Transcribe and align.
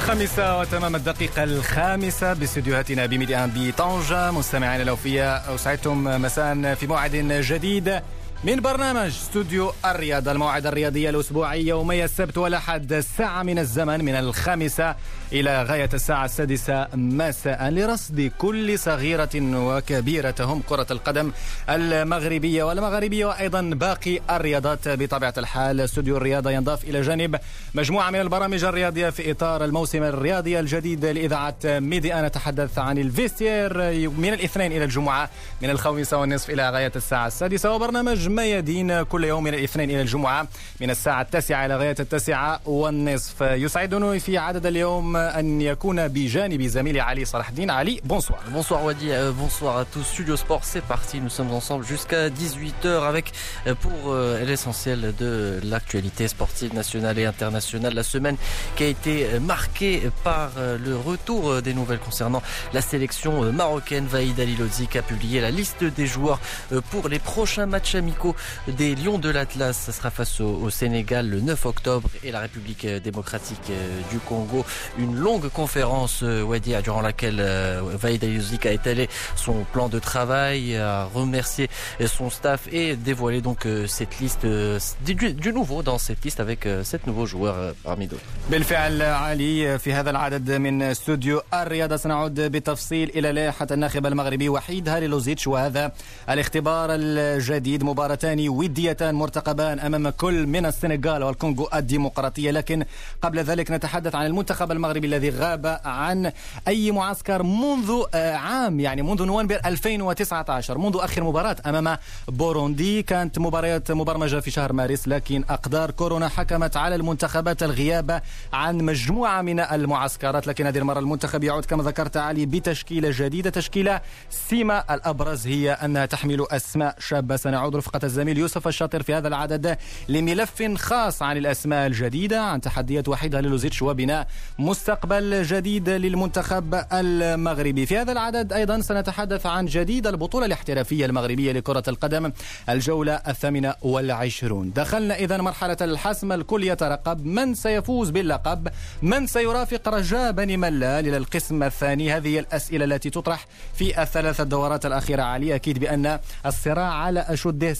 الخامسة 0.00 0.58
وتمام 0.58 0.96
الدقيقة 0.96 1.44
الخامسة 1.44 2.32
باستديوهاتنا 2.32 3.06
بميديان 3.06 3.50
بطنجة. 3.56 4.30
مستمعينا 4.30 4.82
الأوفياء 4.82 5.54
أسعدتم 5.54 6.04
مساء 6.22 6.74
في 6.74 6.86
موعد 6.86 7.16
جديد. 7.40 8.00
من 8.44 8.60
برنامج 8.60 9.06
استوديو 9.06 9.72
الرياضة 9.84 10.32
الموعد 10.32 10.66
الرياضي 10.66 11.08
الأسبوعي 11.08 11.66
يومي 11.66 12.04
السبت 12.04 12.38
والأحد 12.38 12.94
ساعة 13.18 13.42
من 13.42 13.58
الزمن 13.58 14.04
من 14.04 14.14
الخامسة 14.14 14.94
إلى 15.32 15.62
غاية 15.62 15.88
الساعة 15.94 16.24
السادسة 16.24 16.88
مساء 16.94 17.68
لرصد 17.68 18.30
كل 18.38 18.78
صغيرة 18.78 19.28
وكبيرة 19.36 20.34
هم 20.40 20.62
كرة 20.68 20.86
القدم 20.90 21.32
المغربية 21.68 22.62
والمغربية 22.64 23.24
وأيضا 23.26 23.60
باقي 23.60 24.20
الرياضات 24.30 24.88
بطبيعة 24.88 25.34
الحال. 25.38 25.80
استوديو 25.80 26.16
الرياضة 26.16 26.50
ينضاف 26.50 26.84
إلى 26.84 27.00
جانب 27.00 27.36
مجموعة 27.74 28.10
من 28.10 28.20
البرامج 28.20 28.64
الرياضية 28.64 29.10
في 29.10 29.30
إطار 29.30 29.64
الموسم 29.64 30.02
الرياضي 30.02 30.60
الجديد 30.60 31.04
لإذاعة 31.04 31.56
ميدي 31.64 32.14
أنا 32.14 32.26
أتحدث 32.26 32.78
عن 32.78 32.98
ال 32.98 33.06
vestiaire 33.06 33.78
من 34.10 34.32
الاثنين 34.32 34.72
إلى 34.72 34.84
الجمعة 34.84 35.30
من 35.62 35.70
الخامسة 35.70 36.16
والنصف 36.16 36.50
إلى 36.50 36.70
غاية 36.70 36.92
الساعة 36.96 37.26
السادسة 37.26 37.72
وبرنامج 37.74 38.28
ميادين 38.29 39.03
كل 39.03 39.23
يوم 39.23 39.43
من 39.43 39.53
الاثنين 39.53 39.89
إلى 39.89 40.01
الجمعة 40.01 40.47
من 40.81 40.89
الساعة 40.89 41.21
التاسعة 41.21 41.65
إلى 41.65 41.75
غاية 41.77 41.95
التاسعة 41.99 42.59
والنصف 42.65 43.41
يسعدني 43.41 44.19
في 44.19 44.37
عدد 44.37 44.65
اليوم 44.65 45.15
أن 45.17 45.61
يكون 45.61 46.07
بجانب 46.07 46.61
زميلي 46.61 46.99
علي 47.01 47.25
صلاح 47.25 47.49
الدين 47.49 47.69
علي 47.69 48.01
بونسوار 48.03 48.39
Bonsoir 48.53 48.83
Wadi, 48.83 49.11
euh, 49.11 49.31
bonsoir 49.31 49.77
à 49.77 49.85
tous. 49.85 50.03
Studio 50.03 50.35
Sport, 50.37 50.61
c'est 50.63 50.81
parti. 50.83 51.19
Nous 51.19 51.29
sommes 51.29 51.51
ensemble 51.51 51.85
jusqu'à 51.85 52.29
18h 52.29 52.87
avec 53.07 53.31
euh, 53.67 53.75
pour 53.75 53.91
euh, 54.07 54.43
l'essentiel 54.45 55.13
de 55.19 55.59
l'actualité 55.63 56.27
sportive 56.27 56.73
nationale 56.73 57.17
et 57.19 57.25
internationale. 57.25 57.93
La 57.93 58.03
semaine 58.03 58.37
qui 58.75 58.83
a 58.83 58.87
été 58.87 59.25
euh, 59.25 59.39
marquée 59.39 60.09
par 60.23 60.51
euh, 60.57 60.77
le 60.77 60.95
retour 60.97 61.49
euh, 61.51 61.61
des 61.61 61.73
nouvelles 61.73 61.99
concernant 61.99 62.41
la 62.73 62.81
sélection 62.81 63.43
euh, 63.43 63.51
marocaine. 63.51 64.05
Vaïd 64.05 64.39
Alilodzic 64.39 64.95
a 64.95 65.01
publié 65.01 65.41
la 65.41 65.51
liste 65.51 65.83
des 65.83 66.07
joueurs 66.07 66.39
euh, 66.71 66.81
pour 66.91 67.09
les 67.09 67.19
prochains 67.19 67.65
matchs 67.65 67.95
amicaux 67.95 68.18
des 68.67 68.95
Lions 68.95 69.17
de 69.19 69.29
l'Atlas. 69.29 69.77
Ça 69.77 69.91
sera 69.91 70.09
face 70.09 70.39
au, 70.41 70.47
au 70.63 70.69
Sénégal 70.69 71.29
le 71.29 71.39
9 71.41 71.65
octobre 71.65 72.09
et 72.23 72.31
la 72.31 72.39
République 72.39 72.85
euh, 72.85 72.99
démocratique 72.99 73.67
euh, 73.69 73.99
du 74.11 74.19
Congo. 74.19 74.65
Une 74.97 75.15
longue 75.15 75.49
conférence, 75.49 76.21
euh, 76.23 76.41
Wadi, 76.43 76.73
durant 76.83 77.01
laquelle 77.01 77.37
euh, 77.39 77.81
Vaïd 78.01 78.23
Alilodzic 78.23 78.65
a 78.65 78.71
étalé 78.71 79.09
son 79.35 79.63
plan 79.73 79.89
de 79.89 79.99
travail, 79.99 80.75
a 80.77 81.05
remercié 81.05 81.69
euh, 82.01 82.07
son 82.07 82.29
staff 82.29 82.67
et 82.71 82.95
dévoilé 82.95 83.41
donc 83.41 83.65
euh, 83.65 83.87
cette 83.87 84.19
liste 84.19 84.45
euh, 84.45 84.79
du, 85.05 85.15
du 85.15 85.53
nouveau 85.53 85.83
dans 85.83 85.97
cette 85.97 86.23
liste 86.23 86.39
avec 86.39 86.65
euh, 86.65 86.83
sept 86.83 87.07
nouveaux 87.07 87.25
joueurs 87.25 87.55
euh, 87.57 87.71
parmi 87.83 88.07
d'autres. 88.07 88.23
بالفعل 88.49 89.01
علي 89.01 89.79
في 89.79 89.93
هذا 89.93 90.09
العدد 90.09 90.51
من 90.51 90.81
استوديو 90.81 91.41
الرياضة 91.53 91.95
سنعود 91.95 92.51
بالتفصيل 92.51 93.09
إلى 93.15 93.31
لائحة 93.31 93.67
الناخب 93.71 94.05
المغربي 94.05 94.49
وحيد 94.49 94.89
هاليلوزيتش 94.89 95.47
وهذا 95.47 95.91
الاختبار 96.29 96.87
الجديد 96.91 97.83
مباراتان 98.10 98.48
وديتان 98.48 99.14
مرتقبان 99.14 99.80
أمام 99.80 100.08
كل 100.08 100.46
من 100.46 100.66
السنغال 100.66 101.22
والكونغو 101.22 101.68
الديمقراطية. 101.74 102.50
لكن 102.50 102.84
قبل 103.22 103.38
ذلك 103.38 103.70
نتحدث 103.70 104.14
عن 104.14 104.26
المنتخب 104.26 104.72
المغربي 104.72 105.06
الذي 105.06 105.30
غاب 105.30 105.80
عن 105.84 106.32
أي 106.68 106.90
معسكر 106.90 107.42
منذ 107.42 108.02
آه، 108.14 108.34
عام 108.34 108.80
يعني 108.80 109.02
منذ 109.02 109.24
نوفمبر 109.24 109.60
2019 109.66 110.78
منذ 110.78 110.96
آخر 111.00 111.24
مباراة 111.24 111.56
أمام 111.66 111.96
بوروندي. 112.28 113.02
كانت 113.02 113.38
مباريات 113.38 113.92
مبرمجة 113.92 114.40
في 114.40 114.50
شهر 114.50 114.72
مارس 114.72 115.08
لكن 115.08 115.44
أقدار 115.50 115.90
كورونا 115.90 116.28
حكمت 116.28 116.76
على 116.76 116.94
المنتخبات 116.94 117.62
الغياب 117.62 118.22
عن 118.52 118.76
مجموعة 118.78 119.42
من 119.42 119.60
المعسكرات. 119.60 120.46
لكن 120.46 120.66
هذه 120.66 120.78
المرة 120.78 120.98
المنتخب 120.98 121.44
يعود 121.44 121.64
كما 121.64 121.82
ذكرت 121.82 122.16
علي 122.16 122.46
بتشكيلة 122.46 123.10
جديدة. 123.12 123.50
تشكيلة 123.50 124.00
سيما 124.30 124.94
الأبرز 124.94 125.46
هي 125.46 125.72
أنها 125.72 126.06
تحمل 126.06 126.46
أسماء 126.50 126.96
شابة. 126.98 127.36
سنعود 127.36 127.74
الزميل 128.04 128.38
يوسف 128.38 128.68
الشاطر 128.68 129.02
في 129.02 129.14
هذا 129.14 129.28
العدد 129.28 129.76
لملف 130.08 130.62
خاص 130.76 131.22
عن 131.22 131.36
الأسماء 131.36 131.86
الجديدة 131.86 132.40
عن 132.40 132.60
تحديات 132.60 133.08
وحيدة 133.08 133.40
للوزيتش 133.40 133.82
وبناء 133.82 134.26
مستقبل 134.58 135.42
جديد 135.42 135.88
للمنتخب 135.88 136.84
المغربي. 136.92 137.86
في 137.86 137.98
هذا 137.98 138.12
العدد 138.12 138.52
أيضا 138.52 138.80
سنتحدث 138.80 139.46
عن 139.46 139.66
جديد 139.66 140.06
البطولة 140.06 140.46
الاحترافية 140.46 141.06
المغربية 141.06 141.52
لكرة 141.52 141.82
القدم 141.88 142.32
الجولة 142.68 143.14
الثامنة 143.14 143.74
والعشرون. 143.82 144.72
دخلنا 144.72 145.14
إذا 145.14 145.36
مرحلة 145.36 145.76
الحسم 145.80 146.32
الكل 146.32 146.64
يترقب. 146.64 147.26
من 147.26 147.54
سيفوز 147.54 148.10
باللقب؟ 148.10 148.68
من 149.02 149.26
سيرافق 149.26 149.88
رجاء 149.88 150.32
بني 150.32 150.56
ملال 150.56 151.08
إلى 151.08 151.16
القسم 151.16 151.62
الثاني 151.62 152.12
هذه 152.12 152.38
الأسئلة 152.38 152.84
التي 152.84 153.10
تطرح 153.10 153.46
في 153.74 154.02
الثلاث 154.02 154.40
الدورات 154.40 154.86
الأخيرة. 154.86 155.22
علي 155.22 155.54
أكيد 155.54 155.78
بأن 155.78 156.18
الصراع 156.46 156.92
على 156.92 157.20
أشده 157.20 157.70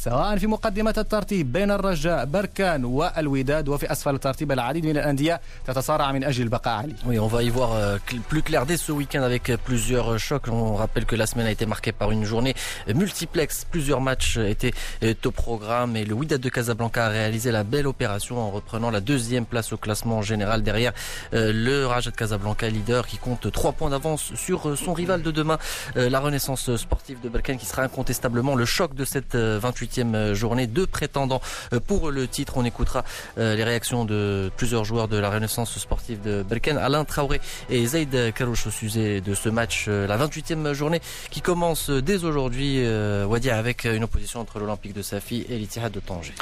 Oui, 7.05 7.19
on 7.19 7.27
va 7.27 7.43
y 7.43 7.51
voir 7.51 7.75
euh, 7.75 7.99
plus 8.27 8.41
clair 8.41 8.65
dès 8.65 8.79
ce 8.79 8.93
week-end 8.93 9.23
avec 9.23 9.51
euh, 9.51 9.59
plusieurs 9.63 10.13
euh, 10.13 10.17
chocs. 10.17 10.49
On 10.49 10.75
rappelle 10.75 11.05
que 11.05 11.17
la 11.17 11.27
semaine 11.27 11.47
a 11.47 11.51
été 11.51 11.67
marquée 11.67 11.93
par 11.93 12.13
une 12.13 12.25
journée 12.25 12.55
multiplex. 12.95 13.67
Plusieurs 13.71 14.01
matchs 14.01 14.39
étaient 14.39 14.73
au 15.27 15.31
programme 15.31 15.97
et 15.97 16.07
le 16.07 16.15
Wydad 16.15 16.41
de 16.41 16.49
Casablanca 16.49 17.05
a 17.05 17.09
réalisé 17.11 17.51
la 17.53 17.63
belle 17.63 17.87
opération 17.87 18.39
en 18.39 18.51
reprenant 18.51 18.91
la 18.91 19.03
deuxième 19.03 19.45
place 19.45 19.71
au 19.75 19.77
classement 19.77 20.23
général 20.23 20.63
derrière 20.63 20.93
le 21.33 21.85
Raja 21.85 22.11
de 22.11 22.17
Casablanca, 22.17 22.69
leader 22.69 23.07
qui 23.07 23.19
compte 23.19 23.53
trois 23.53 23.73
points 23.73 23.91
d'avance 23.91 24.33
sur 24.35 24.79
son 24.79 24.95
rival 24.95 25.23
de 25.23 25.31
demain, 25.31 25.59
la 25.95 26.21
Renaissance 26.21 26.75
sportive 26.77 27.21
de 27.21 27.29
Balkan, 27.29 27.57
qui 27.57 27.67
sera 27.67 27.83
incontestablement 27.83 28.55
le 28.55 28.65
choc 28.65 28.95
de 28.95 29.05
cette 29.05 29.37
28 29.37 29.90
huitième 29.91 30.15
euh, 30.15 30.35
journée. 30.37 30.69
Deux 30.69 30.87
prétendants 30.87 31.41
euh, 31.73 31.81
pour 31.81 32.13
le 32.13 32.29
titre. 32.29 32.53
On 32.57 32.65
écoutera 32.65 33.03
euh, 33.39 33.57
les 33.57 33.65
réactions 33.65 34.05
de 34.05 34.49
plusieurs 34.57 34.85
joueurs 34.85 35.09
de 35.09 35.17
la 35.17 35.31
Renaissance 35.31 35.77
sportive 35.79 36.21
de 36.23 36.45
Berkane. 36.45 36.79
Alain 36.79 37.05
Traoré 37.05 37.41
et 37.69 37.85
Zaid 37.85 38.33
Karouche 38.35 38.69
au 38.69 38.71
sujet 38.71 39.21
de 39.21 39.35
ce 39.35 39.49
match. 39.49 39.89
La 39.89 40.17
28e 40.17 40.73
journée 40.75 41.01
qui 41.31 41.41
commence 41.41 41.91
dès 41.91 42.25
aujourd'hui, 42.25 42.85
Wadi, 43.25 43.51
avec 43.51 43.85
une 43.85 44.05
opposition 44.05 44.41
entre 44.41 44.61
l'Olympique 44.61 44.95
de 44.95 45.03
Safi 45.03 45.45
et 45.49 45.59
l'Itihad 45.59 45.91
de 45.91 46.01
Tanger. 46.01 46.35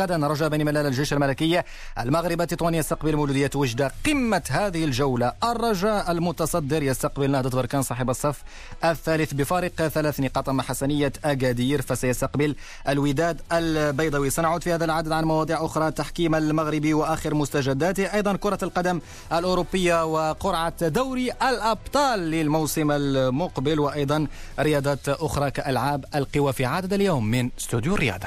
غدا. 0.00 0.26
رجاء 0.26 0.48
بني 0.48 0.64
ملال 0.64 0.86
الجيش 0.86 1.12
الملكية 1.12 1.64
المغرب 1.98 2.44
تطواني 2.44 2.78
يستقبل 2.78 3.16
مولودية 3.16 3.50
وجدة. 3.54 3.92
قمة 4.06 4.42
هذه 4.50 4.84
الجولة. 4.84 5.32
الرجاء 5.44 6.10
المتصدر 6.10 6.82
يستقبل 6.82 7.30
نهضة 7.30 7.50
بركان 7.50 7.82
صاحب 7.82 8.10
الصف 8.10 8.42
الثالث 8.84 9.34
بفارق 9.34 9.88
ثلاث 9.88 10.20
نقاط 10.20 10.48
أما 10.48 10.62
حسنية 10.62 11.12
أكادير. 11.24 11.82
فسيستقبل 11.82 12.56
الوداد 12.88 13.40
البيضاوي. 13.52 14.30
سنعود 14.30 14.62
في 14.62 14.72
هذا 14.72 14.84
العدد 14.84 15.12
عن 15.12 15.24
مواضيع 15.24 15.64
أخرى. 15.64 15.90
تحكيم 15.90 16.34
المغربي 16.34 16.94
وآخر 16.94 17.34
مستجداته 17.34 18.14
أيضا 18.14 18.36
كرة 18.36 18.58
القدم 18.62 19.00
الأوروبية 19.32 20.04
وقرعة 20.04 20.88
دوري 20.88 21.30
الأبطال 21.30 22.20
للموسم 22.20 22.90
المقبل. 22.90 23.80
وأيضا 23.80 24.26
رياضات 24.60 25.08
أخرى 25.08 25.50
كألعاب 25.50 26.04
القوى. 26.14 26.52
في 26.52 26.64
عدد 26.64 26.92
اليوم 26.92 27.24
من 27.30 27.50
استوديو 27.58 27.94
الرياضة. 27.94 28.26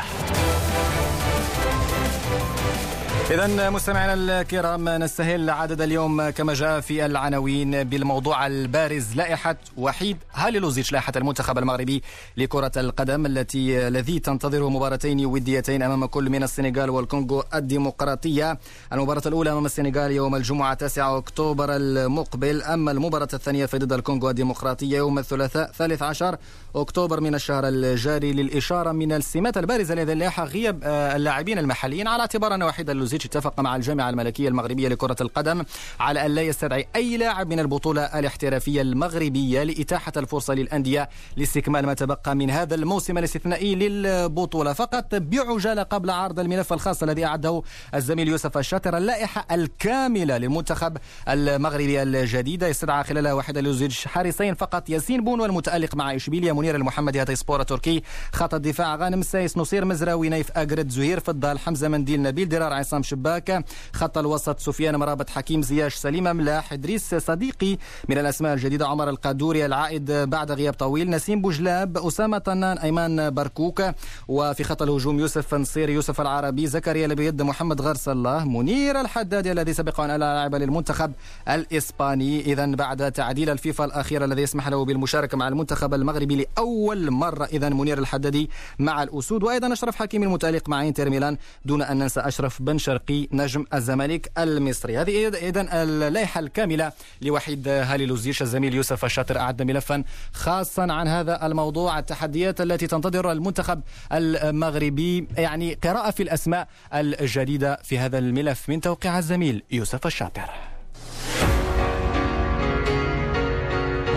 إذا 3.32 3.70
مستمعينا 3.70 4.14
الكرام 4.14 4.90
نستهل 4.90 5.50
عدد 5.50 5.82
اليوم 5.82 6.30
كما 6.30 6.54
جاء 6.54 6.80
في 6.80 7.06
العناوين 7.06 7.84
بالموضوع 7.84 8.48
البارز 8.48 9.16
لائحة 9.16 9.56
وحيد 9.78 10.18
هاليلوزيتش 10.34 10.92
لائحة 10.92 11.14
المنتخب 11.16 11.58
المغربي 11.58 12.04
لكرة 12.38 12.72
القدم 12.78 13.26
التي 13.26 13.88
الذي 13.88 14.20
تنتظره 14.20 14.70
مباراتين 14.70 15.26
وديتين 15.26 15.84
أمام 15.84 16.06
كل 16.06 16.30
من 16.30 16.44
السنغال 16.44 16.90
والكونغو 16.90 17.44
الديمقراطية. 17.56 18.60
المباراة 18.94 19.22
الأولى 19.26 19.52
أمام 19.52 19.66
السنغال 19.66 20.12
يوم 20.12 20.36
الجمعة 20.36 20.74
9 20.74 21.18
أكتوبر 21.18 21.76
المقبل 21.76 22.62
أما 22.62 22.92
المباراة 22.92 23.30
الثانية 23.34 23.66
في 23.66 23.78
ضد 23.78 23.94
الكونغو 23.94 24.30
الديمقراطية 24.30 24.98
يوم 24.98 25.20
الثلاثاء 25.20 25.72
13 25.72 26.38
أكتوبر 26.76 27.20
من 27.20 27.36
الشهر 27.36 27.68
الجاري 27.68 28.34
للإشارة 28.34 28.92
من 28.92 29.12
السمات 29.12 29.58
البارزة 29.58 29.96
لهذه 29.96 30.12
اللائحة 30.12 30.44
غياب 30.44 30.84
اللاعبين 30.84 31.58
المحليين 31.58 32.08
على 32.08 32.22
اعتبار 32.22 32.54
أن 32.54 32.64
وحيد 32.64 32.90
هاليلوزيتش. 32.90 33.21
هاليلوزيتش 33.22 33.26
اتفق 33.26 33.60
مع 33.60 33.76
الجامعة 33.76 34.10
الملكية 34.10 34.48
المغربية 34.48 34.88
لكرة 34.88 35.16
القدم 35.22 35.64
على 36.00 36.26
أن 36.26 36.32
لا 36.32 36.42
يستدعي 36.42 36.88
أي 36.96 37.18
لاعب 37.18 37.50
من 37.50 37.60
البطولة 37.60 38.02
الاحترافية 38.02 38.82
المغربية 38.82 39.64
لإتاحة 39.64 40.12
الفرصة 40.18 40.54
للأندية 40.54 41.10
لاستكمال 41.38 41.86
ما 41.86 41.94
تبقى 41.94 42.36
من 42.36 42.50
هذا 42.50 42.76
الموسم 42.76 43.18
الاستثنائي 43.18 43.76
للبطولة. 43.76 44.74
فقط 44.74 45.16
بعجالة 45.16 45.84
قبل 45.84 46.10
عرض 46.10 46.40
الملف 46.40 46.74
الخاص 46.74 47.04
الذي 47.04 47.26
أعده 47.26 47.62
الزميل 47.96 48.28
يوسف 48.28 48.58
الشاطر 48.58 48.98
اللائحة 48.98 49.46
الكاملة 49.52 50.38
للمنتخب 50.38 50.98
المغربي 51.28 52.04
الجديدة 52.04 52.70
استدعى 52.70 53.04
خلالها 53.04 53.34
وحيد 53.34 53.62
حاليلوزيتش 53.62 54.08
حارسين 54.08 54.54
فقط 54.54 54.90
ياسين 54.90 55.24
بونو 55.24 55.40
والمتألق 55.42 55.96
مع 55.96 56.16
إشبيليا 56.16 56.54
منير 56.54 56.76
المحمدي 56.76 57.22
هاتاي 57.22 57.36
سبور 57.36 57.64
تركي. 57.64 58.04
خط 58.34 58.54
الدفاع 58.54 58.96
غانم 58.96 59.22
سايس 59.22 59.58
نصير 59.58 59.86
مزراوي 59.86 60.30
نايف 60.30 60.52
أكرد 60.52 60.90
زهير 60.90 61.20
فضال 61.20 61.60
حمزة 61.60 61.88
منديل 61.88 62.22
نبيل 62.22 62.50
درار 62.50 62.74
عصام 62.74 63.04
شباك 63.12 63.66
خط 63.94 64.18
الوسط 64.18 64.60
سفيان 64.60 64.96
مرابط 64.96 65.30
حكيم 65.30 65.62
زياش 65.62 65.96
سليم 65.96 66.24
ملاح 66.24 66.74
إدريس 66.74 67.16
صديقي. 67.16 67.78
من 68.10 68.18
الأسماء 68.18 68.54
الجديدة 68.54 68.88
عمر 68.88 69.10
القادوري 69.10 69.66
العائد 69.66 70.12
بعد 70.12 70.52
غياب 70.52 70.74
طويل. 70.74 71.10
نسيم 71.10 71.42
بوجلاب 71.42 71.98
أسامة 71.98 72.38
طنان 72.38 72.78
أيمان 72.78 73.30
بركوك. 73.30 73.84
وفي 74.28 74.64
خط 74.64 74.82
الهجوم 74.82 75.20
يوسف 75.20 75.54
نصير 75.54 75.90
يوسف 75.90 76.22
العربي 76.22 76.68
زكريا 76.68 77.08
لبيد 77.08 77.42
محمد 77.42 77.82
غرس 77.82 78.10
الله 78.10 78.46
منير 78.46 79.02
الحدادي 79.02 79.52
الذي 79.52 79.74
سبق 79.74 80.00
أن 80.00 80.12
لاعب 80.20 80.56
للمنتخب 80.56 81.12
الإسباني. 81.50 82.42
إذا 82.42 82.66
بعد 82.66 83.12
تعديل 83.12 83.50
الفيفا 83.50 83.86
الأخير 83.86 84.24
الذي 84.24 84.42
يسمح 84.42 84.68
له 84.68 84.86
بالمشاركة 84.86 85.38
مع 85.38 85.48
المنتخب 85.48 85.94
المغربي 85.94 86.36
لأول 86.36 87.12
مرة 87.12 87.46
إذا 87.46 87.70
منير 87.70 87.98
الحدادي 87.98 88.50
مع 88.80 89.04
الأسود. 89.04 89.44
وأيضا 89.44 89.74
أشرف 89.74 89.96
حكيم 89.96 90.24
المتألق 90.24 90.70
مع 90.70 90.88
إنتر 90.88 91.10
ميلان 91.10 91.38
دون 91.66 91.82
أن 91.82 91.98
ننسى 91.98 92.20
أشرف 92.20 92.62
بن 92.62 92.78
شرقي 92.92 93.28
نجم 93.32 93.66
الزمالك 93.74 94.32
المصري. 94.38 94.98
هذه 94.98 95.28
إذا 95.28 95.84
اللائحة 95.84 96.40
الكاملة 96.40 96.92
لوحيد 97.22 97.68
هالي 97.68 98.06
لوزيش 98.06 98.42
الزميل 98.42 98.74
يوسف 98.74 99.06
الشاطر 99.06 99.38
أعد 99.38 99.62
ملفا 99.62 100.04
خاصا 100.34 100.82
عن 100.82 101.08
هذا 101.08 101.46
الموضوع. 101.46 102.00
التحديات 102.00 102.62
التي 102.62 102.88
تنتظر 102.88 103.32
المنتخب 103.32 103.82
المغربي 104.12 105.28
يعني 105.38 105.74
قراءة 105.74 106.12
في 106.12 106.24
الأسماء 106.24 106.68
الجديدة 106.94 107.80
في 107.84 107.98
هذا 107.98 108.18
الملف 108.18 108.70
من 108.70 108.82
توقيع 108.82 109.20
الزميل 109.20 109.64
يوسف 109.72 110.08
الشاطر. 110.08 110.71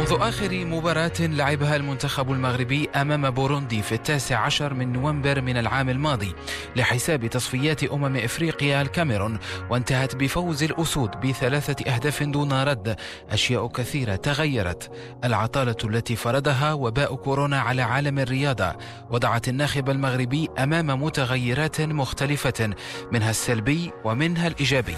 منذ 0.05 0.23
آخر 0.23 0.65
مباراة 0.65 1.13
لعبها 1.21 1.77
المنتخب 1.77 2.33
المغربي 2.33 2.89
أمام 2.97 3.31
بوروندي 3.31 3.83
في 3.83 3.95
التاسع 3.95 4.39
عشر 4.39 4.75
من 4.75 4.93
نوفمبر 4.93 5.41
من 5.41 5.57
العام 5.57 5.89
الماضي 5.89 6.35
لحساب 6.77 7.27
تصفيات 7.27 7.85
أمم 7.85 8.17
إفريقيا 8.17 8.83
الكاميرون 8.83 9.39
وانتهت 9.71 10.17
بفوز 10.17 10.63
الأسود 10.63 11.11
بثلاثة 11.11 11.95
أهداف 11.95 12.23
دون 12.23 12.53
رد. 12.53 12.97
أشياء 13.31 13.67
كثيرة 13.67 14.17
تغيرت. 14.17 14.91
العطالة 15.25 15.77
التي 15.85 16.17
فرضها 16.17 16.73
وباء 16.73 17.15
كورونا 17.15 17.61
على 17.61 17.83
عالم 17.83 18.19
الرياضة. 18.19 18.77
وضعت 19.11 19.49
الناخب 19.49 19.91
المغربي 19.91 20.49
أمام 20.59 21.03
متغيرات 21.03 21.81
مختلفة 21.81 22.75
منها 23.13 23.31
السلبي 23.31 23.93
ومنها 24.05 24.47
الإيجابي. 24.47 24.97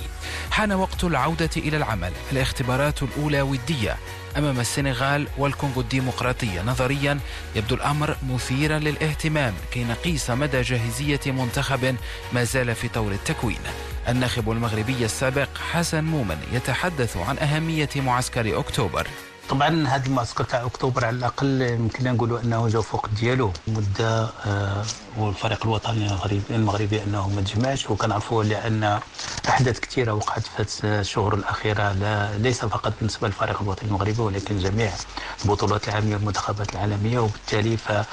حان 0.51 0.73
وقت 0.73 1.05
العودة 1.05 1.51
إلى 1.57 1.77
العمل. 1.77 2.13
الاختبارات 2.33 3.03
الأولى 3.03 3.43
ودية. 3.43 3.97
أمام 4.39 4.61
السنغال 4.61 5.27
والكونغو 5.39 5.81
الديمقراطية. 5.81 6.63
نظريا 6.63 7.19
يبدو 7.57 7.75
الأمر 7.75 8.17
مثيرا 8.31 8.79
للاهتمام 8.79 9.55
كي 9.71 9.85
نقيس 9.85 10.31
مدى 10.31 10.63
جاهزية 10.63 11.21
منتخب 11.27 11.97
ما 12.33 12.45
زال 12.45 12.75
في 12.75 12.89
طور 12.89 13.13
التكوين. 13.13 13.59
الناخب 14.09 14.51
المغربي 14.51 15.05
السابق 15.05 15.49
حسن 15.73 16.05
مومن 16.05 16.39
يتحدث 16.53 17.17
عن 17.17 17.39
أهمية 17.39 17.89
معسكر 17.97 18.59
أكتوبر. 18.59 19.07
طبعا 19.49 19.89
هذا 19.89 20.07
المعسكر 20.07 20.45
تاع 20.45 20.65
أكتوبر 20.65 21.05
على 21.05 21.17
الأقل 21.17 21.61
يمكن 21.63 22.05
نقولوا 22.15 22.41
أنه 22.41 22.69
جا 22.69 22.81
فوق 22.81 23.07
ديالو 23.09 23.53
مدة 23.67 24.25
آه 24.47 24.85
والفريق 25.19 25.65
الوطني 25.65 26.11
المغربي 26.51 27.03
أنه 27.03 27.29
ما 27.29 27.41
تجمعش. 27.41 27.91
وكنعرفوا 27.91 28.45
لأن 28.45 29.01
أحداث 29.49 29.81
كثيره 29.81 30.13
وقعت 30.13 30.47
في 30.47 30.85
الشهور 30.87 31.35
الأخيرة. 31.35 31.93
لا 31.93 32.39
ليس 32.39 32.65
فقط 32.65 32.93
بالنسبة 32.99 33.27
للفريق 33.27 33.63
الوطني 33.63 33.89
المغربي 33.89 34.23
ولكن 34.23 34.59
جميع 34.59 34.93
البطولات 35.45 35.89
العالمية 35.89 36.15
والمنتخبات 36.17 36.73
العالمية. 36.73 37.19
وبالتالي 37.19 37.77
فهذا 37.77 38.05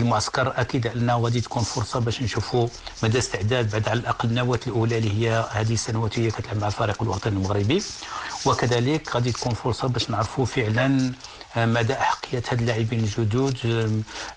المعسكر 0.00 0.52
أكيد 0.60 0.86
أنه 0.86 1.16
غادي 1.18 1.40
تكون 1.40 1.62
فرصة 1.62 2.00
باش 2.00 2.22
نشوفوا 2.22 2.68
مدى 3.02 3.18
استعداد 3.18 3.70
بعد 3.70 3.88
على 3.88 4.00
الأقل 4.00 4.28
النواه 4.28 4.60
الأولى 4.66 4.98
اللي 4.98 5.12
هي 5.28 5.48
هذه 5.50 5.72
السنوات 5.74 6.18
هي 6.18 6.30
كتلعب 6.30 6.56
مع 6.56 6.66
الفريق 6.66 7.02
الوطني 7.02 7.32
المغربي. 7.32 7.82
وكذلك 8.46 9.14
غادي 9.16 9.32
تكون 9.32 9.54
فرصة 9.54 9.88
باش 9.88 10.10
نعرفوا 10.10 10.44
فعلا 10.44 11.12
مدى 11.56 11.92
أحقية 11.92 12.42
هاد 12.50 12.60
اللاعبين 12.60 13.00
الجدد 13.00 13.56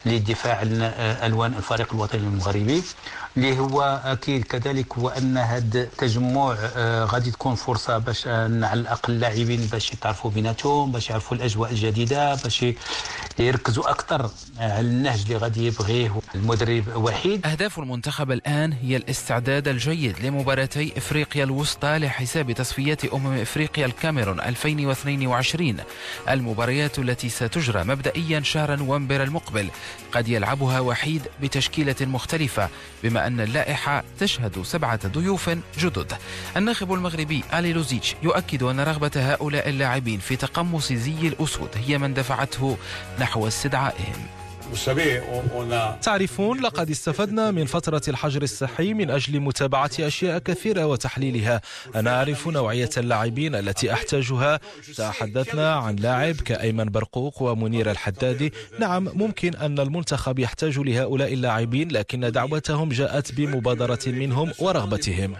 للدفاع 0.05 0.57
عن 0.57 0.67
ألوان 1.23 1.53
الفريق 1.53 1.93
الوطني 1.93 2.21
المغربي. 2.21 2.83
اللي 3.37 3.59
هو 3.59 4.01
أكيد 4.05 4.43
كذلك 4.43 4.97
هو 4.97 5.09
أن 5.09 5.37
هذا 5.37 5.81
التجمع 5.81 6.53
غادي 7.05 7.31
تكون 7.31 7.55
فرصة 7.55 7.97
باش 7.97 8.27
على 8.27 8.73
الأقل 8.73 9.13
اللاعبين 9.13 9.61
باش 9.71 9.93
يتعرفوا 9.93 10.31
بيناتهم 10.31 10.91
باش 10.91 11.09
يعرفوا 11.09 11.37
الأجواء 11.37 11.71
الجديدة 11.71 12.35
باش 12.35 12.65
يركزوا 13.39 13.89
أكثر 13.91 14.29
على 14.59 14.79
النهج 14.87 15.21
اللي 15.21 15.35
غادي 15.37 15.65
يبغيه 15.67 16.11
المدرب 16.35 16.83
وحيد. 16.95 17.45
أهداف 17.45 17.79
المنتخب 17.79 18.31
الآن 18.31 18.73
هي 18.73 18.95
الاستعداد 18.97 19.67
الجيد 19.67 20.19
لمباراتي 20.19 20.93
إفريقيا 20.97 21.43
الوسطى 21.43 21.97
لحساب 21.97 22.51
تصفيات 22.51 23.05
أمم 23.05 23.37
إفريقيا 23.37 23.85
الكاميرون 23.85 24.39
2022 24.39 25.77
المباريات 26.29 26.99
التي 26.99 27.29
ستجرى 27.29 27.83
مبدئيا 27.83 28.41
شهر 28.41 28.75
نوفمبر 28.75 29.23
المقبل 29.23 29.69
قد 30.11 30.27
يلعبها 30.27 30.79
وحيد 30.79 31.21
بتشكيلة 31.41 31.95
مختلفة 32.01 32.69
بما 33.03 33.20
أن 33.27 33.41
اللائحة 33.41 34.03
تشهد 34.19 34.61
سبعة 34.61 35.07
ضيوف 35.07 35.49
جدد. 35.77 36.13
الناخب 36.57 36.93
المغربي 36.93 37.43
آلي 37.53 37.73
لوزيتش 37.73 38.15
يؤكد 38.23 38.63
أن 38.63 38.79
رغبة 38.79 39.11
هؤلاء 39.15 39.69
اللاعبين 39.69 40.19
في 40.19 40.35
تقمص 40.35 40.93
زي 40.93 41.27
الأسود 41.27 41.69
هي 41.75 41.97
من 41.97 42.13
دفعته 42.13 42.77
نحو 43.19 43.47
استدعائهم. 43.47 44.40
تعرفون 46.01 46.61
لقد 46.61 46.89
استفدنا 46.89 47.51
من 47.51 47.65
فترة 47.65 48.01
الحجر 48.07 48.41
الصحي 48.41 48.93
من 48.93 49.09
أجل 49.09 49.39
متابعة 49.39 49.91
أشياء 49.99 50.39
كثيرة 50.39 50.85
وتحليلها. 50.85 51.61
أنا 51.95 52.15
أعرف 52.17 52.47
نوعية 52.47 52.89
اللاعبين 52.97 53.55
التي 53.55 53.93
أحتاجها. 53.93 54.59
تحدثنا 54.97 55.73
عن 55.73 55.95
لاعب 55.95 56.35
كأيمن 56.35 56.85
برقوق 56.85 57.41
ومنير 57.41 57.91
الحدادي 57.91 58.53
نعم 58.79 59.09
ممكن 59.13 59.55
أن 59.55 59.79
المنتخب 59.79 60.39
يحتاج 60.39 60.79
لهؤلاء 60.79 61.33
اللاعبين 61.33 61.91
لكن 61.91 62.31
دعوتهم 62.31 62.89
جاءت 62.89 63.31
بمبادرة 63.31 63.99
منهم 64.07 64.51
ورغبتهم. 64.59 65.35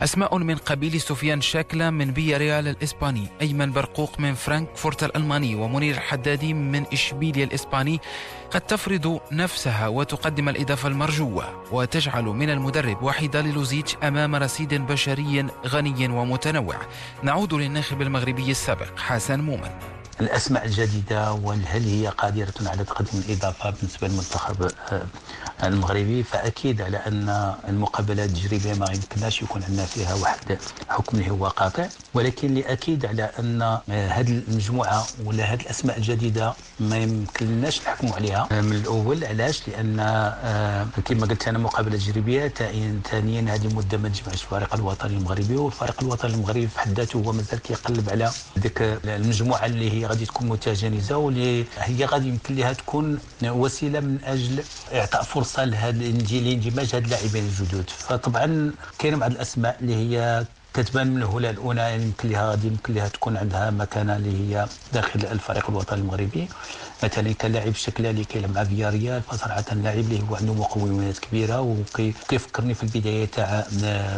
أسماء 0.00 0.38
من 0.38 0.56
قبيل 0.56 1.00
سفيان 1.00 1.40
شاكلة 1.40 1.90
من 1.90 2.10
فيا 2.10 2.38
ريال 2.38 2.68
الإسباني 2.68 3.26
أيمن 3.42 3.72
برقوق 3.72 4.20
من 4.20 4.34
فرانكفورت 4.34 5.04
الألماني 5.04 5.54
ومنير 5.54 5.94
الحدادي 5.94 6.54
من 6.54 6.84
إشبيليا 6.92 7.44
الإسباني. 7.44 8.00
قد 8.50 8.60
تفرض 8.60 9.20
نفسها 9.32 9.88
وتقدم 9.88 10.48
الإضافة 10.48 10.88
المرجوة 10.88 11.64
وتجعل 11.72 12.24
من 12.24 12.50
المدرب 12.50 13.02
وحيد 13.02 13.40
حاليلوزيتش 13.40 13.96
أمام 13.96 14.36
رصيد 14.36 14.74
بشري 14.74 15.46
غني 15.66 16.08
ومتنوع. 16.08 16.76
نعود 17.22 17.54
للناخب 17.54 18.02
المغربي 18.02 18.50
السابق 18.50 18.98
حسن 18.98 19.40
مومن. 19.40 19.97
الأسماء 20.20 20.64
الجديدة 20.64 21.32
وهل 21.32 21.84
هي 21.84 22.06
قادرة 22.08 22.54
على 22.66 22.84
تقديم 22.84 23.22
الإضافة 23.28 23.70
بالنسبة 23.70 24.08
للمنتخب 24.08 24.70
المغربي؟ 25.64 26.22
فأكيد 26.22 26.82
على 26.82 26.96
أن 26.96 27.54
المقابلات 27.68 28.28
التجريبية 28.30 28.74
ما 28.74 28.86
يمكنناش 28.92 29.42
يكون 29.42 29.62
عندنا 29.62 29.86
فيها 29.86 30.14
واحد 30.14 30.58
حكم 30.88 31.18
اللي 31.18 31.30
هو 31.30 31.46
قاطع. 31.46 31.88
ولكن 32.14 32.48
اللي 32.48 32.72
أكيد 32.72 33.06
على 33.06 33.22
أن 33.38 33.62
هذه 33.88 34.42
المجموعة 34.48 35.06
ولا 35.24 35.44
هذه 35.44 35.60
الأسماء 35.60 35.96
الجديدة 35.96 36.54
ما 36.80 36.96
يمكنناش 36.96 37.80
نحكموا 37.82 38.14
عليها. 38.14 38.48
من 38.50 38.72
الأول 38.76 39.24
علاش؟ 39.24 39.68
لأن 39.68 39.96
كما 41.04 41.26
قلت 41.26 41.48
أنا 41.48 41.58
مقابلة 41.58 41.96
تجريبية 41.96 42.48
ثانيا 43.10 43.54
هذه 43.54 43.74
مدة 43.74 43.98
ما 43.98 44.08
تجمعش 44.08 44.42
الفريق 44.42 44.74
الوطني 44.74 45.16
المغربي 45.16 45.56
والفريق 45.56 46.02
الوطني 46.02 46.34
المغربي 46.34 46.68
في 46.68 46.80
حد 46.80 46.92
ذاته 47.00 47.16
هو 47.16 47.32
مازال 47.32 47.58
كيقلب 47.62 48.10
على 48.10 48.30
ديك 48.56 48.82
المجموعة 49.04 49.66
اللي 49.66 49.90
هي 49.92 50.06
غادي 50.08 50.26
تكون 50.26 50.48
متجانسة 50.48 51.16
واللي 51.16 51.64
هي 51.78 52.04
غادي 52.04 52.28
يمكن 52.28 52.54
لها 52.56 52.72
تكون 52.72 53.18
وسيلة 53.44 54.00
من 54.00 54.18
أجل 54.24 54.64
إعطاء 54.92 55.22
فرصة 55.22 55.64
لهذا 55.64 55.98
لاندماج 55.98 56.94
هاد 56.94 57.04
اللاعبين 57.04 57.44
الجدد. 57.44 57.90
فطبعا 57.90 58.72
كاين 58.98 59.18
بعض 59.18 59.30
الأسماء 59.30 59.76
اللي 59.80 59.94
هي 59.94 60.46
كتبان 60.74 61.06
من 61.14 61.22
الهلال 61.22 61.50
الاولى 61.50 61.94
يمكن 61.94 62.28
لها 62.28 62.50
غادي 62.50 62.66
يمكن 62.66 62.94
لها 62.94 63.08
تكون 63.08 63.36
عندها 63.36 63.70
مكانة 63.70 64.16
اللي 64.16 64.32
هي 64.56 64.68
داخل 64.92 65.24
الفريق 65.26 65.70
الوطني 65.70 65.98
المغربي. 66.00 66.48
مثلا 67.04 67.32
كلاعب 67.32 67.72
اللي 68.00 68.24
كيلعب 68.24 68.54
مع 68.54 68.64
فيا 68.64 68.90
ريال 68.90 69.22
فصراحه 69.22 69.64
اللاعب 69.72 69.98
اللي 69.98 70.22
هو 70.30 70.36
عنده 70.36 70.52
مقومات 70.54 71.18
كبيرة 71.18 71.60
وكيفكرني 71.60 72.74
في 72.74 72.82
البداية 72.82 73.24
تاع 73.24 73.66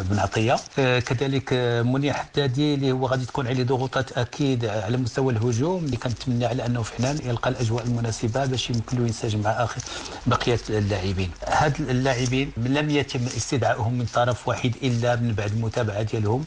بن 0.09 0.19
عطيه 0.19 0.55
آه، 0.79 0.99
كذلك 0.99 1.49
آه، 1.53 1.81
منير 1.81 2.13
حدادي 2.13 2.73
اللي 2.73 2.91
هو 2.91 3.05
غادي 3.07 3.25
تكون 3.25 3.47
عليه 3.47 3.63
ضغوطات 3.63 4.17
أكيد 4.17 4.65
على 4.65 4.97
مستوى 4.97 5.33
الهجوم 5.33 5.85
اللي 5.85 5.97
كنتمنى 5.97 6.45
على 6.45 6.65
أنه 6.65 6.81
فعلا 6.81 7.19
يلقى 7.25 7.49
الأجواء 7.49 7.83
المناسبة 7.83 8.45
باش 8.45 8.69
يمكن 8.69 8.97
له 8.97 9.03
ينسجم 9.05 9.39
مع 9.41 9.49
آخر 9.49 9.81
بقية 10.27 10.59
اللاعبين. 10.69 11.31
هاد 11.47 11.81
اللاعبين 11.81 12.51
لم 12.57 12.89
يتم 12.89 13.25
استدعائهم 13.37 13.93
من 13.97 14.05
طرف 14.05 14.47
واحد 14.47 14.75
إلا 14.83 15.15
من 15.15 15.33
بعد 15.33 15.51
المتابعة 15.51 16.01
ديالهم. 16.01 16.43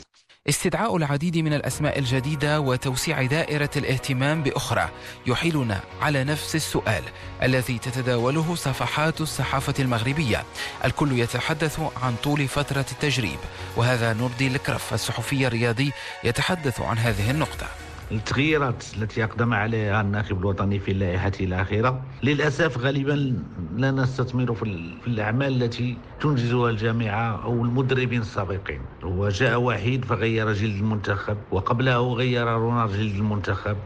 استدعاء 0.49 0.97
العديد 0.97 1.39
من 1.39 1.53
الأسماء 1.53 1.99
الجديدة 1.99 2.61
وتوسيع 2.61 3.23
دائرة 3.23 3.71
الاهتمام 3.77 4.43
بأخرى 4.43 4.89
يحيلنا 5.27 5.81
على 6.01 6.25
نفس 6.25 6.55
السؤال 6.55 7.05
الذي 7.43 7.79
تتداوله 7.79 8.55
صفحات 8.55 9.21
الصحافة 9.21 9.75
المغربية. 9.79 10.45
الكل 10.85 11.19
يتحدث 11.19 11.81
عن 12.03 12.15
طول 12.23 12.49
فترة 12.49 12.87
التجريب 12.93 13.39
وهذا 13.77 14.13
نردي 14.13 14.47
الكرف 14.47 14.95
الصحفي 14.95 15.47
الرياضي 15.47 15.93
يتحدث 16.25 16.81
عن 16.81 16.99
هذه 16.99 17.31
النقطة. 17.31 17.84
التغييرات 18.13 18.85
التي 18.97 19.25
أقدم 19.25 19.55
عليها 19.55 20.01
الناخب 20.01 20.39
الوطني 20.39 20.81
في 20.81 20.93
لائحته 20.93 21.45
الأخيرة. 21.45 22.05
للأسف 22.23 22.79
غالبا 22.79 23.43
لا 23.77 23.91
نستثمر 23.91 24.55
في 24.55 24.63
الأعمال 25.07 25.63
التي 25.63 25.99
تنجزها 26.21 26.71
الجامعة 26.71 27.45
أو 27.45 27.65
المدربين 27.65 28.21
السابقين. 28.21 28.81
هو 29.05 29.29
جاء 29.29 29.61
وحيد 29.61 30.05
فغير 30.05 30.53
جلد 30.53 30.77
المنتخب 30.77 31.37
وقبله 31.51 32.13
غير 32.15 32.47
رونار 32.47 32.89
جلد 32.89 33.15
المنتخب 33.17 33.77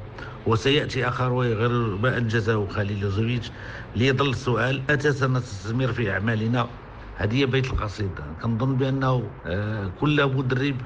وسيأتي 0.47 1.09
آخر 1.09 1.33
ويغير 1.33 1.97
ما 1.97 2.19
أنجزه 2.19 2.67
خليل 2.69 3.11
زويج 3.11 3.51
ليظل 3.97 4.31
السؤال 4.31 4.83
متى 4.91 5.13
سنستثمر 5.13 5.93
في 5.93 6.11
أعمالنا؟ 6.11 6.69
هذه 7.15 7.45
بيت 7.45 7.67
القصيدة 7.67 8.25
كنظن 8.43 8.77
بأنه 8.77 9.31
آه، 9.47 9.89
كل 10.01 10.27
مدرب 10.37 10.77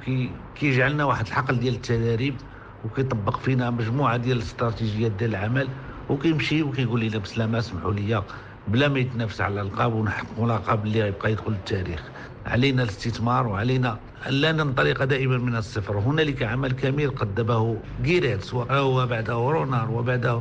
كيجعلنا 0.55 1.05
واحد 1.05 1.27
الحقل 1.27 1.61
ديال 1.61 1.75
التداريب 1.75 2.37
وكيطبق 2.85 3.37
فينا 3.39 3.71
مجموعة 3.71 4.17
ديال 4.17 4.37
الاستراتيجيات 4.37 5.13
ديال 5.13 5.31
العمل 5.31 5.69
وكيمشي 6.09 6.63
وكيقول 6.63 7.01
لنا 7.01 7.19
بسلامه 7.19 7.59
اسمحوا 7.59 7.93
لي 7.93 8.23
بلا 8.69 8.89
ما 8.89 8.99
يتنافس 8.99 9.41
على 9.41 9.61
الالقاب 9.61 9.95
ونحققوا 9.95 10.49
لقب 10.49 10.87
اللي 10.87 11.03
غيبقى 11.03 11.33
يدخل 11.33 11.53
التاريخ. 11.53 12.03
علينا 12.47 12.83
الاستثمار 12.83 13.47
وعلينا 13.47 13.99
أن 14.29 14.33
لا 14.33 14.53
ننطلق 14.53 15.05
دائما 15.05 15.39
من 15.39 15.57
الصفر. 15.57 15.99
هنالك 15.99 16.43
عمل 16.43 16.73
كامل 16.73 17.11
قدمه 17.11 17.77
جيريتس 18.03 18.55
وبعده 18.55 19.35
رونار 19.35 19.91
وبعده 19.91 20.41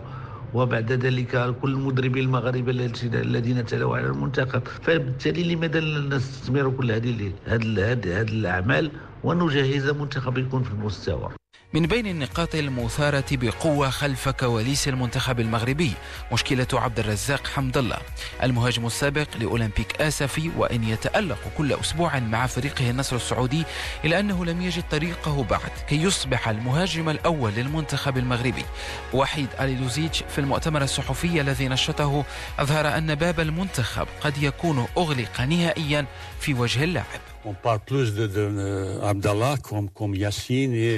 وبعد 0.53 0.91
ذلك 0.91 1.55
كل 1.62 1.71
المدربين 1.74 2.24
المغاربه 2.24 2.71
الذين 3.03 3.65
تلوا 3.65 3.98
على 3.98 4.07
المنتخب. 4.07 4.62
فبالتالي 4.67 5.55
لماذا 5.55 5.79
لا 5.79 6.15
نستثمر 6.15 6.69
كل 6.69 6.91
هذه 6.91 7.31
هذه 7.48 8.21
الأعمال 8.21 8.91
ونجهز 9.24 9.89
منتخب 9.89 10.38
يكون 10.38 10.63
في 10.63 10.71
المستوى؟ 10.71 11.40
من 11.74 11.82
بين 11.82 12.08
النقاط 12.08 12.56
المثارة 12.56 13.24
بقوة 13.32 13.90
خلف 13.90 14.30
كواليس 14.30 14.88
المنتخب 14.88 15.40
المغربي 15.40 15.94
مشكلة 16.32 16.68
عبد 16.74 17.00
الرزاق 17.00 17.48
حمد 17.48 17.78
الله. 17.78 17.98
المهاجم 18.44 18.86
السابق 18.86 19.28
لأولمبيك 19.40 20.01
آسفي 20.01 20.51
وإن 20.58 20.84
يتألق 20.84 21.38
كل 21.58 21.74
أسبوع 21.74 22.20
مع 22.20 22.48
فريقه 22.48 22.90
النصر 22.90 23.16
السعودي 23.16 23.63
إلا 24.06 24.20
أنه 24.20 24.46
لم 24.46 24.62
يجد 24.62 24.84
طريقه 24.92 25.44
بعد 25.44 25.72
كي 25.90 26.04
يصبح 26.04 26.50
المهاجم 26.50 27.10
الأول 27.10 27.51
للمنتخب 27.51 28.18
المغربي. 28.18 28.66
وحيد 29.13 29.48
ألي 29.60 29.75
لوزيتش 29.75 30.24
في 30.30 30.42
المؤتمر 30.42 30.82
الصحفي 30.82 31.42
الذي 31.42 31.68
نشطه 31.68 32.25
أظهر 32.60 32.98
أن 32.98 33.16
باب 33.16 33.40
المنتخب 33.40 34.08
قد 34.22 34.44
يكون 34.44 34.88
أغلق 34.98 35.42
نهائيا 35.42 36.06
في 36.40 36.54
وجه 36.54 36.84
اللاعب. 36.84 37.31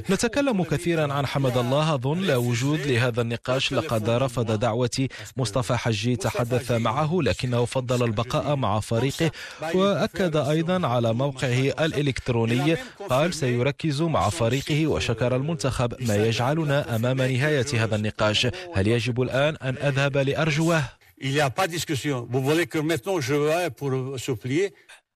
نتكلم 0.09 0.63
كثيرا 0.63 1.13
عن 1.13 1.25
حمد 1.25 1.57
الله. 1.57 1.93
أظن 1.93 2.19
لا 2.19 2.37
وجود 2.37 2.79
لهذا 2.79 3.21
النقاش 3.21 3.73
لقد 3.73 4.09
رفض 4.09 4.59
دعوة 4.59 5.07
مصطفى 5.37 5.75
حجي 5.75 6.15
تحدث 6.15 6.71
معه 6.71 7.19
لكنه 7.21 7.65
فضل 7.65 8.03
البقاء 8.03 8.55
مع 8.55 8.79
فريقه 8.79 9.31
وأكد 9.73 10.35
أيضا 10.35 10.87
على 10.87 11.13
موقعه 11.13 11.85
الإلكتروني. 11.85 12.77
قال 13.09 13.33
سيركز 13.33 14.01
مع 14.01 14.29
فريقه 14.29 14.87
وشكر 14.87 15.35
المنتخب 15.35 15.93
ما 16.01 16.15
يجعلنا 16.15 16.95
أمام 16.95 17.17
نهاية 17.17 17.65
هذا 17.73 17.95
النقاش. 17.95 18.47
هل 18.75 18.87
يجب 18.87 19.21
الآن 19.21 19.55
أن 19.55 19.77
أذهب 19.77 20.17
لأرجوه؟ 20.17 20.83
Il 21.21 21.31
n'y 21.31 21.39
a 21.39 21.49
pas 21.49 21.67
de 21.67 21.71
discussion. 21.71 22.27
Vous 22.29 22.41
voulez 22.41 22.67
que 22.67 22.79
maintenant 22.79 23.21
je 23.21 23.33
vais 23.33 23.69
pour 23.69 23.91
supplier 24.19 24.73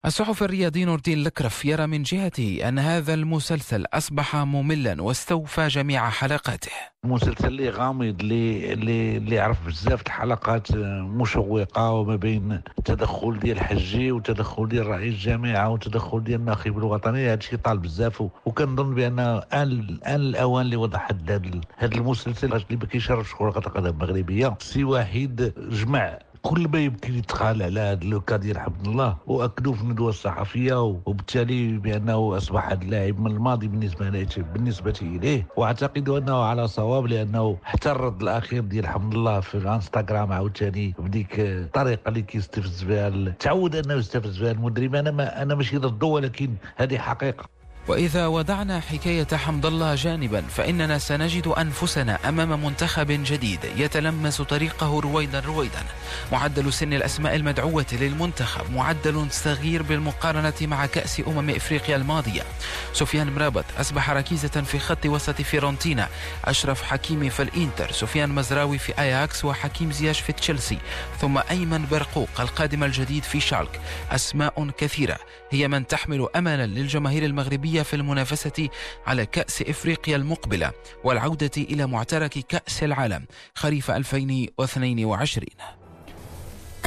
الصحفي 0.08 0.42
الرياضي 0.42 0.86
نور 0.86 0.96
الدين 0.98 1.28
الكرف 1.28 1.66
يرى 1.66 1.88
من 1.88 2.04
جهته 2.04 2.60
أن 2.68 2.80
هذا 2.80 3.14
المسلسل 3.14 3.86
أصبح 3.94 4.36
مملا 4.36 5.02
واستوفى 5.02 5.68
جميع 5.68 6.10
حلقاته. 6.10 6.72
مسلسل 7.04 7.48
اللي 7.48 7.70
غامض 7.70 8.16
اللي 8.20 8.74
اللي 8.74 9.18
اللي 9.18 9.36
يعرف 9.36 9.68
بزاف 9.68 10.02
الحلقات 10.02 10.68
مشوقة 11.22 11.92
وما 11.92 12.16
بين 12.16 12.62
التدخل 12.80 13.40
ديال 13.40 13.58
الحجي 13.58 14.12
وتدخل 14.12 14.68
ديال 14.68 14.88
رئيس 14.88 15.14
الجامعة 15.14 15.70
وتدخل 15.70 16.24
ديال 16.24 16.40
الناخب 16.40 16.78
الوطني. 16.78 17.26
هذا 17.26 17.34
الشيء 17.34 17.60
طال 17.60 17.78
بزاف 17.78 18.24
وكنظن 18.46 18.96
بأن 18.96 19.20
الان 19.20 19.72
الان 19.72 20.16
الأوان 20.22 20.70
لوضع 20.70 21.00
حد 21.00 21.32
هذا 21.78 21.96
المسلسل 21.96 22.54
اللي 22.54 22.66
ما 22.72 22.86
كيشرفش 22.86 23.34
كره 23.34 23.60
القدم 23.60 23.86
المغربيه 23.86 24.56
سي 24.60 24.84
واحد 24.84 25.54
جمع 25.72 26.20
كل 26.48 26.68
ما 26.68 26.80
يمكن 26.80 27.14
يتقال 27.18 27.64
على 27.64 27.80
هذا 27.80 28.02
اللوكا 28.02 28.38
ديال 28.38 28.60
حمد 28.60 28.88
الله 28.88 29.18
وأكدوا 29.28 29.74
في 29.74 29.82
الندوة 29.82 30.10
الصحفية 30.10 30.82
وبالتالي 30.82 31.78
بأنه 31.78 32.38
أصبح 32.38 32.70
هذا 32.70 32.82
اللاعب 32.82 33.20
من 33.20 33.32
الماضي 33.32 33.68
بالنسبة 33.68 34.10
بالنسبة 34.54 34.94
إليه. 35.02 35.48
وأعتقد 35.58 36.10
أنه 36.10 36.36
على 36.36 36.68
صواب 36.68 37.08
لأنه 37.08 37.58
حتى 37.64 37.92
الرد 37.92 38.22
الأخير 38.22 38.64
ديال 38.64 38.88
حمد 38.88 39.14
الله 39.14 39.40
في 39.40 39.56
الانستغرام 39.56 40.32
عاوتاني 40.32 40.94
بديك 41.00 41.40
الطريقة 41.40 42.10
اللي 42.10 42.22
كيستفز 42.22 42.84
بها 42.84 43.32
تعود 43.40 43.76
أنه 43.76 43.94
يستفز 43.94 44.42
بها 44.42 44.52
المدرب. 44.52 44.96
أنا 44.96 45.12
ما 45.12 45.42
أنا 45.42 45.56
ماشي 45.56 45.78
ضده 45.78 46.08
ولكن 46.08 46.56
هذه 46.76 46.98
حقيقة. 46.98 47.57
وإذا 47.88 48.28
وضعنا 48.28 48.80
حكاية 48.80 49.28
حمد 49.34 49.66
الله 49.66 49.96
جانبا 49.96 50.42
فإننا 50.42 50.98
سنجد 50.98 51.48
أنفسنا 51.48 52.30
أمام 52.30 52.64
منتخب 52.66 53.08
جديد 53.10 53.60
يتلمس 53.78 54.42
طريقه 54.42 55.00
رويدا 55.00 55.40
رويدا. 55.40 55.84
معدل 56.32 56.74
سن 56.74 56.94
الأسماء 56.94 57.36
المدعوة 57.36 57.86
للمنتخب 57.92 58.72
معدل 58.72 59.28
صغير 59.32 59.84
بالمقارنة 59.84 60.54
مع 60.62 60.86
كأس 60.86 61.22
أمم 61.28 61.50
إفريقيا 61.50 61.96
الماضية. 61.96 62.42
سفيان 62.94 63.34
مرابط 63.34 63.66
أصبح 63.80 64.10
ركيزة 64.10 64.48
في 64.48 64.80
خط 64.80 65.06
وسط 65.06 65.42
فيرونتينا 65.42 66.08
أشرف 66.46 66.84
حكيمي 66.84 67.30
في 67.30 67.44
الإنتر 67.44 67.92
سفيان 67.92 68.30
مزراوي 68.30 68.78
في 68.78 69.00
أياكس 69.00 69.46
وحكيم 69.46 69.92
زياش 69.92 70.20
في 70.20 70.34
تشيلسي. 70.34 70.78
ثم 71.22 71.40
أيمن 71.52 71.88
برقوق 71.92 72.30
القادم 72.40 72.84
الجديد 72.84 73.24
في 73.24 73.40
شالك. 73.40 73.80
أسماء 74.12 74.70
كثيرة 74.78 75.18
هي 75.52 75.68
من 75.68 75.88
تحمل 75.88 76.28
أملا 76.36 76.66
للجماهير 76.66 77.26
المغربية 77.26 77.77
في 77.84 77.96
المنافسة 77.96 78.70
على 79.08 79.26
كأس 79.26 79.62
إفريقيا 79.62 80.16
المقبلة 80.16 80.72
والعودة 81.04 81.52
إلى 81.58 81.88
معترك 81.88 82.30
كأس 82.30 82.84
العالم 82.84 83.26
خريف 83.56 83.92
2022 83.92 85.77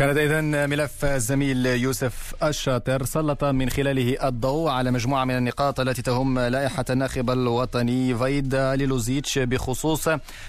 كانت 0.00 0.19
إذا 0.19 0.66
ملف 0.66 1.04
الزميل 1.04 1.66
يوسف 1.66 2.35
الشاطر 2.42 3.04
سلط 3.04 3.45
من 3.45 3.71
خلاله 3.71 4.28
الضوء 4.28 4.71
على 4.71 4.90
مجموعة 4.90 5.25
من 5.25 5.37
النقاط 5.37 5.80
التي 5.80 6.02
تهم 6.02 6.38
لائحة 6.38 6.85
الناخب 6.90 7.30
الوطني 7.30 8.14
فايد 8.14 8.54
ليلوزيتش 8.54 9.38
بخصوص 9.38 10.09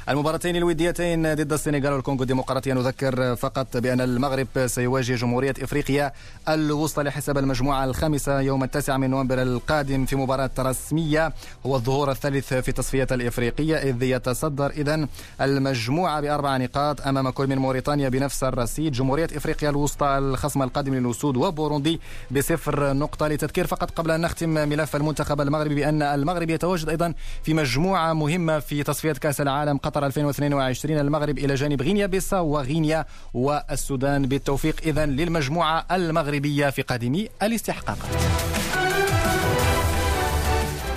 المباراتين 0.10 0.55
الوديتين 0.55 1.34
ضد 1.34 1.53
السنغال 1.53 1.93
والكونغو 1.93 2.22
الديمقراطية 2.22 2.74
نذكر 2.74 3.36
فقط 3.36 3.77
بأن 3.77 4.01
المغرب 4.01 4.48
سيواجه 4.65 5.15
جمهورية 5.15 5.53
إفريقيا 5.62 6.12
الوسطى 6.50 7.03
لحساب 7.03 7.38
المجموعة 7.38 7.86
الخامسة 7.86 8.39
يوم 8.39 8.63
التاسع 8.63 8.98
من 8.98 9.10
نوفمبر 9.10 9.41
القادم 9.41 10.05
في 10.05 10.15
مباراة 10.15 10.51
رسمية. 10.60 11.34
هو 11.65 11.75
الظهور 11.75 12.12
الثالث 12.12 12.53
في 12.53 12.70
التصفية 12.70 13.08
الإفريقية 13.12 13.75
إذ 13.75 14.03
يتصدر 14.03 14.70
إذا 14.70 15.08
المجموعة 15.41 16.22
بأربع 16.22 16.58
نقاط 16.58 17.08
أمام 17.08 17.29
كل 17.29 17.48
من 17.48 17.58
موريتانيا 17.58 18.10
بنفس 18.10 18.43
الرصيد. 18.43 18.91
جمهورية 18.91 19.27
إفريقيا 19.41 19.69
الوسطى 19.69 20.17
الخصم 20.17 20.63
القادم 20.63 20.93
للاسود 20.95 21.38
وبوروندي 21.38 22.00
بصفر 22.31 22.93
نقطة 22.93 23.27
لتذكير 23.27 23.67
فقط 23.67 23.91
قبل 23.91 24.12
أن 24.12 24.21
نختم 24.21 24.50
ملف 24.50 24.95
المنتخب 24.95 25.41
المغربي 25.41 25.75
بأن 25.75 26.01
المغرب 26.01 26.50
يتواجد 26.50 26.89
أيضا 26.89 27.13
في 27.43 27.53
مجموعة 27.53 28.13
مهمة 28.13 28.60
في 28.60 28.83
تصفية 28.83 29.13
كأس 29.13 29.41
العالم 29.41 29.77
قطر 29.77 30.05
2022 30.05 30.98
المغرب 30.98 31.38
إلى 31.38 31.55
جانب 31.55 31.81
غينيا 31.81 32.05
بيساو 32.05 32.48
وغينيا 32.48 33.05
والسودان. 33.33 34.21
بالتوفيق 34.27 34.75
اذا 34.86 35.05
للمجموعة 35.05 35.86
المغربية 35.91 36.69
في 36.69 36.81
قادم 36.81 37.25
الاستحقاقات 37.43 38.10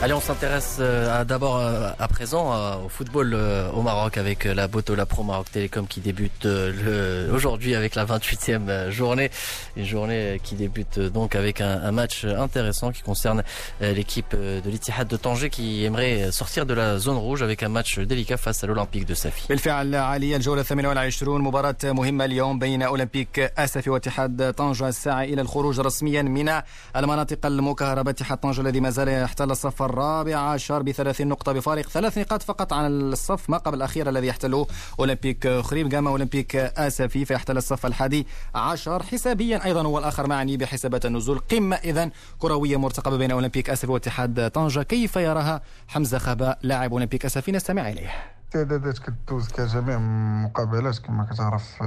Allez, 0.03 0.13
on 0.13 0.21
s'intéresse 0.21 0.77
euh, 0.79 1.25
d'abord 1.25 1.57
euh, 1.57 1.89
à 1.99 2.07
présent 2.07 2.53
euh, 2.53 2.75
au 2.85 2.89
football 2.89 3.35
au 3.73 3.81
Maroc 3.81 4.17
avec 4.17 4.45
la 4.45 4.67
Botola 4.69 5.05
Pro 5.05 5.23
Maroc 5.23 5.51
Télécom 5.51 5.87
qui 5.87 5.99
débute 5.99 6.47
aujourd'hui 7.33 7.75
avec 7.75 7.95
la 7.95 8.05
28e 8.05 8.89
journée. 8.91 9.29
Une 9.75 9.85
journée 9.85 10.39
qui 10.43 10.55
débute 10.55 10.99
donc 10.99 11.35
avec 11.35 11.59
un, 11.59 11.91
match 11.91 12.23
intéressant 12.23 12.91
qui 12.91 13.01
concerne 13.01 13.43
l'équipe 13.81 14.35
de 14.35 14.69
l'Ittihad 14.69 15.07
de 15.07 15.17
Tanger 15.17 15.49
qui 15.49 15.83
aimerait 15.83 16.31
sortir 16.31 16.65
de 16.65 16.73
la 16.73 16.97
zone 16.97 17.17
rouge 17.17 17.41
avec 17.43 17.63
un 17.63 17.69
match 17.69 17.99
délicat 17.99 18.37
face 18.37 18.63
à 18.63 18.67
l'Olympique 18.67 19.05
de 19.05 19.13
Safi. 19.13 19.47
بالفعل 19.49 19.95
علي 19.95 20.35
الجولة 20.35 20.61
الثامنة 20.61 20.89
والعشرون 20.89 21.41
مباراة 21.41 21.75
مهمة 21.83 22.25
اليوم 22.25 22.59
بين 22.59 22.81
أولمبيك 22.81 23.39
أسفي 23.39 23.89
واتحاد 23.89 24.53
طنجة 24.53 24.87
الساعة 24.87 25.23
إلى 25.23 25.41
الخروج 25.41 25.79
رسميا 25.79 26.21
من 26.21 26.61
المناطق 26.95 27.45
المكهربة 27.45 28.11
اتحاد 28.11 28.37
طنجة 28.37 28.61
الذي 28.61 28.79
ما 28.79 28.89
زال 28.89 29.07
يحتل 29.07 29.51
الصف 29.51 29.81
الرابع 29.94 30.36
عشر 30.36 30.82
بثلاثين 30.82 31.28
نقطة 31.28 31.52
بفارق 31.52 31.88
ثلاث 31.88 32.18
نقاط 32.18 32.42
فقط 32.42 32.72
عن 32.72 32.86
الصف 32.86 33.50
ما 33.50 33.56
قبل 33.56 33.76
الأخير 33.76 34.08
الذي 34.08 34.26
يحتله 34.26 34.66
أولمبيك 34.98 35.48
خريب 35.48 35.88
جاما 35.88 36.10
أولمبيك 36.10 36.56
آسفي 36.56 37.24
فيحتل 37.24 37.56
الصف 37.56 37.86
الحادي 37.86 38.26
عشر. 38.54 39.02
حسابيا 39.02 39.64
أيضا 39.64 39.82
هو 39.82 39.98
الآخر 39.98 40.26
معني 40.26 40.56
بحسابات 40.56 41.06
النزول. 41.06 41.38
قمة 41.38 41.76
إذا 41.76 42.10
كروية 42.38 42.76
مرتقبة 42.76 43.16
بين 43.16 43.30
أولمبيك 43.30 43.70
آسفي 43.70 43.92
واتحاد 43.92 44.50
طنجة. 44.50 44.82
كيف 44.82 45.16
يراها 45.16 45.62
حمزة 45.88 46.18
خباء 46.18 46.58
لاعب 46.62 46.92
أولمبيك 46.92 47.24
آسفي؟ 47.24 47.52
نستمع 47.52 47.88
إليه. 47.88 48.10
استعدادات 48.48 48.98
كدوز 48.98 49.48
كجميع 49.48 49.96
المقابلات 49.96 50.98
كما 50.98 51.24
كتعرف 51.32 51.82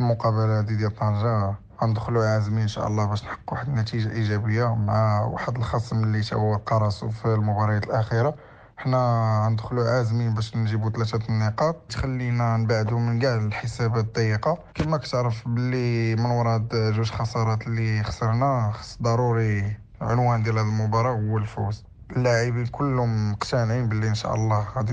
المقابلة 0.00 0.60
هذه 0.60 0.74
ديال 0.78 0.96
طنجة. 0.96 1.54
غندخلوا 1.82 2.26
عازمين 2.26 2.62
إن 2.62 2.68
شاء 2.68 2.86
الله 2.86 3.04
باش 3.04 3.24
نحققوا 3.24 3.58
واحد 3.58 3.68
النتيجة 3.68 4.10
إيجابية 4.12 4.74
مع 4.74 5.20
واحد 5.20 5.56
الخصم 5.56 6.04
اللي 6.04 6.20
تا 6.20 6.36
هو 6.36 6.56
قرصو 6.56 7.08
في 7.08 7.34
المباريات 7.34 7.84
الأخيرة. 7.84 8.34
حنا 8.76 9.42
غندخلوا 9.46 9.90
عازمين 9.90 10.34
باش 10.34 10.56
نجيبوا 10.56 10.90
ثلاثة 10.90 11.20
النقاط. 11.28 11.76
تخلينا 11.88 12.56
نبعدوا 12.56 12.98
من 12.98 13.18
كاع 13.18 13.34
الحسابات 13.34 14.04
الضيقة. 14.04 14.58
كما 14.74 14.96
كتعرف 14.96 15.48
باللي 15.48 16.16
من 16.16 16.30
وراء 16.30 16.62
جوج 16.72 17.10
خسارات 17.10 17.66
اللي 17.66 18.02
خسرنا 18.02 18.70
خص 18.74 18.98
ضروري 19.02 19.76
العنوان 20.02 20.42
ديال 20.42 20.58
هاد 20.58 20.66
المباراة 20.66 21.12
هو 21.12 21.38
الفوز. 21.38 21.84
اللاعبين 22.16 22.66
كلهم 22.66 23.32
مقتنعين 23.32 23.88
باللي 23.88 24.08
إن 24.08 24.14
شاء 24.14 24.34
الله 24.34 24.66
غادي 24.76 24.92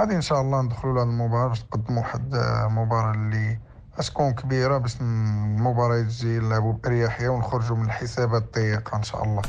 غادي 0.00 0.16
إن 0.16 0.20
شاء 0.20 0.40
الله 0.40 0.62
ندخلوا 0.62 0.94
لهاد 0.94 1.06
المباراة 1.06 1.48
باش 1.48 1.62
نقدموا 1.64 2.02
واحد 2.02 2.34
المباراة 2.34 3.12
اللي 3.14 3.58
تكون 3.98 4.32
كبيرة 4.32 4.78
باش 4.78 5.00
المباريات 5.00 6.06
الجايه 6.06 6.38
نلعبوا 6.40 6.72
باريحيه 6.72 7.28
ونخرجوا 7.28 7.76
من 7.76 7.84
الحسابات 7.84 8.42
الضيقه 8.42 8.96
إن 8.96 9.02
شاء 9.02 9.24
الله. 9.24 9.42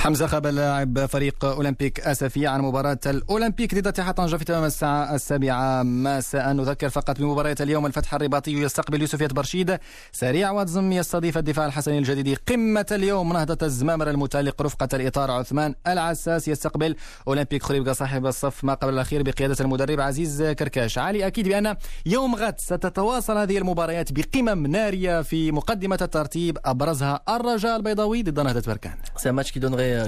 حمزة 0.00 0.26
خبل 0.26 0.54
لاعب 0.54 1.06
فريق 1.06 1.44
أولمبيك 1.44 2.00
أسفي 2.00 2.46
عن 2.46 2.60
مباراة 2.60 2.98
الأولمبيك 3.06 3.74
ضد 3.74 3.86
اتحاد 3.86 4.14
طنجة 4.14 4.36
في 4.36 4.44
تمام 4.44 4.64
الساعة 4.64 5.14
السابعة. 5.14 5.82
مساء 5.82 6.52
نذكر 6.52 6.88
فقط 6.88 7.20
بمباريات 7.20 7.60
اليوم 7.60 7.86
الفتح 7.86 8.14
الرباطي 8.14 8.52
يستقبل 8.52 9.00
يوسفية 9.00 9.26
برشيد. 9.26 9.78
سريع 10.12 10.50
واتزم 10.50 10.92
يستضيف 10.92 11.38
الدفاع 11.38 11.66
الحسني 11.66 11.98
الجديد 11.98 12.38
قمة 12.48 12.86
اليوم. 12.92 13.32
نهضة 13.32 13.66
الزمامر 13.66 14.10
المتالق 14.10 14.62
رفقة 14.62 14.88
الإطار 14.94 15.30
عثمان 15.30 15.74
العساس 15.86 16.48
يستقبل 16.48 16.96
أولمبيك 17.28 17.62
خريبكا 17.62 17.92
صاحب 17.92 18.26
الصف 18.26 18.64
ما 18.64 18.74
قبل 18.74 18.94
الأخير 18.94 19.22
بقيادة 19.22 19.56
المدرب 19.60 20.00
عزيز 20.00 20.42
كركاش. 20.42 20.98
علي 20.98 21.26
أكيد 21.26 21.48
بأن 21.48 21.76
يوم 22.06 22.34
غد 22.34 22.58
ستتواصل 22.58 23.38
هذه 23.38 23.58
المباريات 23.58 24.12
بقمم 24.12 24.66
نارية 24.66 25.22
في 25.22 25.52
مقدمة 25.52 25.98
الترتيب 26.02 26.58
أبرزها 26.64 27.20
الرجاء 27.28 27.76
البيضاوي 27.76 28.22
ضد 28.22 28.40
نهضة 28.40 28.62
بركان. 28.66 28.94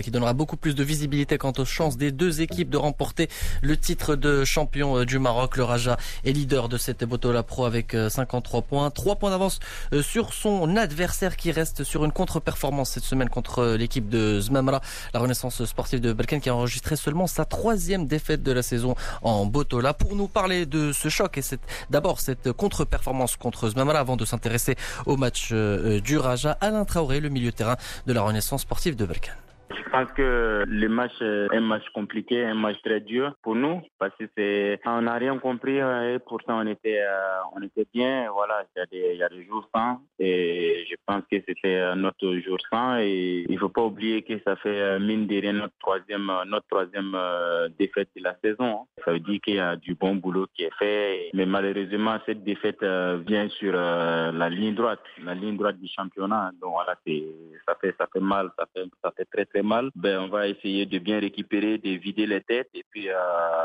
Qui 0.03 0.11
donnera 0.11 0.33
beaucoup 0.33 0.57
plus 0.57 0.75
de 0.75 0.85
visibilité 0.85 1.39
quant 1.39 1.53
aux 1.59 1.65
chances 1.65 1.97
des 1.97 2.13
deux 2.13 2.41
équipes 2.41 2.71
de 2.71 2.77
remporter 2.77 3.29
le 3.63 3.77
titre 3.77 4.17
de 4.17 4.45
champion 4.45 4.99
euh, 4.99 5.05
du 5.05 5.19
Maroc. 5.19 5.57
Le 5.57 5.65
Raja 5.65 5.97
est 6.25 6.33
leader 6.33 6.69
de 6.69 6.79
cette 6.79 7.05
Botola 7.05 7.43
Pro 7.43 7.65
avec 7.65 7.93
53 8.09 8.61
euh, 8.61 8.63
points, 8.63 8.91
3 8.91 9.17
points 9.17 9.31
d'avance 9.31 9.61
sur 10.03 10.33
son 10.33 10.77
adversaire 10.77 11.37
qui 11.37 11.51
reste 11.53 11.85
sur 11.85 12.05
une 12.05 12.13
contre-performance 12.13 12.91
cette 12.91 13.05
semaine 13.05 13.29
contre 13.29 13.75
l'équipe 13.75 14.09
de 14.09 14.41
Zmamra, 14.41 14.81
la 15.15 15.21
Renaissance 15.21 15.65
sportive 15.65 16.01
de 16.01 16.13
Balkan 16.13 16.41
qui 16.41 16.49
a 16.49 16.55
enregistré 16.55 16.97
seulement 16.97 17.27
sa 17.27 17.45
troisième 17.45 18.07
défaite 18.07 18.43
de 18.43 18.53
la 18.53 18.63
saison 18.63 18.95
en 19.23 19.47
Botola. 19.47 19.95
Pour 19.95 20.15
nous 20.15 20.29
parler 20.29 20.67
de 20.67 20.93
ce 20.93 21.09
choc 21.09 21.39
et 21.39 21.43
d'abord 21.91 22.21
cette 22.21 22.53
contre-performance 22.53 23.37
contre 23.37 23.69
Zmamra 23.69 23.99
avant 23.99 24.17
de 24.17 24.25
s'intéresser 24.25 24.77
au 25.07 25.17
match 25.17 25.53
du 25.53 26.19
Raja, 26.19 26.57
Alain 26.61 26.85
Traoré, 26.85 27.21
le 27.21 27.29
milieu 27.29 27.53
terrain 27.53 27.77
de 28.07 28.13
la 28.13 28.23
Renaissance 28.23 28.63
sportive 28.63 28.97
de 28.97 29.05
Balkan. 29.05 29.33
Je 29.75 29.91
pense 29.91 30.13
que 30.13 30.65
le 30.67 30.89
match 30.89 31.13
est 31.21 31.55
un 31.55 31.61
match 31.61 31.85
compliqué, 31.95 32.45
un 32.45 32.55
match 32.55 32.77
très 32.83 33.01
dur 33.01 33.35
pour 33.43 33.55
nous 33.55 33.81
parce 33.99 34.15
que 34.17 34.25
c'est 34.37 34.81
on 34.85 35.03
n'a 35.03 35.15
rien 35.15 35.39
compris 35.39 35.79
et 35.79 36.19
pourtant 36.27 36.61
on 36.63 36.67
était 36.67 37.01
euh, 37.01 37.55
on 37.55 37.63
était 37.63 37.87
bien. 37.93 38.31
Voilà, 38.33 38.65
il 38.93 39.17
y 39.17 39.23
a 39.23 39.29
des 39.29 39.45
jours 39.45 39.69
sans 39.75 40.01
et 40.19 40.85
je 40.91 40.97
pense 41.07 41.23
que 41.31 41.37
c'était 41.47 41.95
notre 41.95 42.37
jour 42.39 42.59
sans 42.71 42.99
et 42.99 43.47
il 43.49 43.59
faut 43.59 43.69
pas 43.69 43.83
oublier 43.83 44.23
que 44.23 44.39
ça 44.47 44.57
fait 44.57 44.81
euh, 44.81 44.99
mine 44.99 45.27
de 45.27 45.41
rien 45.41 45.53
notre 45.53 45.79
troisième 45.79 46.31
notre 46.47 46.67
troisième 46.67 47.15
euh, 47.15 47.69
défaite 47.79 48.09
de 48.17 48.23
la 48.23 48.37
saison. 48.43 48.87
Ça 49.05 49.13
veut 49.13 49.21
dire 49.21 49.41
qu'il 49.41 49.55
y 49.55 49.61
a 49.61 49.77
du 49.77 49.95
bon 49.95 50.17
boulot 50.17 50.47
qui 50.55 50.65
est 50.65 50.75
fait, 50.79 51.31
mais 51.33 51.47
malheureusement 51.47 52.19
cette 52.27 52.45
défaite 52.45 52.83
vient 53.27 53.49
sur 53.49 53.73
la 53.73 54.49
ligne 54.51 54.75
droite, 54.75 55.05
la 55.23 55.35
ligne 55.35 55.57
droite 55.57 55.79
du 55.79 55.89
championnat. 55.89 56.51
Donc 56.61 56.73
voilà, 56.73 56.95
c'est 57.07 57.25
ça 57.67 57.75
fait 57.81 57.95
ça 57.99 58.07
fait 58.13 58.21
mal, 58.21 58.51
ça 58.59 58.67
fait 58.75 58.85
ça 59.03 59.13
fait 59.17 59.27
très 59.27 59.45
très 59.47 59.62
mal 59.63 59.91
ben, 59.95 60.19
on 60.19 60.29
va 60.29 60.49
essayer 60.49 60.87
de 60.87 60.99
bien 60.99 61.21
récupérer, 61.21 61.79
de 61.79 61.91
vider 61.91 62.27
les 62.27 62.41
têtes 62.41 62.71
et 62.75 62.85
puis 62.91 63.09
euh, 63.09 63.15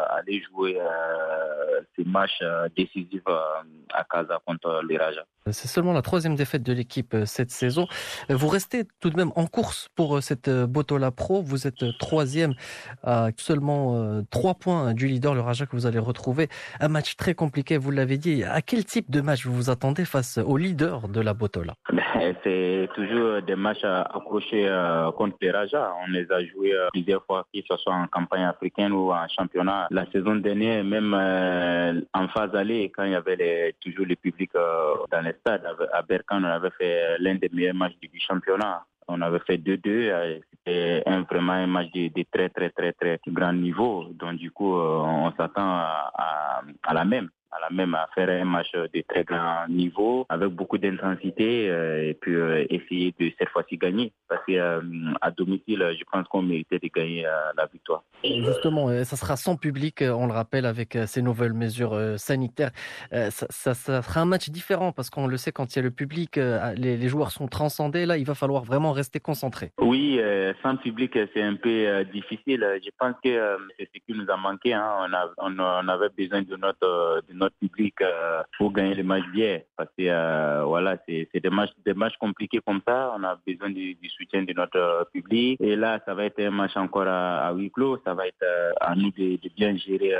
aller 0.09 0.41
jouer 0.51 0.77
euh, 0.79 1.81
ces 1.95 2.03
matchs 2.03 2.39
euh, 2.41 2.67
décisifs 2.75 3.21
à 3.27 4.03
Casa 4.03 4.39
contre 4.45 4.81
les 4.87 4.97
Raja. 4.97 5.23
C'est 5.47 5.67
seulement 5.67 5.93
la 5.93 6.01
troisième 6.01 6.35
défaite 6.35 6.63
de 6.63 6.73
l'équipe 6.73 7.15
cette 7.25 7.51
saison. 7.51 7.87
Vous 8.29 8.49
restez 8.49 8.83
tout 8.99 9.09
de 9.09 9.15
même 9.15 9.31
en 9.35 9.47
course 9.47 9.87
pour 9.95 10.21
cette 10.21 10.49
Botola 10.49 11.11
Pro. 11.11 11.41
Vous 11.41 11.67
êtes 11.67 11.85
troisième 11.99 12.53
à 13.01 13.29
seulement 13.37 14.21
trois 14.29 14.55
points 14.55 14.93
du 14.93 15.07
leader, 15.07 15.35
le 15.35 15.39
Raja, 15.39 15.65
que 15.65 15.71
vous 15.71 15.85
allez 15.85 15.99
retrouver. 15.99 16.49
Un 16.81 16.89
match 16.89 17.15
très 17.15 17.33
compliqué, 17.33 17.77
vous 17.77 17.91
l'avez 17.91 18.17
dit. 18.17 18.43
À 18.43 18.61
quel 18.61 18.83
type 18.83 19.09
de 19.09 19.21
match 19.21 19.45
vous 19.45 19.53
vous 19.53 19.69
attendez 19.69 20.03
face 20.03 20.37
au 20.37 20.57
leader 20.57 21.07
de 21.07 21.21
la 21.21 21.33
Botola? 21.33 21.75
C'est 22.43 22.89
toujours 22.93 23.41
des 23.41 23.55
matchs 23.55 23.85
accrochés 23.85 24.67
contre 25.15 25.37
les 25.41 25.51
Raja 25.51 25.76
on 25.77 26.11
les 26.11 26.31
a 26.31 26.43
joués 26.45 26.73
euh, 26.73 26.87
plusieurs 26.91 27.23
fois, 27.25 27.45
que 27.53 27.59
ce 27.67 27.77
soit 27.77 27.93
en 27.93 28.07
campagne 28.07 28.43
africaine 28.43 28.91
ou 28.91 29.11
en 29.11 29.27
championnat. 29.27 29.87
La 29.91 30.05
saison 30.11 30.35
dernière, 30.35 30.83
même 30.83 31.13
euh, 31.13 32.01
en 32.13 32.27
phase 32.29 32.53
aller, 32.55 32.91
quand 32.95 33.03
il 33.03 33.11
y 33.11 33.15
avait 33.15 33.75
toujours 33.81 34.05
le 34.05 34.15
public 34.15 34.51
euh, 34.55 34.95
dans 35.11 35.21
les 35.21 35.33
stades, 35.33 35.65
à 35.93 36.01
Berkan, 36.01 36.41
on 36.41 36.45
avait 36.45 36.71
fait 36.77 37.17
l'un 37.19 37.35
des 37.35 37.49
meilleurs 37.51 37.75
matchs 37.75 37.97
du 38.01 38.19
championnat. 38.19 38.85
On 39.07 39.21
avait 39.21 39.39
fait 39.39 39.57
2-2. 39.57 40.41
C'était 40.51 41.01
vraiment 41.29 41.53
un 41.53 41.67
match 41.67 41.91
de, 41.93 42.25
très, 42.29 42.49
très, 42.49 42.69
très, 42.71 42.91
très 42.91 43.19
grand 43.27 43.53
niveau. 43.53 44.05
Donc, 44.11 44.35
du 44.35 44.51
coup, 44.51 44.73
on 44.73 45.31
s'attend 45.37 45.79
à, 45.79 46.61
la 46.93 47.05
même 47.05 47.29
à 47.57 47.69
la 47.69 47.75
même 47.75 47.93
à 47.95 48.07
faire 48.13 48.29
un 48.29 48.45
match 48.45 48.71
de 48.73 49.03
très 49.07 49.23
grand 49.23 49.67
niveau 49.69 50.25
avec 50.29 50.49
beaucoup 50.49 50.77
d'intensité 50.77 51.69
euh, 51.69 52.09
et 52.09 52.13
puis 52.13 52.35
euh, 52.35 52.65
essayer 52.69 53.13
de 53.19 53.31
cette 53.37 53.49
fois-ci 53.49 53.77
gagner 53.77 54.11
parce 54.27 54.45
qu'à 54.45 54.53
euh, 54.53 54.81
à 55.21 55.31
domicile 55.31 55.95
je 55.97 56.03
pense 56.11 56.27
qu'on 56.27 56.41
méritait 56.41 56.79
de 56.79 56.89
gagner 56.93 57.23
la 57.57 57.65
victoire. 57.65 58.03
justement, 58.23 59.03
ça 59.03 59.15
sera 59.15 59.35
sans 59.35 59.55
public, 59.55 60.01
on 60.01 60.27
le 60.27 60.33
rappelle, 60.33 60.65
avec 60.65 60.97
ces 61.05 61.21
nouvelles 61.21 61.53
mesures 61.53 61.97
sanitaires. 62.17 62.71
Ça, 63.11 63.73
sera 63.73 64.21
un 64.21 64.25
match 64.25 64.49
différent 64.49 64.91
parce 64.91 65.09
qu'on 65.09 65.27
le 65.27 65.37
sait 65.37 65.51
quand 65.51 65.75
il 65.75 65.77
y 65.77 65.79
a 65.79 65.83
le 65.83 65.91
public, 65.91 66.35
les, 66.35 66.97
les, 66.97 67.07
joueurs 67.07 67.31
sont 67.31 67.47
transcendés. 67.47 68.05
Là, 68.05 68.17
il 68.17 68.25
va 68.25 68.35
falloir 68.35 68.63
vraiment 68.63 68.91
rester 68.91 69.19
concentré. 69.19 69.71
Oui, 69.79 70.19
sans 70.63 70.75
public, 70.77 71.17
c'est 71.33 71.41
un 71.41 71.55
peu 71.55 72.03
difficile. 72.05 72.65
Je 72.83 72.89
pense 72.97 73.15
que 73.23 73.57
c'est 73.77 73.89
ce 73.93 73.99
qui 74.05 74.17
nous 74.17 74.29
a 74.29 74.37
manqué. 74.37 74.73
Hein. 74.73 74.85
On, 74.99 75.13
a, 75.13 75.29
on, 75.37 75.87
avait 75.87 76.09
besoin 76.17 76.41
de 76.41 76.55
notre 76.55 77.21
notre 77.33 77.46
public 77.49 77.95
euh, 78.01 78.43
pour 78.57 78.71
gagner 78.71 78.95
le 78.95 79.03
match 79.03 79.23
d'hier. 79.33 79.61
Parce 79.75 79.89
que 79.97 80.03
euh, 80.07 80.63
voilà, 80.65 80.97
c'est 81.07 81.29
des 81.33 81.49
matchs, 81.49 81.71
des 81.85 81.93
matchs 81.93 82.17
compliqués 82.17 82.59
comme 82.65 82.81
ça. 82.87 83.13
On 83.17 83.23
a 83.23 83.37
besoin 83.45 83.69
du, 83.69 83.97
soutien 84.09 84.43
de 84.43 84.53
notre 84.53 85.09
public. 85.13 85.59
Et 85.61 85.75
là, 85.75 85.99
ça 86.05 86.13
va 86.13 86.25
être 86.25 86.39
un 86.39 86.51
match 86.51 86.75
encore 86.75 87.07
à, 87.07 87.51
huis 87.53 87.71
clos. 87.71 87.99
Ça 88.05 88.13
va 88.13 88.27
être 88.27 88.43
euh, 88.43 88.71
à 88.81 88.95
nous 88.95 89.11
de, 89.11 89.39
bien 89.55 89.75
gérer 89.75 90.13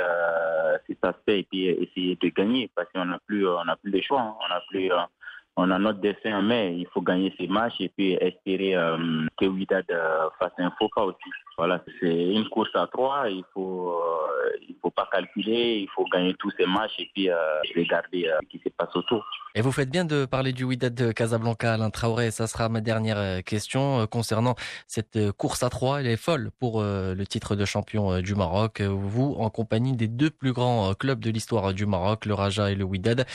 cet 0.86 1.04
aspect 1.04 1.40
et 1.40 1.42
puis 1.44 1.66
essayer 1.66 2.16
de 2.16 2.28
gagner 2.28 2.70
parce 2.74 2.88
qu'on 2.92 3.04
n'a 3.04 3.18
plus, 3.26 3.46
on 3.46 3.64
n'a 3.64 3.76
plus 3.76 3.90
de 3.90 4.00
choix. 4.00 4.20
Hein. 4.20 4.34
On 4.40 4.52
a 4.52 4.60
plus 4.68 4.90
on 5.60 5.70
a 5.72 5.78
notre 5.78 5.98
dessin 5.98 6.38
en 6.38 6.42
main. 6.42 6.68
Il 6.68 6.86
faut 6.94 7.02
gagner 7.02 7.34
ces 7.36 7.48
matchs 7.48 7.80
et 7.80 7.88
puis 7.88 8.12
espérer 8.14 8.74
que 9.36 9.46
Widad 9.46 9.84
fasse 10.38 10.52
un 10.58 10.72
faux 10.78 10.88
pas 10.94 11.04
aussi. 11.04 11.16
Voilà, 11.56 11.82
c'est 12.00 12.32
une 12.32 12.48
course 12.48 12.70
à 12.74 12.86
trois. 12.86 13.28
Il 13.28 13.42
faut, 13.52 14.00
il 14.68 14.76
faut 14.80 14.90
pas 14.90 15.08
calculer, 15.10 15.80
il 15.80 15.88
faut 15.88 16.04
gagner 16.04 16.34
tous 16.38 16.52
ces 16.56 16.66
matchs 16.66 16.94
et 17.00 17.10
puis 17.12 17.28
regarder 17.76 18.30
ce 18.40 18.46
qui 18.48 18.62
se 18.64 18.68
passe 18.70 18.94
autour. 18.94 19.24
Et 19.56 19.60
vous 19.60 19.72
faites 19.72 19.90
bien 19.90 20.04
de 20.04 20.24
parler 20.26 20.52
du 20.52 20.62
Wydad 20.62 20.94
de 20.94 21.10
Casablanca, 21.10 21.74
Alain 21.74 21.90
Traoré. 21.90 22.30
Ça 22.30 22.46
sera 22.46 22.68
ma 22.68 22.80
dernière 22.80 23.42
question 23.42 24.06
concernant 24.06 24.54
cette 24.86 25.32
course 25.32 25.64
à 25.64 25.70
trois. 25.70 26.00
Elle 26.00 26.06
est 26.06 26.16
folle 26.16 26.50
pour 26.60 26.80
le 26.82 27.24
titre 27.24 27.56
de 27.56 27.64
champion 27.64 28.20
du 28.20 28.36
Maroc. 28.36 28.80
Vous, 28.80 29.34
en 29.40 29.50
compagnie 29.50 29.96
des 29.96 30.06
deux 30.06 30.30
plus 30.30 30.52
grands 30.52 30.94
clubs 30.94 31.18
de 31.18 31.30
l'histoire 31.30 31.74
du 31.74 31.86
Maroc, 31.86 32.26
le 32.26 32.34
Raja 32.34 32.70
et 32.70 32.76
le 32.76 32.84
Wydad. 32.84 33.26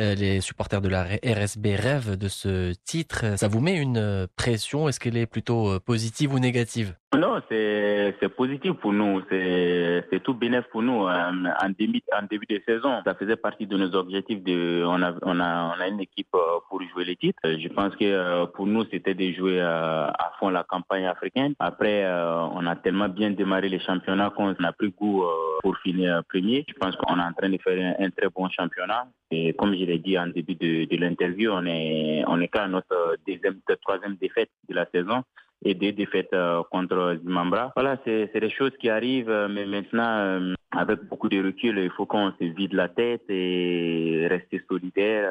Euh, 0.00 0.16
les 0.16 0.40
supporters 0.40 0.80
de 0.80 0.88
la 0.88 1.04
RSB 1.24 1.76
rêvent 1.76 2.16
de 2.16 2.28
ce 2.28 2.72
titre. 2.84 3.38
Ça 3.38 3.46
vous 3.46 3.60
met 3.60 3.76
une 3.76 3.96
euh, 3.96 4.26
pression? 4.34 4.88
Est-ce 4.88 4.98
qu'elle 4.98 5.16
est 5.16 5.26
plutôt 5.26 5.68
euh, 5.68 5.80
positive 5.80 6.34
ou 6.34 6.40
négative? 6.40 6.96
Non, 7.16 7.40
c'est 7.48 8.28
positif 8.36 8.72
pour 8.74 8.92
nous. 8.92 9.22
C'est 9.30 10.22
tout 10.22 10.34
bénéfice 10.34 10.68
pour 10.70 10.82
nous. 10.82 11.06
En 11.06 11.72
début, 11.78 12.02
de 12.48 12.60
saison, 12.66 13.02
ça 13.04 13.14
faisait 13.14 13.36
partie 13.36 13.66
de 13.66 13.76
nos 13.76 13.94
objectifs. 13.94 14.42
De, 14.42 14.84
on, 14.86 15.02
a, 15.02 15.14
on, 15.22 15.40
a, 15.40 15.74
on 15.76 15.80
a 15.80 15.88
une 15.88 16.00
équipe 16.00 16.28
pour 16.30 16.82
jouer 16.92 17.04
les 17.04 17.16
titres. 17.16 17.40
Je 17.44 17.68
pense 17.68 17.94
que 17.96 18.44
pour 18.46 18.66
nous, 18.66 18.84
c'était 18.90 19.14
de 19.14 19.32
jouer 19.32 19.60
à 19.60 20.32
fond 20.38 20.50
la 20.50 20.64
campagne 20.64 21.06
africaine. 21.06 21.54
Après, 21.58 22.04
on 22.06 22.66
a 22.66 22.76
tellement 22.76 23.08
bien 23.08 23.30
démarré 23.30 23.68
les 23.68 23.80
championnats 23.80 24.30
qu'on 24.30 24.52
a 24.52 24.72
pris 24.72 24.90
goût 24.90 25.24
pour 25.62 25.76
finir 25.78 26.22
premier. 26.28 26.64
Je 26.68 26.74
pense 26.74 26.96
qu'on 26.96 27.18
est 27.18 27.22
en 27.22 27.32
train 27.32 27.50
de 27.50 27.58
faire 27.58 27.96
un, 27.98 28.10
très 28.10 28.28
bon 28.28 28.48
championnat. 28.48 29.06
Et 29.30 29.52
comme 29.54 29.74
je 29.74 29.84
l'ai 29.84 29.98
dit 29.98 30.18
en 30.18 30.28
début 30.28 30.54
de, 30.54 30.84
de 30.84 30.96
l'interview, 30.96 31.50
on 31.52 31.66
est, 31.66 32.24
on 32.26 32.40
est 32.40 32.48
qu'à 32.48 32.68
notre 32.68 33.16
deuxième, 33.26 33.60
troisième 33.82 34.16
défaite 34.16 34.50
de 34.68 34.74
la 34.74 34.86
saison 34.92 35.24
et 35.64 35.74
des 35.74 35.92
défaites 35.92 36.32
euh, 36.32 36.62
contre 36.70 37.18
Zimambra. 37.22 37.72
Voilà, 37.74 37.98
c'est 38.04 38.38
des 38.38 38.50
choses 38.50 38.72
qui 38.78 38.88
arrivent, 38.88 39.30
euh, 39.30 39.48
mais 39.48 39.64
maintenant, 39.66 40.18
euh, 40.18 40.54
avec 40.76 41.04
beaucoup 41.04 41.28
de 41.28 41.42
recul, 41.44 41.78
il 41.78 41.90
faut 41.90 42.06
qu'on 42.06 42.32
se 42.38 42.44
vide 42.44 42.72
la 42.72 42.88
tête 42.88 43.22
et 43.28 44.26
rester 44.28 44.62
solidaire, 44.68 45.30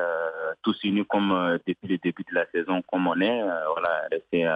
tous 0.62 0.78
unis 0.84 1.06
comme 1.10 1.60
depuis 1.68 1.88
le 1.88 1.98
début 1.98 2.24
de 2.30 2.36
la 2.36 2.46
saison, 2.52 2.82
comme 2.90 3.08
on 3.08 3.20
est. 3.20 3.42
voilà, 3.42 4.04
rester 4.12 4.50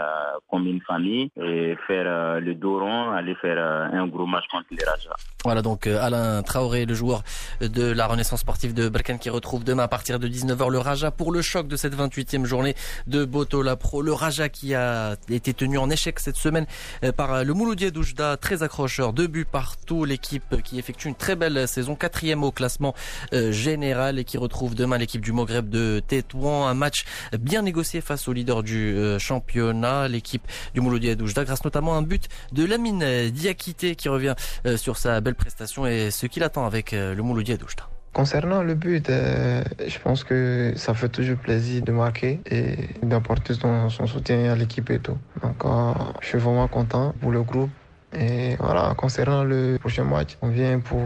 comme 0.49 0.67
une 0.67 0.81
famille 0.81 1.29
et 1.41 1.75
faire 1.87 2.39
le 2.39 2.53
dos 2.55 2.79
rond, 2.79 3.11
aller 3.11 3.35
faire 3.35 3.59
un 3.93 4.07
gros 4.07 4.25
match 4.25 4.45
contre 4.51 4.67
les 4.71 4.83
Raja. 4.83 5.11
Voilà 5.43 5.61
donc 5.61 5.87
Alain 5.87 6.41
Traoré, 6.43 6.85
le 6.85 6.93
joueur 6.93 7.23
de 7.61 7.91
la 7.91 8.07
Renaissance 8.07 8.41
sportive 8.41 8.73
de 8.73 8.89
Balkan 8.89 9.17
qui 9.17 9.29
retrouve 9.29 9.63
demain 9.63 9.83
à 9.83 9.87
partir 9.87 10.19
de 10.19 10.27
19h 10.27 10.69
le 10.69 10.79
Raja 10.79 11.11
pour 11.11 11.31
le 11.31 11.41
choc 11.41 11.67
de 11.67 11.75
cette 11.75 11.95
28e 11.95 12.45
journée 12.45 12.75
de 13.07 13.25
Botola 13.25 13.75
Pro. 13.75 14.01
Le 14.01 14.13
Raja 14.13 14.49
qui 14.49 14.75
a 14.75 15.15
été 15.29 15.53
tenu 15.53 15.77
en 15.77 15.89
échec 15.89 16.19
cette 16.19 16.35
semaine 16.35 16.65
euh, 17.03 17.11
par 17.11 17.43
le 17.43 17.53
Mouloudier 17.53 17.91
d'Oujda, 17.91 18.37
très 18.37 18.63
accrocheur, 18.63 19.13
deux 19.13 19.27
buts 19.27 19.47
partout. 19.49 20.05
L'équipe 20.05 20.61
qui 20.63 20.76
effectue 20.77 21.07
une 21.07 21.15
très 21.15 21.35
belle 21.35 21.67
saison, 21.67 21.95
quatrième 21.95 22.43
au 22.43 22.51
classement 22.51 22.93
euh, 23.33 23.51
général 23.51 24.19
et 24.19 24.23
qui 24.23 24.37
retrouve 24.37 24.75
demain 24.75 24.97
l'équipe 24.97 25.21
du 25.21 25.31
Maghreb 25.31 25.69
de 25.69 26.01
Tétouan. 26.05 26.67
Un 26.67 26.73
match 26.73 27.05
bien 27.39 27.61
négocié 27.61 28.01
face 28.01 28.27
au 28.27 28.33
leader 28.33 28.63
du 28.63 28.95
euh, 28.95 29.19
championnat, 29.19 30.07
l'équipe 30.07 30.45
du 30.73 30.81
Mouloudier 30.81 31.15
d'Oujda, 31.15 31.43
grâce 31.43 31.63
notamment 31.63 31.95
à 31.95 31.97
un 31.97 32.01
but 32.01 32.27
de 32.51 32.65
Lamine 32.65 33.29
Diakité 33.29 33.95
qui 33.95 34.09
revient 34.09 34.35
sur 34.75 34.97
sa 34.97 35.21
belle 35.21 35.35
prestation 35.35 35.85
et 35.85 36.11
ce 36.11 36.25
qu'il 36.25 36.43
attend 36.43 36.65
avec 36.65 36.91
le 36.91 37.21
Mouloudier 37.21 37.57
d'Oujda. 37.57 37.87
Concernant 38.17 38.63
le 38.63 38.73
but, 38.73 39.11
euh, 39.11 39.63
je 39.85 39.99
pense 39.99 40.23
que 40.23 40.73
ça 40.75 40.95
fait 40.95 41.07
toujours 41.07 41.37
plaisir 41.37 41.83
de 41.83 41.91
marquer 41.91 42.39
et 42.49 42.75
d'apporter 43.03 43.53
son, 43.53 43.89
soutien 43.89 44.51
à 44.51 44.55
l'équipe 44.55 44.89
et 44.89 44.97
tout. 44.97 45.19
Donc, 45.43 45.63
euh, 45.63 45.93
je 46.21 46.29
suis 46.29 46.39
vraiment 46.39 46.67
content 46.67 47.13
pour 47.21 47.29
le 47.29 47.43
groupe. 47.43 47.69
Et 48.13 48.55
voilà, 48.55 48.93
concernant 48.95 49.43
le 49.43 49.77
prochain 49.79 50.03
match, 50.03 50.37
on 50.41 50.49
vient 50.49 50.79
pour, 50.79 51.01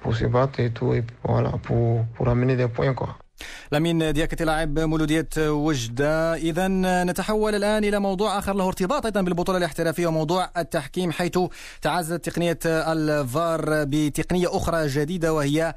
pour 0.00 0.16
se 0.16 0.24
battre 0.24 0.60
et 0.60 0.70
tout, 0.70 0.94
et 0.94 1.04
voilà, 1.22 1.50
pour, 1.62 2.04
pour 2.14 2.28
amener 2.28 2.56
des 2.56 2.68
points, 2.68 2.94
quoi. 2.94 3.16
لمين 3.72 4.12
دياكة 4.12 4.44
لاعب 4.44 4.78
مولودية 4.78 5.28
وجدة. 5.38 6.34
إذا 6.34 6.68
نتحول 7.04 7.54
الآن 7.54 7.84
إلى 7.84 7.98
موضوع 7.98 8.38
آخر 8.38 8.54
له 8.54 8.66
ارتباط 8.66 9.04
أيضا 9.04 9.20
بالبطولة 9.20 9.58
الاحترافية 9.58 10.06
وموضوع 10.06 10.50
التحكيم 10.56 11.12
حيث 11.12 11.38
تعززت 11.82 12.24
تقنية 12.28 12.58
الفار 12.64 13.84
بتقنية 13.84 14.56
أخرى 14.56 14.86
جديدة 14.86 15.34
وهي 15.34 15.74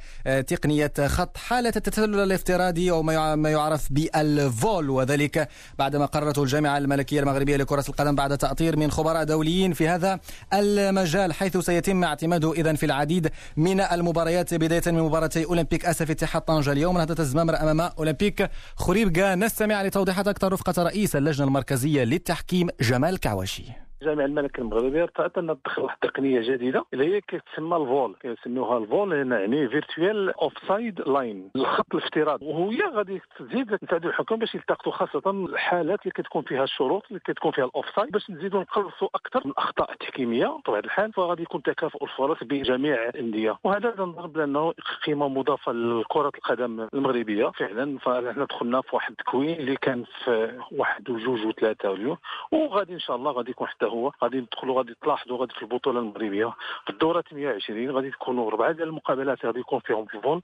تقنية 0.48 0.94
خط 1.06 1.38
حالة 1.38 1.74
التسلل 1.76 2.20
الافتراضي 2.20 2.92
أو 2.92 3.04
ما 3.04 3.50
يعرف 3.52 3.88
بالفول. 3.92 4.90
وذلك 4.90 5.50
بعدما 5.80 6.06
قررته 6.06 6.44
الجامعة 6.44 6.78
الملكية 6.78 7.20
المغربية 7.20 7.58
لكرة 7.58 7.86
القدم 7.90 8.16
بعد 8.16 8.38
تأطير 8.38 8.78
من 8.78 8.92
خبراء 8.92 9.24
دوليين 9.24 9.74
في 9.74 9.88
هذا 9.88 10.20
المجال 10.54 11.34
حيث 11.34 11.58
سيتم 11.58 12.04
اعتماده 12.04 12.54
إذا 12.54 12.74
في 12.74 12.86
العديد 12.86 13.30
من 13.58 13.82
المباريات 13.82 14.54
بداية 14.54 14.82
من 14.88 15.00
مباراتي 15.00 15.46
أولمبيك 15.46 15.86
أسف 15.86 16.12
اتحاد 16.12 16.42
طنجة. 16.42 16.72
اليوم 16.72 16.98
نهضة 16.98 17.24
الزمام 17.24 17.49
أمام 17.56 17.82
أولمبيك 17.82 18.50
خريبكا 18.76 19.36
نستمع 19.36 19.84
لتوضيحات 19.84 20.28
أكثر 20.28 20.54
رفقة 20.54 20.84
رئيس 20.84 21.16
اللجنة 21.16 21.48
المركزية 21.48 22.04
للتحكيم 22.04 22.68
جمال 22.82 23.20
الكعواشي. 23.20 23.89
الجامعة 24.04 24.26
الملكية 24.26 24.60
المغربي 24.60 25.04
ارتأت 25.04 25.38
ان 25.38 25.58
تدخل 25.64 25.82
واحد 25.82 25.98
التقنيه 26.04 26.42
جديدة 26.42 26.86
اللي 26.94 27.16
هي 27.16 27.22
كتسمى 27.22 27.78
ال 27.78 27.87
VOL 27.87 28.16
كيسميوها 28.22 28.78
ال 28.78 28.91
VOL 28.91 29.32
يعني 29.32 29.68
virtual 29.70 30.30
offside 30.30 31.02
line 31.02 31.50
الخط 31.56 31.96
الافتراضي. 31.96 32.46
وهي 32.46 32.82
غادي 32.94 33.22
تزيد 33.40 33.78
تساعد 33.78 34.06
الحكام 34.06 34.40
باش 34.40 34.56
يلتقطوا 34.56 34.92
خاصة 34.92 35.22
الحالات 35.32 36.00
اللي 36.02 36.12
كتكون 36.12 36.42
فيها 36.42 36.64
الشروط 36.64 37.04
اللي 37.10 37.20
كتكون 37.20 37.52
فيها 37.52 37.66
ال 37.66 37.86
offside 37.96 38.12
باش 38.12 38.30
نزيدوا 38.32 38.62
نقلصوا 38.62 39.08
أكثر 39.16 39.42
من 39.46 39.52
الاخطاء 39.52 39.92
التحكيميه 39.92 40.48
بطبيعة 40.48 40.80
الحال. 40.80 41.14
فغادي 41.14 41.42
يكون 41.42 41.64
تكافؤ 41.64 42.04
الفرص 42.04 42.44
بين 42.44 42.64
جميع 42.64 43.10
الأندية. 43.10 43.58
وهذا 43.64 43.96
نضرب 44.00 44.38
لأنه 44.38 44.74
قيمة 45.06 45.28
مضافة 45.28 45.72
لكرة 45.72 46.32
القدم 46.36 46.88
المغربية 46.94 47.46
فعلا. 47.48 47.98
فاحنا 47.98 48.46
دخلنا 48.46 48.82
في 48.82 48.96
واحد 48.96 49.12
التكوين 49.12 49.60
اللي 49.60 49.76
كان 49.76 50.04
في 50.24 50.60
واحد 50.72 51.10
وجوج 51.10 51.46
وثلاثة 51.46 51.94
اليوم 51.94 52.18
وغادي 52.52 52.94
إن 52.94 53.00
شاء 53.00 53.16
الله 53.16 53.32
غادي 53.32 53.52
يكون 53.52 53.68
حتى 53.68 53.89
هو 53.90 54.12
غادي 54.24 54.38
ندخلوا 54.38 54.78
غادي 54.78 54.96
تلاحظوا 55.04 55.38
غادي 55.38 55.54
في 55.54 55.62
البطولة 55.62 56.00
المغربية 56.00 56.54
في 56.86 56.90
الدورة 56.90 57.24
120 57.32 57.92
غادي 57.92 58.12
تكونوا 58.12 58.48
اربعه 58.48 58.72
ديال 58.72 58.88
المقابلات 58.88 59.46
غادي 59.46 59.60
يكون 59.60 59.80
فيهم 59.80 60.06
في 60.06 60.16
الفول 60.18 60.42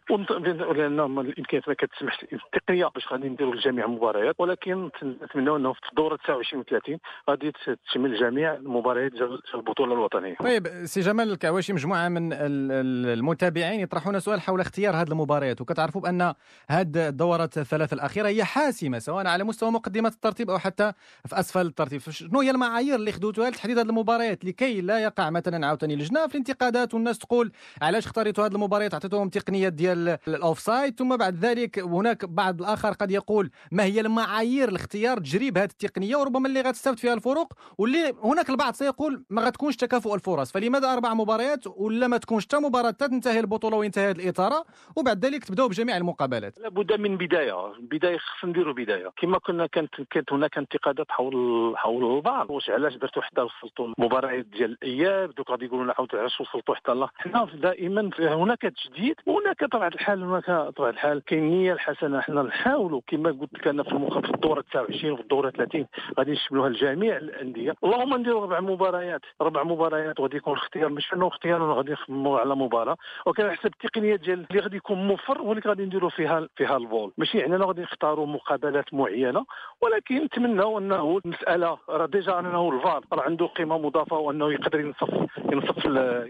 لأن 0.78 1.00
الإمكانيات 1.00 1.68
ما 1.68 1.74
كتسمحش 1.74 2.26
التقنية 2.34 2.86
باش 2.86 3.08
غادي 3.12 3.30
نديروا 3.30 3.56
لجميع 3.56 3.86
المباريات. 3.86 4.36
ولكن 4.40 4.90
نتمنوا 5.04 5.58
أنه 5.58 5.74
في 5.74 5.80
الدورة 5.90 6.16
29 6.16 6.62
و 6.62 6.64
30 6.64 6.98
غادي 7.30 7.52
تشمل 7.90 8.20
جميع 8.20 8.54
المباريات 8.54 9.12
ديال 9.12 9.42
البطولة 9.56 9.94
الوطنية. 9.94 10.36
طيب 10.36 10.68
سي 10.68 11.02
جمال 11.02 11.32
الكعواشي 11.32 11.74
مجموعة 11.74 12.10
من 12.10 12.34
المتابعين 12.34 13.80
يطرحون 13.80 14.20
سؤال 14.20 14.42
حول 14.42 14.62
اختيار 14.62 14.96
هذه 14.96 15.08
المباريات. 15.08 15.62
وكتعرفوا 15.62 16.02
بأن 16.02 16.34
هذه 16.70 17.08
الدورات 17.08 17.58
الثلاث 17.58 17.94
الأخيرة 17.94 18.28
هي 18.28 18.44
حاسمة 18.44 19.00
سواء 19.00 19.28
على 19.28 19.44
مستوى 19.44 19.72
مقدمة 19.72 20.10
الترتيب 20.10 20.50
أو 20.50 20.58
حتى 20.58 20.94
في 21.28 21.40
أسفل 21.40 21.66
الترتيب. 21.66 22.00
شنو 22.00 22.42
هي 22.42 22.52
المعايير 22.52 22.96
اللي 22.96 23.10
خدوتوها 23.36 23.50
لتحديد 23.50 23.78
هذه 23.78 23.88
المباريات 23.88 24.46
لكي 24.46 24.82
لا 24.82 25.00
يقع 25.00 25.30
مثلا 25.30 25.68
عاوتاني 25.68 25.96
لجنة 25.96 26.28
في 26.28 26.36
الانتقادات 26.36 26.94
والناس 26.94 27.20
تقول 27.20 27.52
علاش 27.82 28.06
اختاريتوا 28.06 28.46
هذه 28.46 28.52
المباريات؟ 28.52 28.94
عطيتوهم 28.94 29.30
تقنية 29.30 29.70
ديال 29.70 30.18
ال 30.28 30.60
offside 30.60 31.00
ثم 31.00 31.18
بعد 31.18 31.36
ذلك 31.36 31.80
هناك 31.80 32.26
بعض 32.26 32.62
الآخر 32.62 32.92
قد 32.92 33.12
يقول 33.12 33.50
ما 33.72 33.84
هي 33.84 34.02
المعايير 34.02 34.72
لاختيار 34.72 35.18
تجريب 35.18 35.58
هذه 35.58 35.70
التقنية؟ 35.70 36.16
وربما 36.16 36.48
اللي 36.48 36.62
غتستافد 36.62 36.98
فيها 37.00 37.14
الفرق 37.14 37.54
واللي 37.78 38.14
هناك 38.24 38.50
البعض 38.50 38.74
سيقول 38.74 39.24
ما 39.30 39.42
غتكونش 39.42 39.76
تكافؤ 39.76 40.16
الفرص. 40.16 40.52
فلماذا 40.52 40.94
أربع 40.94 41.14
مباريات 41.14 41.68
ولا 41.68 42.08
ما 42.08 42.18
تكونش 42.18 42.46
حتى 42.46 42.58
مباراه 42.58 42.92
تنتهي 42.92 43.40
البطولة 43.40 43.78
وينتهي 43.78 44.10
هذه 44.10 44.16
الإطارة 44.16 44.66
وبعد 44.96 45.26
ذلك 45.26 45.44
تبداو 45.44 45.68
بجميع 45.68 45.98
المقابلات. 45.98 46.60
لابد 46.60 46.94
من 46.94 47.18
بداية. 47.18 47.74
بداية 47.80 48.18
خصنا 48.18 48.50
نديروا 48.50 48.74
بداية. 48.74 49.12
كما 49.18 49.38
كنا 49.38 49.68
كانت 49.68 49.96
كانت 50.12 50.34
هناك 50.34 50.58
انتقادات 50.58 51.08
حول 51.10 51.74
حول 51.78 52.18
الفار 52.18 52.52
واش 52.52 52.70
علاش 52.70 52.96
درتوا 52.96 53.22
حتى 53.26 53.42
وصلتوا 53.42 53.88
المباريات 54.00 54.46
ديال 54.46 54.72
الإياب 54.72 55.36
دوك 55.36 55.52
غادي 55.52 55.66
يقولوا 55.66 55.84
لنا 55.84 55.94
عاود 55.98 56.16
علاش 56.16 56.42
وصلتوا 56.42 56.76
حتى 56.76 56.92
الله 56.92 57.10
حنا 57.16 57.48
دائما 57.54 58.10
هناك 58.20 58.62
تجديد 58.62 59.16
وهناك 59.26 59.66
طبعا 59.72 59.88
الحال 59.88 60.24
هناك 60.24 60.46
طبعا 60.76 60.90
الحال 60.90 61.24
كاين 61.24 61.44
النيه 61.44 61.74
الحسنة. 61.74 62.22
حنا 62.22 62.42
نحاولوا 62.44 63.02
كما 63.08 63.30
قلت 63.32 63.54
لك 63.54 63.68
أنا 63.68 63.84
في 63.84 63.92
المخ 63.92 64.20
في 64.20 64.30
الدورة 64.34 64.62
29 64.62 65.12
وفي 65.14 65.22
الدورة 65.22 65.50
30 65.50 65.86
غادي 66.18 66.32
نشملوها 66.32 66.70
لجميع 66.70 67.18
الأندية. 67.18 67.76
اللهم 67.84 68.18
نديروا 68.18 68.42
ربع 68.42 68.60
مباريات 68.60 69.22
ربع 69.42 69.64
مباريات 69.64 70.20
وغادي 70.20 70.38
يكون 70.38 70.54
الاختيار 70.54 70.90
مش 70.90 71.14
أنه 71.14 71.28
اختيار 71.28 71.64
غادي 71.64 71.92
نخدموا 71.92 72.40
على 72.40 72.56
مباراة. 72.56 72.98
وكان 73.26 73.52
حسب 73.56 73.66
التقنية 73.66 74.16
ديال 74.16 74.46
اللي 74.52 74.62
غادي 74.62 74.76
يكون 74.78 75.08
موفر 75.08 75.38
هو 75.42 75.52
اللي 75.52 75.62
غادي 75.68 75.86
نديروا 75.86 76.10
فيها 76.10 76.48
فيها 76.56 76.78
ال 76.78 76.86
VOL 76.86 77.12
ماشي 77.18 77.38
يعني 77.38 77.56
غادي 77.56 77.82
نختاروا 77.82 78.28
مقابلات 78.28 78.94
معينة 78.94 79.46
ولكن 79.82 80.16
نتمنوا 80.16 80.80
أنه 80.80 81.20
المسألة 81.26 81.78
راه 81.90 82.06
déjà 82.06 82.40
أنه 82.40 82.70
الفار. 82.70 83.02
راه 83.16 83.24
عنده 83.24 83.46
قيمة 83.46 83.78
مضافة 83.78 84.18
وأنه 84.18 84.54
يقدر 84.54 84.80
ينصف 84.80 85.10
ينصف 85.52 85.86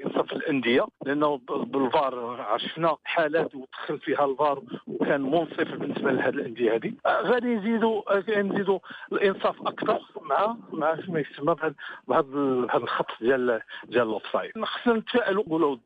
ينصف 0.05 0.33
الأندية 0.33 0.85
لأنه 1.05 1.39
بالفار 1.47 2.41
عرفنا 2.41 2.97
حالات 3.03 3.55
ودخل 3.55 3.99
فيها 3.99 4.25
الفار 4.25 4.61
وكان 4.87 5.21
منصف 5.21 5.71
بالنسبة 5.75 6.11
لهذه 6.11 6.29
الأندية 6.29 6.75
هذه. 6.75 6.93
غادي 7.07 7.53
يزيدوا 7.53 8.01
نزيدوا 8.41 8.79
الإنصاف 9.11 9.61
أكثر 9.67 9.99
مع 10.21 10.55
مع 10.73 10.97
ما 11.07 11.19
يسمى 11.19 11.55
بهذا 11.55 11.75
بهذا 12.07 12.77
الخط 12.77 13.11
ديال 13.21 13.61
ديال 13.83 14.07
ال 14.07 14.13
offside 14.13 14.51
خصنا 14.63 14.93
نتفائلوا 14.93 15.77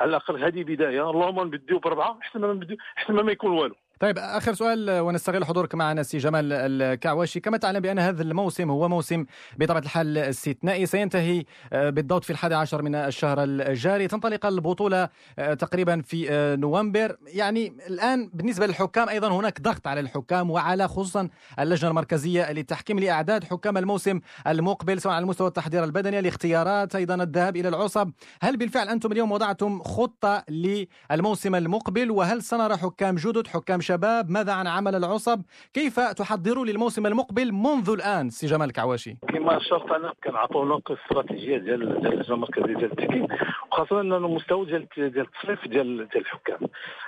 على 0.00 0.08
الأقل 0.10 0.44
هذه 0.44 0.64
بداية. 0.64 1.10
اللهم 1.10 1.40
نبداو 1.40 1.78
بربعه 1.78 2.18
احسن 2.22 2.40
ما 2.40 2.76
احسن 2.98 3.14
ما 3.14 3.32
يكون 3.32 3.50
والو. 3.50 3.74
طيب 4.00 4.18
آخر 4.18 4.54
سؤال 4.54 5.00
ونستغل 5.00 5.44
حضورك 5.44 5.74
معنا 5.74 6.02
سي 6.02 6.18
جمال 6.18 6.52
الكعواشي. 6.52 7.40
كما 7.40 7.56
تعلم 7.56 7.80
بأن 7.80 7.98
هذا 7.98 8.22
الموسم 8.22 8.70
هو 8.70 8.88
موسم 8.88 9.24
بطبيعة 9.56 9.82
الحال 9.82 10.18
استثنائي. 10.18 10.86
سينتهي 10.86 11.44
آه، 11.72 11.90
بالضبط 11.90 12.24
في 12.24 12.30
الحادي 12.30 12.54
عشر 12.54 12.82
من 12.82 12.94
الشهر 12.94 13.44
الجاري. 13.44 14.08
تنطلق 14.08 14.46
البطولة 14.46 15.08
آه، 15.38 15.54
تقريبا 15.54 16.02
في 16.02 16.30
آه، 16.30 16.56
نوفمبر. 16.56 17.16
يعني 17.26 17.72
الآن 17.88 18.30
بالنسبة 18.34 18.66
للحكام 18.66 19.08
أيضا 19.08 19.28
هناك 19.28 19.60
ضغط 19.60 19.86
على 19.86 20.00
الحكام 20.00 20.50
وعلى 20.50 20.88
خصوصا 20.88 21.28
اللجنة 21.58 21.90
المركزية 21.90 22.52
للتحكيم 22.52 22.98
لأعداد 22.98 23.44
حكام 23.44 23.76
الموسم 23.78 24.20
المقبل 24.46 25.00
سواء 25.00 25.14
على 25.14 25.26
مستوى 25.26 25.48
التحضير 25.48 25.84
البدني 25.84 26.18
الاختيارات 26.18 26.96
أيضا 26.96 27.14
الذهاب 27.14 27.56
إلى 27.56 27.68
العصب. 27.68 28.10
هل 28.42 28.56
بالفعل 28.56 28.88
أنتم 28.88 29.12
اليوم 29.12 29.32
وضعتم 29.32 29.82
خطة 29.82 30.44
للموسم 30.48 31.54
المقبل؟ 31.54 32.10
وهل 32.10 32.42
سنرى 32.42 32.76
حكام 32.76 33.16
جدد 33.16 33.46
حكام 33.46 33.80
شباب 33.88 34.30
ماذا 34.30 34.52
عن 34.52 34.66
عمل 34.66 34.94
العصب؟ 34.94 35.40
كيف 35.74 36.00
تحضروا 36.00 36.66
للموسم 36.66 37.06
المقبل 37.06 37.52
منذ 37.52 37.90
الآن 37.90 38.30
سي 38.30 38.46
جمال 38.46 38.68
الكعواشي 38.68 39.16
كما 39.28 39.56
اشرت 39.56 39.90
انا 39.90 40.12
كنعطونا 40.24 40.80
الاستراتيجيه 40.90 41.56
ديال 41.58 41.82
اللجنه 41.82 42.34
المركزيه 42.34 42.74
ديال 42.74 42.92
التحكيم 42.92 43.26
وخاصة 43.72 44.00
ان 44.00 44.12
المستوى 44.12 44.66
ديال 44.66 44.86
ديال 44.96 45.20
التصنيف 45.20 45.68
ديال 45.68 46.08
ديال 46.08 46.22
الحكام. 46.24 46.58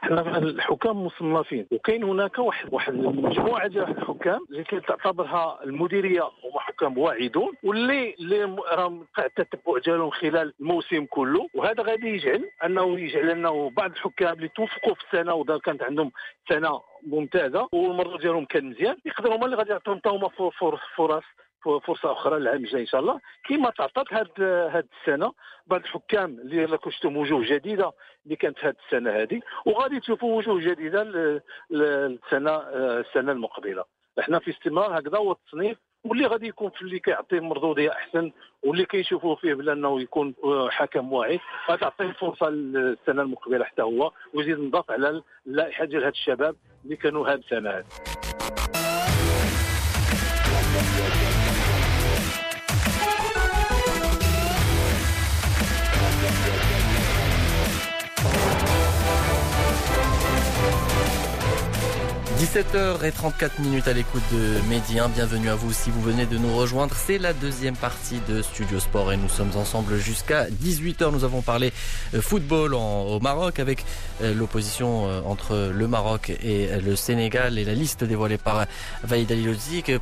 حنا 0.00 0.38
الحكام 0.38 1.06
مصنفين 1.06 1.66
وكاين 1.72 2.04
هناك 2.04 2.38
واحد 2.38 2.68
واحد 2.72 2.92
المجموعه 2.94 3.66
ديال 3.66 3.88
الحكام 3.98 4.40
اللي 4.50 4.64
تعتبرها 4.64 5.64
المديرية 5.64 6.22
هما 6.22 6.60
حكام 6.60 6.98
واعدون 6.98 7.52
واللي 7.62 8.14
اللي 8.20 8.44
راهم 8.72 9.06
التتبع 9.18 9.78
ديالهم 9.84 10.10
خلال 10.10 10.52
الموسم 10.60 11.04
كله. 11.04 11.48
وهذا 11.54 11.82
غادي 11.82 12.08
يجعل 12.08 12.44
انه 12.64 13.00
يجعل 13.00 13.30
أنه 13.30 13.70
بعض 13.70 13.90
الحكام 13.90 14.32
اللي 14.32 14.48
توفقوا 14.48 14.94
في 14.94 15.00
السنة 15.04 15.58
كانت 15.64 15.82
عندهم 15.82 16.12
سنة 16.48 16.69
ممتازة 17.02 17.68
والمرة 17.72 18.18
ديالهم 18.18 18.44
كان 18.44 18.64
مزيان. 18.64 18.96
يقدروا 19.04 19.36
هما 19.36 19.44
اللي 19.44 19.56
غادي 19.56 19.70
يعطيهم 19.70 20.00
هما 20.06 20.28
فرص 20.28 21.24
فرصة 21.62 22.12
أخرى 22.12 22.36
العام 22.36 22.64
الجاي 22.64 22.80
إن 22.80 22.86
شاء 22.86 23.00
الله. 23.00 23.20
كما 23.48 23.70
تعطات 23.70 24.12
هاد 24.12 24.40
هاد 24.42 24.86
السنة 25.00 25.32
بعض 25.66 25.80
الحكام 25.80 26.30
اللي 26.30 26.78
شفتوا 26.84 27.10
وجوه 27.10 27.44
جديدة 27.46 27.92
اللي 28.24 28.36
كانت 28.36 28.64
هاد 28.64 28.76
السنة 28.86 29.10
هذه 29.10 29.40
وغادي 29.66 30.00
تشوفوا 30.00 30.36
وجوه 30.36 30.60
جديدة 30.60 31.02
للسنه 31.70 32.56
السنة 33.00 33.32
المقبلة. 33.32 33.84
إحنا 34.20 34.38
في 34.38 34.50
استمرار 34.50 34.98
هكذا 34.98 35.18
هو 35.18 35.32
التصنيف 35.32 35.78
واللي 36.04 36.26
غادي 36.26 36.46
يكون 36.46 36.70
في 36.70 36.82
اللي 36.82 36.98
كيعطيه 36.98 37.40
مردوديه 37.40 37.90
أحسن 37.92 38.32
واللي 38.62 38.84
كيشوفوه 38.84 39.36
فيه 39.36 39.54
بانه 39.54 40.00
يكون 40.00 40.34
حكم 40.70 41.12
واعي. 41.12 41.40
غتعطيه 41.70 42.12
فرصة 42.12 42.48
السنة 42.48 43.22
المقبلة 43.22 43.64
حتى 43.64 43.82
هو 43.82 44.12
ويزيد 44.34 44.58
نضاف 44.58 44.90
على 44.90 45.22
اللائحه 45.46 45.84
ديال 45.84 46.04
هاد 46.04 46.12
الشباب 46.12 46.56
اللي 46.84 46.96
كانوا 46.96 47.28
هاد 47.28 47.38
السنة 47.38 47.70
هذه 47.70 47.84
17h34 62.40 63.60
minutes 63.60 63.86
à 63.86 63.92
l'écoute 63.92 64.22
de 64.32 64.66
Médien. 64.70 65.10
Bienvenue 65.10 65.50
à 65.50 65.54
vous 65.54 65.74
si 65.74 65.90
vous 65.90 66.00
venez 66.00 66.24
de 66.24 66.38
nous 66.38 66.56
rejoindre. 66.56 66.94
C'est 66.96 67.18
la 67.18 67.34
deuxième 67.34 67.76
partie 67.76 68.18
de 68.30 68.40
Studio 68.40 68.80
Sport 68.80 69.12
et 69.12 69.18
nous 69.18 69.28
sommes 69.28 69.50
ensemble 69.56 69.98
jusqu'à 69.98 70.46
18h. 70.46 71.12
Nous 71.12 71.24
avons 71.24 71.42
parlé 71.42 71.70
euh, 72.14 72.22
football 72.22 72.72
au 72.72 73.20
Maroc 73.20 73.58
avec 73.58 73.84
euh, 74.22 74.32
l'opposition 74.32 75.06
euh, 75.06 75.20
entre 75.26 75.70
le 75.70 75.86
Maroc 75.86 76.30
et 76.42 76.70
le 76.80 76.96
Sénégal 76.96 77.58
et 77.58 77.64
la 77.64 77.74
liste 77.74 78.04
dévoilée 78.04 78.38
par 78.38 78.64
Vaïd. 79.04 79.30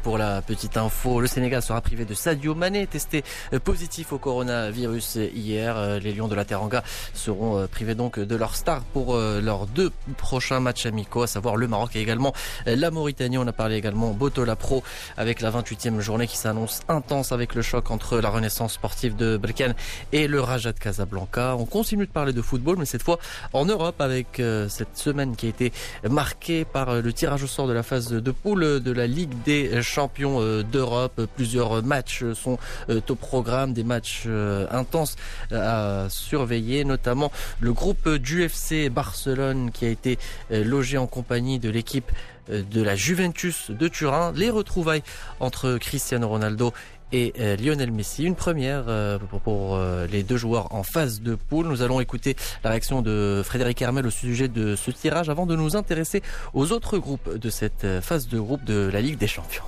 Pour 0.05 0.17
la 0.17 0.41
petite 0.41 0.77
info, 0.77 1.21
le 1.21 1.27
Sénégal 1.27 1.61
sera 1.61 1.81
privé 1.81 2.05
de 2.05 2.15
Sadio 2.15 2.55
Mané, 2.55 2.87
testé 2.87 3.25
positif 3.65 4.13
au 4.13 4.19
coronavirus 4.19 5.19
hier. 5.35 5.99
Les 6.01 6.13
Lions 6.13 6.29
de 6.29 6.37
la 6.37 6.45
Teranga 6.45 6.85
seront 7.15 7.67
privés 7.67 7.97
donc 7.97 8.21
de 8.21 8.37
leur 8.37 8.55
star 8.55 8.83
pour 8.85 9.17
leurs 9.17 9.67
deux 9.67 9.91
prochains 10.17 10.61
matchs 10.61 10.87
amicaux, 10.87 11.23
à 11.23 11.27
savoir 11.27 11.57
le 11.57 11.67
Maroc 11.67 11.97
et 11.97 12.01
également 12.01 12.28
la 12.67 12.91
Mauritanie. 12.91 13.39
On 13.39 13.47
a 13.47 13.53
parlé 13.53 13.77
également 13.77 14.11
Botola 14.11 14.57
Pro 14.57 14.83
avec 15.17 15.41
la 15.41 15.51
28e 15.51 16.01
journée 16.01 16.27
qui 16.27 16.37
s'annonce 16.37 16.81
intense 16.89 17.33
avec 17.33 17.55
le 17.55 17.63
choc 17.63 17.91
entre 17.91 18.19
la 18.19 18.31
renaissance 18.31 18.75
sportive 18.75 19.17
de 19.17 19.37
Balkan 19.37 19.73
et 20.13 20.29
le 20.29 20.41
Raja 20.41 20.73
de 20.73 20.79
Casablanca. 20.79 21.57
On 21.57 21.65
continue 21.65 22.07
de 22.07 22.11
parler 22.11 22.33
de 22.33 22.43
football, 22.43 22.77
mais 22.79 22.85
cette 22.85 23.03
fois 23.03 23.19
en 23.53 23.65
Europe 23.65 24.01
avec 24.01 24.41
euh, 24.41 24.69
cette 24.69 24.97
semaine 24.97 25.37
qui 25.37 25.47
a 25.47 25.49
été 25.49 25.73
marquée 26.09 26.65
par 26.65 26.89
euh, 26.89 27.03
le 27.03 27.13
tirage 27.13 27.43
au 27.43 27.47
sort 27.47 27.69
de 27.69 27.73
la 27.73 27.83
phase 27.83 28.11
de 28.11 28.31
poule 28.31 28.81
de 28.81 28.93
la 28.93 29.07
Ligue 29.07 29.33
des 29.45 29.83
champions 29.83 30.41
euh, 30.41 30.63
d'Europe. 30.63 31.21
Plusieurs 31.37 31.83
matchs 31.83 32.25
sont 32.35 32.59
au 32.89 33.15
programme, 33.15 33.73
des 33.73 33.85
matchs 33.85 34.27
intenses 34.71 35.17
à 35.53 36.07
surveiller, 36.09 36.85
notamment 36.85 37.31
le 37.61 37.73
groupe 37.73 38.09
du 38.09 38.43
FC 38.43 38.89
Barcelone 38.89 39.71
qui 39.71 39.85
a 39.85 39.89
été 39.89 40.19
logé 40.51 40.99
en 40.99 41.07
compagnie 41.07 41.59
de 41.59 41.71
l'équipe 41.71 42.11
euh, 42.11 42.13
de 42.49 42.83
la 42.83 42.97
Juventus 42.97 43.71
de 43.71 43.89
Turin, 43.89 44.33
les 44.35 44.51
retrouvailles 44.51 45.03
entre 45.39 45.77
Cristiano 45.79 46.29
Ronaldo 46.29 46.73
et 47.13 47.33
euh, 47.39 47.57
Lionel 47.57 47.93
Messi. 47.93 48.25
Une 48.25 48.35
première 48.35 48.85
euh, 48.89 49.19
pour, 49.45 49.79
les 50.11 50.23
deux 50.23 50.37
joueurs 50.37 50.75
en 50.75 50.83
phase 50.83 51.21
de 51.21 51.35
poule. 51.35 51.67
Nous 51.67 51.83
allons 51.83 52.01
écouter 52.01 52.37
la 52.65 52.71
réaction 52.71 53.03
de 53.03 53.43
Frédéric 53.45 53.81
Hermel 53.83 54.07
au 54.07 54.11
sujet 54.11 54.49
de 54.49 54.77
ce 54.77 54.91
tirage 54.91 55.29
avant 55.29 55.47
de 55.47 55.57
nous 55.57 55.77
intéresser 55.77 56.23
aux 56.55 56.73
autres 56.73 56.99
groupes 56.99 57.37
de 57.37 57.51
cette 57.51 57.87
phase 58.01 58.29
de 58.29 58.39
groupe 58.39 58.65
de 58.65 58.89
la 58.93 59.01
Ligue 59.01 59.19
des 59.19 59.27
Champions. 59.27 59.65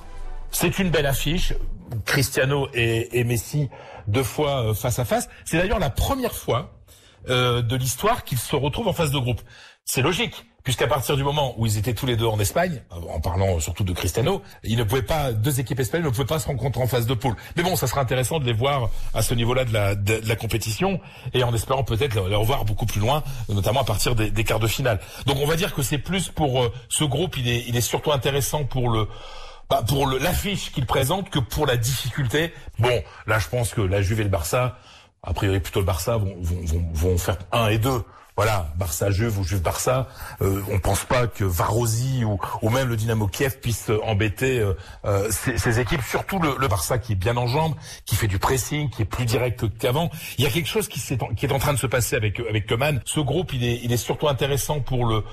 C'est 0.51 0.79
une 0.79 0.89
belle 0.89 1.05
affiche. 1.05 1.53
Cristiano 2.05 2.69
et, 2.73 3.23
Messi 3.25 3.69
deux 4.07 4.23
fois 4.23 4.73
face 4.73 4.97
à 4.97 5.05
face. 5.05 5.27
C'est 5.43 5.57
d'ailleurs 5.57 5.79
la 5.79 5.89
première 5.89 6.33
fois 6.33 6.73
de 7.27 7.75
l'histoire 7.75 8.23
qu'ils 8.23 8.37
se 8.37 8.55
retrouvent 8.55 8.87
en 8.87 8.93
phase 8.93 9.11
de 9.11 9.19
groupe. 9.19 9.41
C'est 9.83 10.01
logique 10.01 10.45
puisqu'à 10.63 10.87
partir 10.87 11.15
du 11.15 11.23
moment 11.23 11.53
où 11.57 11.65
ils 11.65 11.77
étaient 11.77 11.93
tous 11.93 12.05
les 12.05 12.15
deux 12.15 12.25
en 12.25 12.39
Espagne, 12.39 12.81
en 12.91 13.19
parlant 13.19 13.59
surtout 13.59 13.83
de 13.83 13.93
Cristiano, 13.93 14.41
ils 14.63 14.77
ne 14.77 14.83
pouvaient 14.83 15.01
pas, 15.01 15.31
deux 15.31 15.59
équipes 15.59 15.79
espagnoles 15.79 16.07
ne 16.07 16.11
pouvaient 16.11 16.25
pas 16.25 16.39
se 16.39 16.47
rencontrer 16.47 16.81
en 16.81 16.87
phase 16.87 17.05
de 17.05 17.13
poule. 17.13 17.35
Mais 17.55 17.63
bon, 17.63 17.75
ça 17.75 17.87
sera 17.87 18.01
intéressant 18.01 18.39
de 18.39 18.45
les 18.45 18.53
voir 18.53 18.89
à 19.13 19.21
ce 19.21 19.33
niveau-là 19.33 19.65
de 19.65 19.73
la, 19.73 19.95
de, 19.95 20.21
la 20.23 20.35
compétition 20.35 20.99
et 21.33 21.43
en 21.43 21.53
espérant 21.53 21.83
peut-être 21.83 22.13
les 22.13 22.35
revoir 22.35 22.65
beaucoup 22.65 22.85
plus 22.85 22.99
loin, 22.99 23.23
notamment 23.49 23.81
à 23.81 23.85
partir 23.85 24.15
des, 24.15 24.31
des 24.31 24.43
quarts 24.43 24.59
de 24.59 24.67
finale. 24.67 24.99
Donc 25.25 25.37
on 25.41 25.47
va 25.47 25.55
dire 25.55 25.73
que 25.73 25.81
c'est 25.81 25.97
plus 25.97 26.29
pour 26.29 26.61
euh, 26.61 26.73
ce 26.89 27.03
groupe, 27.03 27.37
il 27.37 27.47
est, 27.47 27.63
il 27.67 27.75
est 27.75 27.81
surtout 27.81 28.11
intéressant 28.11 28.65
pour 28.65 28.89
le 28.89 29.07
bah, 29.69 29.83
pour 29.87 30.05
l'affiche 30.05 30.71
qu'il 30.73 30.85
présente 30.85 31.29
que 31.29 31.39
pour 31.39 31.65
la 31.65 31.77
difficulté. 31.77 32.53
Bon, 32.77 33.01
là 33.25 33.39
je 33.39 33.47
pense 33.47 33.73
que 33.73 33.79
la 33.79 34.01
Juve 34.01 34.19
et 34.19 34.23
le 34.23 34.29
Barça, 34.29 34.77
a 35.23 35.33
priori 35.33 35.61
plutôt 35.61 35.79
le 35.79 35.85
Barça, 35.85 36.17
vont, 36.17 36.35
vont, 36.41 36.61
vont, 36.65 36.85
vont 36.93 37.17
faire 37.17 37.37
un 37.53 37.67
et 37.67 37.77
deux 37.77 38.03
voilà, 38.37 38.71
Barça 38.77 39.11
Juve 39.11 39.39
ou 39.39 39.43
Juve 39.43 39.61
Barça, 39.61 40.07
euh, 40.41 40.61
on 40.71 40.79
pense 40.79 41.03
pas 41.05 41.27
que 41.27 41.43
Varosi 41.43 42.23
ou, 42.23 42.39
ou, 42.61 42.69
même 42.69 42.87
le 42.87 42.95
Dynamo 42.95 43.27
Kiev 43.27 43.59
puisse 43.59 43.91
embêter 44.03 44.59
euh, 44.59 44.73
euh, 45.05 45.29
ces, 45.31 45.79
équipes, 45.79 46.01
surtout 46.01 46.39
le, 46.39 46.55
le, 46.57 46.67
Barça 46.67 46.97
qui 46.97 47.13
est 47.13 47.15
bien 47.15 47.35
en 47.37 47.47
jambes, 47.47 47.75
qui 48.05 48.15
fait 48.15 48.27
du 48.27 48.39
pressing, 48.39 48.89
qui 48.89 49.01
est 49.01 49.05
plus 49.05 49.25
direct 49.25 49.65
qu'avant. 49.77 50.09
Il 50.37 50.43
y 50.43 50.47
a 50.47 50.49
quelque 50.49 50.69
chose 50.69 50.87
qui, 50.87 50.99
est, 51.13 51.35
qui 51.35 51.45
est 51.45 51.51
en 51.51 51.59
train 51.59 51.73
de 51.73 51.79
se 51.79 51.87
passer 51.87 52.15
avec 52.15 52.39
avec 52.39 52.65
Coman. 52.67 53.01
Ce 53.05 53.19
groupe, 53.19 53.53
il 53.53 53.63
est, 53.63 53.81
il 53.83 53.91
est 53.91 53.97
surtout 53.97 54.29
intéressant 54.29 54.79
pour 54.79 55.05
le 55.05 55.23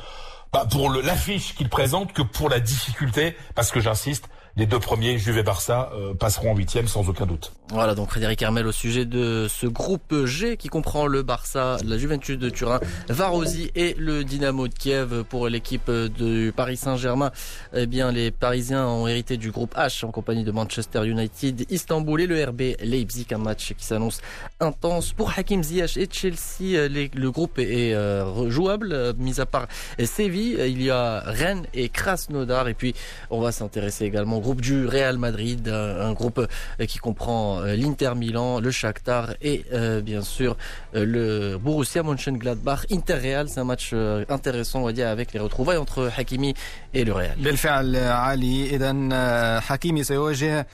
bah, 0.52 0.66
pour 0.70 0.90
l'affiche 0.90 1.54
qu'il 1.54 1.68
présente 1.68 2.12
que 2.12 2.22
pour 2.22 2.48
la 2.48 2.58
difficulté, 2.58 3.36
parce 3.54 3.70
que 3.70 3.80
j'insiste, 3.80 4.28
les 4.58 4.66
deux 4.66 4.80
premiers, 4.80 5.18
Juve 5.18 5.38
et 5.38 5.44
Barça, 5.44 5.90
euh, 5.94 6.14
passeront 6.14 6.50
en 6.50 6.56
huitième 6.56 6.88
sans 6.88 7.08
aucun 7.08 7.26
doute. 7.26 7.52
Voilà 7.70 7.94
donc 7.94 8.08
Frédéric 8.08 8.42
Hermel 8.42 8.66
au 8.66 8.72
sujet 8.72 9.04
de 9.04 9.46
ce 9.48 9.66
groupe 9.66 10.24
G 10.24 10.56
qui 10.56 10.68
comprend 10.68 11.06
le 11.06 11.22
Barça, 11.22 11.76
la 11.84 11.96
Juventus 11.96 12.38
de 12.38 12.50
Turin, 12.50 12.80
Varosi 13.08 13.70
et 13.76 13.94
le 13.98 14.24
Dynamo 14.24 14.66
de 14.66 14.74
Kiev 14.74 15.22
pour 15.24 15.48
l'équipe 15.48 15.88
du 15.90 16.52
Paris 16.56 16.76
Saint-Germain. 16.76 17.30
Eh 17.72 17.86
bien 17.86 18.10
les 18.10 18.32
Parisiens 18.32 18.86
ont 18.86 19.06
hérité 19.06 19.36
du 19.36 19.52
groupe 19.52 19.76
H 19.76 20.04
en 20.04 20.10
compagnie 20.10 20.44
de 20.44 20.50
Manchester 20.50 21.06
United, 21.06 21.66
Istanbul 21.70 22.22
et 22.22 22.26
le 22.26 22.42
RB 22.42 22.62
Leipzig, 22.82 23.26
un 23.32 23.38
match 23.38 23.74
qui 23.76 23.84
s'annonce 23.84 24.20
intense 24.58 25.12
pour 25.12 25.34
Hakim 25.36 25.62
Ziyech 25.62 25.98
et 25.98 26.08
Chelsea. 26.10 26.88
le 26.88 27.28
groupe 27.28 27.58
est 27.58 27.94
euh, 27.94 28.50
jouable, 28.50 29.14
mis 29.18 29.40
à 29.40 29.46
part 29.46 29.68
Séville, 30.02 30.58
il 30.66 30.82
y 30.82 30.90
a 30.90 31.20
Rennes 31.20 31.66
et 31.74 31.90
Krasnodar 31.90 32.66
et 32.66 32.74
puis 32.74 32.94
on 33.30 33.40
va 33.40 33.52
s'intéresser 33.52 34.06
également 34.06 34.38
au 34.38 34.40
groupe 34.40 34.47
du 34.55 34.87
Real 34.87 35.17
Madrid, 35.17 35.67
un, 35.67 36.13
groupe 36.13 36.47
qui 36.87 36.97
comprend 36.97 37.61
l'Inter 37.61 38.13
Milan, 38.15 38.59
le 38.59 38.71
Shakhtar 38.71 39.33
et 39.41 39.65
bien 40.03 40.21
sûr 40.21 40.57
le 40.93 41.57
Borussia 41.57 42.03
Mönchengladbach. 42.03 42.85
Inter 42.91 43.15
Real, 43.15 43.49
c'est 43.49 43.59
un 43.59 43.63
match 43.63 43.93
intéressant 44.29 44.81
on 44.81 44.85
va 44.85 44.91
dire 44.91 45.07
avec 45.07 45.33
les 45.33 45.39
retrouvailles 45.39 45.77
entre 45.77 46.11
Hakimi 46.17 46.53
et 46.93 47.03
le 47.03 47.13
Real. 47.13 47.37
بالفعل 47.37 47.95
علي 47.95 48.75
اذا 48.75 49.59
حكيمي 49.59 50.03
سيواجه 50.03 50.67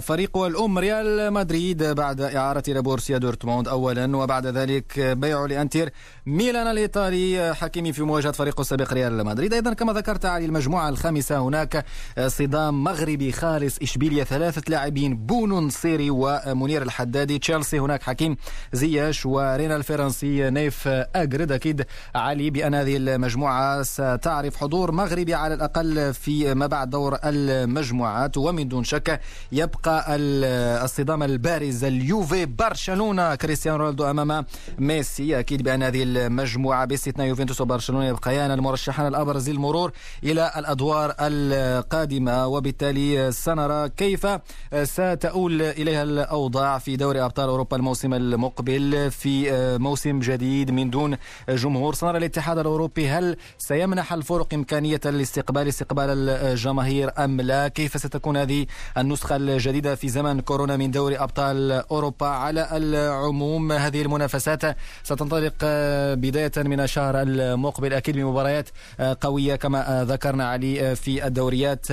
فريقه 0.00 0.46
الام 0.46 0.78
ريال 0.78 1.32
مدريد 1.32 1.82
بعد 1.82 2.20
اعاره 2.20 2.62
الى 2.68 2.82
بورسيا 2.82 3.18
دورتموند 3.18 3.68
اولا 3.68 4.16
وبعد 4.16 4.46
ذلك 4.46 5.00
بيعه 5.00 5.46
لانتر 5.46 5.90
ميلان 6.26 6.66
الايطالي 6.66 7.54
حكيمي 7.54 7.92
في 7.92 8.02
مواجهه 8.02 8.32
فريقه 8.32 8.60
السابق 8.60 8.92
ريال 8.92 9.24
مدريد 9.24 9.52
ايضا 9.52 9.72
كما 9.72 9.92
ذكرت 9.92 10.24
علي 10.24 10.44
المجموعه 10.44 10.88
الخامسه 10.88 11.38
هناك 11.38 11.84
صدام 12.26 12.84
مغربي 12.84 13.09
خالص 13.31 13.77
اشبيليا 13.81 14.23
ثلاثة 14.23 14.61
لاعبين 14.67 15.17
بونو 15.17 15.61
نصيري 15.61 16.09
ومنير 16.09 16.81
الحدادي. 16.81 17.39
تشيلسي 17.39 17.79
هناك 17.79 18.03
حكيم 18.03 18.37
زياش 18.73 19.25
ورين 19.25 19.75
الفرنسي 19.75 20.49
نايف 20.49 20.87
أكرد 20.87 21.51
أكيد 21.51 21.85
علي 22.15 22.49
بأن 22.49 22.75
هذه 22.75 22.97
المجموعة 22.97 23.83
ستعرف 23.83 24.57
حضور 24.57 24.91
مغربي 24.91 25.33
على 25.33 25.53
الأقل 25.53 26.13
في 26.13 26.53
ما 26.53 26.67
بعد 26.67 26.89
دور 26.89 27.17
المجموعات. 27.23 28.37
ومن 28.37 28.67
دون 28.67 28.83
شك 28.83 29.19
يبقى 29.51 30.05
الصدام 30.09 31.23
البارز 31.23 31.83
اليوفي 31.83 32.45
برشلونة. 32.45 33.35
كريستيانو 33.35 33.77
رونالدو 33.77 34.09
أمام 34.09 34.45
ميسي. 34.79 35.39
أكيد 35.39 35.61
بأن 35.61 35.83
هذه 35.83 36.03
المجموعة 36.03 36.85
باستثناء 36.85 37.27
يوفنتوس 37.27 37.61
وبرشلونة 37.61 38.05
يبقيان 38.05 38.51
المرشحان 38.51 39.07
الأبرز 39.07 39.49
للمرور 39.49 39.91
إلى 40.23 40.51
الأدوار 40.57 41.15
القادمة. 41.19 42.47
وبالتالي 42.47 43.00
سنرى 43.29 43.89
كيف 43.89 44.27
ستؤول 44.83 45.61
إليها 45.61 46.03
الأوضاع 46.03 46.77
في 46.77 46.95
دوري 46.95 47.21
أبطال 47.25 47.49
أوروبا 47.49 47.77
الموسم 47.77 48.13
المقبل 48.13 49.11
في 49.11 49.51
موسم 49.79 50.19
جديد 50.19 50.71
من 50.71 50.89
دون 50.89 51.17
جمهور. 51.49 51.93
سنرى 51.93 52.17
الاتحاد 52.17 52.57
الأوروبي 52.57 53.09
هل 53.09 53.37
سيمنح 53.57 54.13
الفرق 54.13 54.53
إمكانية 54.53 54.99
لاستقبال 55.05 55.67
استقبال 55.67 56.29
الجماهير 56.29 57.11
أم 57.17 57.41
لا؟ 57.41 57.67
كيف 57.67 57.97
ستكون 57.97 58.37
هذه 58.37 58.65
النسخة 58.97 59.35
الجديدة 59.35 59.95
في 59.95 60.09
زمن 60.09 60.41
كورونا 60.41 60.77
من 60.77 60.91
دوري 60.91 61.17
أبطال 61.17 61.71
أوروبا؟ 61.71 62.27
على 62.27 62.67
العموم 62.71 63.71
هذه 63.71 64.01
المنافسات 64.01 64.77
ستنطلق 65.03 65.53
بداية 66.13 66.51
من 66.57 66.79
الشهر 66.79 67.21
المقبل 67.21 67.93
أكيد 67.93 68.17
بمباريات 68.17 68.69
قوية 69.21 69.55
كما 69.55 70.05
ذكرنا 70.09 70.47
علي 70.49 70.95
في 70.95 71.27
الدوريات 71.27 71.91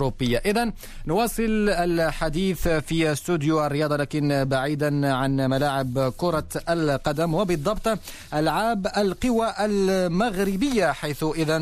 الأوروبية. 0.00 0.42
اذا 0.46 0.72
نواصل 1.06 1.68
الحديث 1.68 2.68
في 2.68 3.12
استوديو 3.12 3.66
الرياضة 3.66 3.96
لكن 3.96 4.44
بعيدا 4.44 5.12
عن 5.14 5.36
ملاعب 5.36 6.12
كرة 6.16 6.44
القدم 6.68 7.34
وبالضبط 7.34 7.98
ألعاب 8.34 8.86
القوى 8.96 9.54
المغربية 9.60 10.92
حيث 10.92 11.24
إذا 11.24 11.56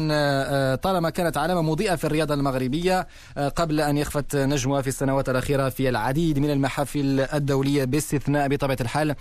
طالما 0.75 1.11
كانت 1.11 1.37
علامة 1.37 1.63
مضيئة 1.63 1.95
في 1.97 2.05
الرياضة 2.05 2.35
المغربية 2.35 3.07
قبل 3.57 3.81
أن 3.81 3.97
يخفت 3.97 4.37
نجمها 4.37 4.83
في 4.83 4.89
السنوات 4.89 5.29
الأخيرة 5.29 5.69
في 5.69 5.89
العديد 5.89 6.39
من 6.39 6.51
المحافل 6.51 7.27
الدولية 7.35 7.85
باستثناء 7.85 8.49
بطبيعة 8.49 8.79
الحال 8.81 9.15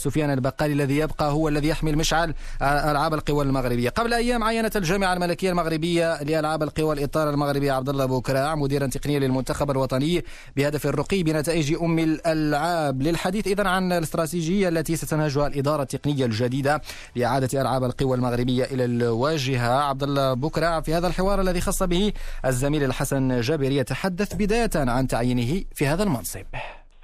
سفيان 0.00 0.30
البقالي 0.30 0.72
الذي 0.72 0.96
يبقى 0.98 1.32
هو 1.32 1.48
الذي 1.48 1.68
يحمل 1.68 1.96
مشعل 1.96 2.34
ألعاب 2.62 3.14
القوى 3.14 3.44
المغربية. 3.44 3.88
قبل 3.88 4.14
أيام 4.14 4.44
عينت 4.44 4.76
الجامعة 4.76 5.12
الملكية 5.12 5.50
المغربية 5.50 6.22
لألعاب 6.22 6.62
القوى 6.62 6.94
الإطار 6.94 7.30
المغربي 7.30 7.70
عبد 7.70 7.88
الله 7.88 8.06
بوكراع 8.30 8.54
مديرا 8.54 8.86
تقنيا 8.86 9.18
للمنتخب 9.18 9.70
الوطني 9.70 10.22
بهدف 10.56 10.86
الرقي 10.86 11.22
بنتائج 11.22 11.74
أم 11.82 11.98
الألعاب 11.98 13.02
للحديث. 13.02 13.46
اذا 13.46 13.68
عن 13.68 13.92
الاستراتيجية 13.92 14.68
التي 14.68 14.96
ستنهجها 14.96 15.46
الإدارة 15.46 15.82
التقنية 15.82 16.24
الجديدة 16.24 16.80
لإعادة 17.16 17.60
ألعاب 17.60 17.84
القوى 17.84 18.16
المغربية 18.16 18.64
إلى 18.64 18.84
الواجهة. 18.84 19.82
عبد 19.82 20.02
الله 20.02 20.34
بكرة 20.34 20.80
في 20.80 20.94
هذا 20.94 21.06
الحوار 21.06 21.40
الذي 21.40 21.60
خص 21.60 21.82
به 21.82 22.12
الزميل 22.46 22.84
الحسن 22.84 23.40
جابر 23.40 23.70
يتحدث 23.70 24.34
بداية 24.34 24.70
عن 24.76 25.06
تعيينه 25.06 25.64
في 25.74 25.86
هذا 25.86 26.02
المنصب. 26.02 26.46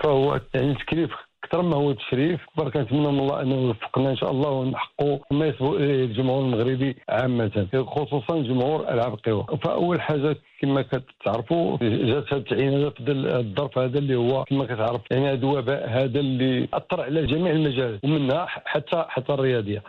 فهو 0.05 0.35
التعيين 0.35 0.77
تكليف 0.77 1.11
أكثر 1.45 1.63
ما 1.63 1.77
هو 1.77 1.93
تشريف. 1.93 2.41
كبر 2.57 2.71
كنتمنى 2.71 3.13
من 3.13 3.19
الله 3.19 3.43
أنه 3.43 3.55
يوفقنا 3.55 4.11
إن 4.11 4.17
شاء 4.17 4.31
الله 4.31 4.51
ونحققوا 4.51 5.19
ما 5.31 5.47
يسبق 5.47 5.71
الجمهور 5.81 6.45
المغربي 6.45 6.97
عامة 7.09 7.69
خصوصا 7.97 8.43
جمهور 8.43 8.89
ألعاب 8.89 9.15
القوى. 9.15 9.47
فأول 9.65 10.01
حاجة 10.01 10.37
كما 10.61 10.83
كتعرفوا 10.83 11.77
جات 11.83 12.25
هذا 12.33 12.37
التعيين 12.37 12.75
هذا 12.75 12.91
في 12.91 13.11
الظرف 13.11 13.79
هذا 13.79 13.99
اللي 13.99 14.15
هو 14.15 14.45
كما 14.45 14.65
كتعرف 14.65 15.01
يعني 15.11 15.29
هذا 15.29 15.35
الوباء 15.35 15.89
هذا 15.89 16.21
اللي 16.21 16.69
أثر 16.75 17.01
على 17.01 17.27
جميع 17.27 17.53
المجالات 17.53 18.05
ومنها 18.05 18.47
حتى 18.47 19.05
حتى 19.09 19.33
الرياضية. 19.33 19.83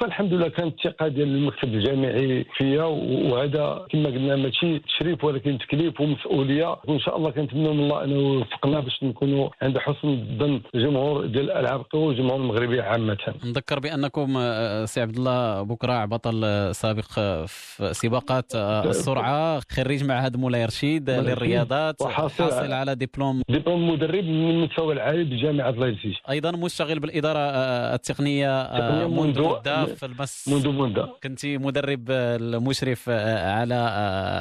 فالحمد 0.00 0.32
لله 0.32 0.48
كانت 0.48 0.74
الثقة 0.86 1.08
ديال 1.08 1.28
المكتب 1.28 1.74
الجامعي 1.74 2.44
فيا 2.56 2.84
وهذا 2.84 3.86
كما 3.90 4.08
قلنا 4.08 4.36
ماشي 4.36 4.78
تشريف 4.78 5.24
ولكن 5.24 5.58
تكليف 5.58 6.00
ومسؤولية. 6.00 6.76
وإن 6.84 7.00
شاء 7.00 7.16
الله 7.16 7.30
كنتمنى 7.30 7.68
من 7.68 7.80
الله 7.80 8.04
أنه 8.04 8.14
يوفقنا 8.14 8.80
باش 8.80 9.02
نكونوا 9.02 9.48
عند 9.62 9.78
حسن 9.78 10.08
الظن 10.08 10.60
الجمهور 10.74 11.26
ديال 11.26 11.44
الالعاب 11.50 11.80
القوى 11.80 12.02
والجمهور 12.06 12.40
المغربي 12.40 12.80
عامة. 12.80 13.18
نذكر 13.44 13.78
بأنكم 13.78 14.26
سي 14.84 15.00
عبد 15.00 15.16
الله 15.16 15.62
بكراع 15.62 16.04
بطل 16.04 16.70
سابق 16.74 17.12
في 17.46 17.94
سباقات 17.94 18.54
السرعة 18.54 19.60
خريج 19.84 20.04
معهد 20.04 20.36
مولاي 20.36 20.64
رشيد 20.64 21.10
للرياضات 21.10 22.02
وحاصل 22.02 22.72
على 22.72 22.94
دبلوم 22.94 23.42
دبلوم 23.48 23.90
مدرب 23.90 24.24
من 24.24 24.50
المستوى 24.50 24.94
العالي 24.94 25.24
بجامعه 25.24 25.70
لايبزيغ 25.70 26.14
أيضا 26.30 26.50
مشتغل 26.50 27.00
بالإدارة 27.00 27.38
التقنية 27.94 28.68
منذ 29.08 29.42
مدة 29.42 29.84
في 29.84 30.06
المس. 30.06 30.48
منذ 30.48 30.68
مدة. 30.68 31.08
كنت 31.22 31.46
مدرب 31.46 32.10
المشرف 32.10 33.08
على 33.58 33.74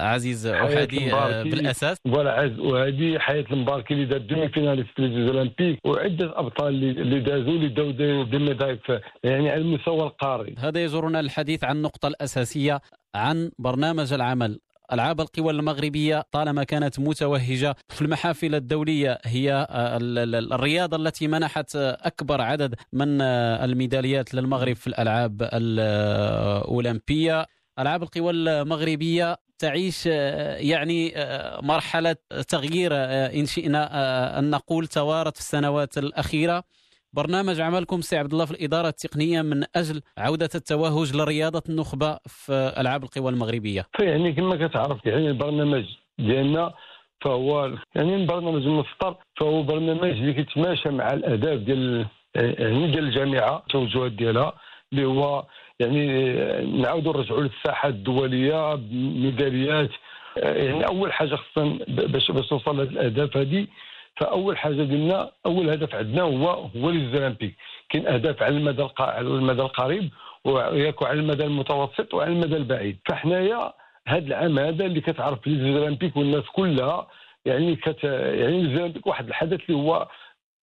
عزيز 0.03 0.47
أوهادي 0.47 1.11
بالأساس. 1.49 1.97
voilà 2.07 2.31
عزيز 2.31 2.59
أوهادي 2.59 3.19
حياة 3.19 3.45
المباركي 3.51 3.93
اللي 3.93 4.05
دار 4.05 4.19
demi-finaliste 4.19 4.89
في 4.95 5.05
ال 5.05 5.12
Olympiques. 5.12 5.79
وعدة 5.85 6.39
أبطال 6.39 6.73
اللي 6.73 7.19
دازوا 7.19 7.53
اللي 7.53 7.69
داو 7.69 7.91
دي 8.23 8.37
ميداي 8.37 8.79
يعني 9.23 9.49
على 9.49 9.61
المستوى 9.61 10.03
القاري. 10.03 10.55
هذا 10.57 10.83
يجرنا 10.83 11.19
الحديث 11.19 11.63
عن 11.63 11.75
النقطة 11.75 12.07
الأساسية 12.07 12.81
عن 13.15 13.51
برنامج 13.59 14.13
العمل. 14.13 14.59
ألعاب 14.91 15.21
القوى 15.21 15.51
المغربية 15.51 16.25
طالما 16.31 16.63
كانت 16.63 16.99
متوهجة 16.99 17.75
في 17.89 18.01
المحافل 18.01 18.55
الدولية 18.55 19.19
هي 19.23 19.67
الرياضة 19.71 20.97
التي 20.97 21.27
منحت 21.27 21.75
أكبر 21.75 22.41
عدد 22.41 22.75
من 22.93 23.21
الميداليات 23.21 24.33
للمغرب 24.33 24.75
في 24.75 24.87
الألعاب 24.87 25.49
الأولمبية 25.53 27.45
ألعاب 27.79 28.03
القوى 28.03 28.31
المغربية 28.31 29.37
تعيش 29.59 30.05
يعني 30.05 31.13
مرحلة 31.61 32.15
تغيير 32.47 32.91
إن 33.39 33.45
شئنا 33.45 34.39
أن 34.39 34.49
نقول 34.49 34.87
توارت 34.87 35.35
في 35.35 35.41
السنوات 35.41 35.97
الأخيرة. 35.97 36.63
برنامج 37.13 37.61
عملكم 37.61 38.01
سي 38.01 38.17
عبد 38.17 38.31
الله 38.31 38.45
في 38.45 38.51
الإدارة 38.51 38.87
التقنية 38.87 39.41
من 39.41 39.63
أجل 39.75 40.01
عودة 40.17 40.49
التوهج 40.55 41.15
لرياضة 41.15 41.63
النخبة 41.69 42.17
في 42.27 42.73
ألعاب 42.77 43.03
القوى 43.03 43.31
المغربية. 43.31 43.85
يعني 43.99 44.33
كما 44.33 44.67
كتعرف 44.67 45.05
يعني 45.05 45.27
البرنامج 45.27 45.85
ديالنا 46.19 46.73
فهو 47.21 47.71
يعني 47.95 48.15
البرنامج 48.15 48.61
المسطر 48.63 49.15
فهو 49.39 49.63
برنامج 49.63 50.09
اللي 50.09 50.33
كيتماشى 50.33 50.89
مع 50.89 51.13
الأهداف 51.13 51.59
ديال 51.59 52.05
يعني 52.35 52.91
ديال 52.91 53.03
الجامعة 53.03 53.57
التوجهات 53.57 54.11
ديالها 54.11 54.53
اللي 54.93 55.05
هو 55.05 55.45
يعني 55.79 56.05
نعاودوا 56.81 57.13
نرجعوا 57.13 57.41
للساحة 57.41 57.89
الدولية 57.89 58.75
بميداليات 58.75 59.89
يعني 60.37 60.87
أول 60.87 61.13
حاجة 61.13 61.35
خصنا 61.35 61.79
باش 61.87 62.31
باش 62.31 62.47
توصل 62.47 62.77
لهذه 62.77 62.89
الأهداف 62.89 63.37
هذه 63.37 63.67
فأول 64.15 64.57
حاجة 64.57 64.81
قلنا 64.81 65.31
أول 65.45 65.69
هدف 65.69 65.95
عندنا 65.95 66.21
هو 66.21 66.49
هو 66.49 66.89
ليزولمبيك 66.89 67.55
كاين 67.89 68.07
أهداف 68.07 68.43
على 68.43 68.57
المدى 68.57 68.87
على 68.99 69.27
المدى 69.27 69.61
القريب 69.61 70.09
وياك 70.45 71.03
على 71.03 71.19
المدى 71.19 71.43
المتوسط 71.43 72.13
وعلى 72.13 72.33
المدى 72.33 72.57
البعيد. 72.57 72.97
فحنايا 73.05 73.73
هذا 74.07 74.27
العام 74.27 74.59
هذا 74.59 74.85
اللي 74.85 75.01
كتعرف 75.01 75.47
ليزولمبيك 75.47 76.17
والناس 76.17 76.43
كلها 76.43 77.07
يعني 77.45 77.75
كت 77.75 78.03
يعني 78.03 78.61
ليزولمبيك 78.63 79.07
واحد 79.07 79.27
الحدث 79.27 79.59
اللي 79.69 79.77
هو 79.77 80.07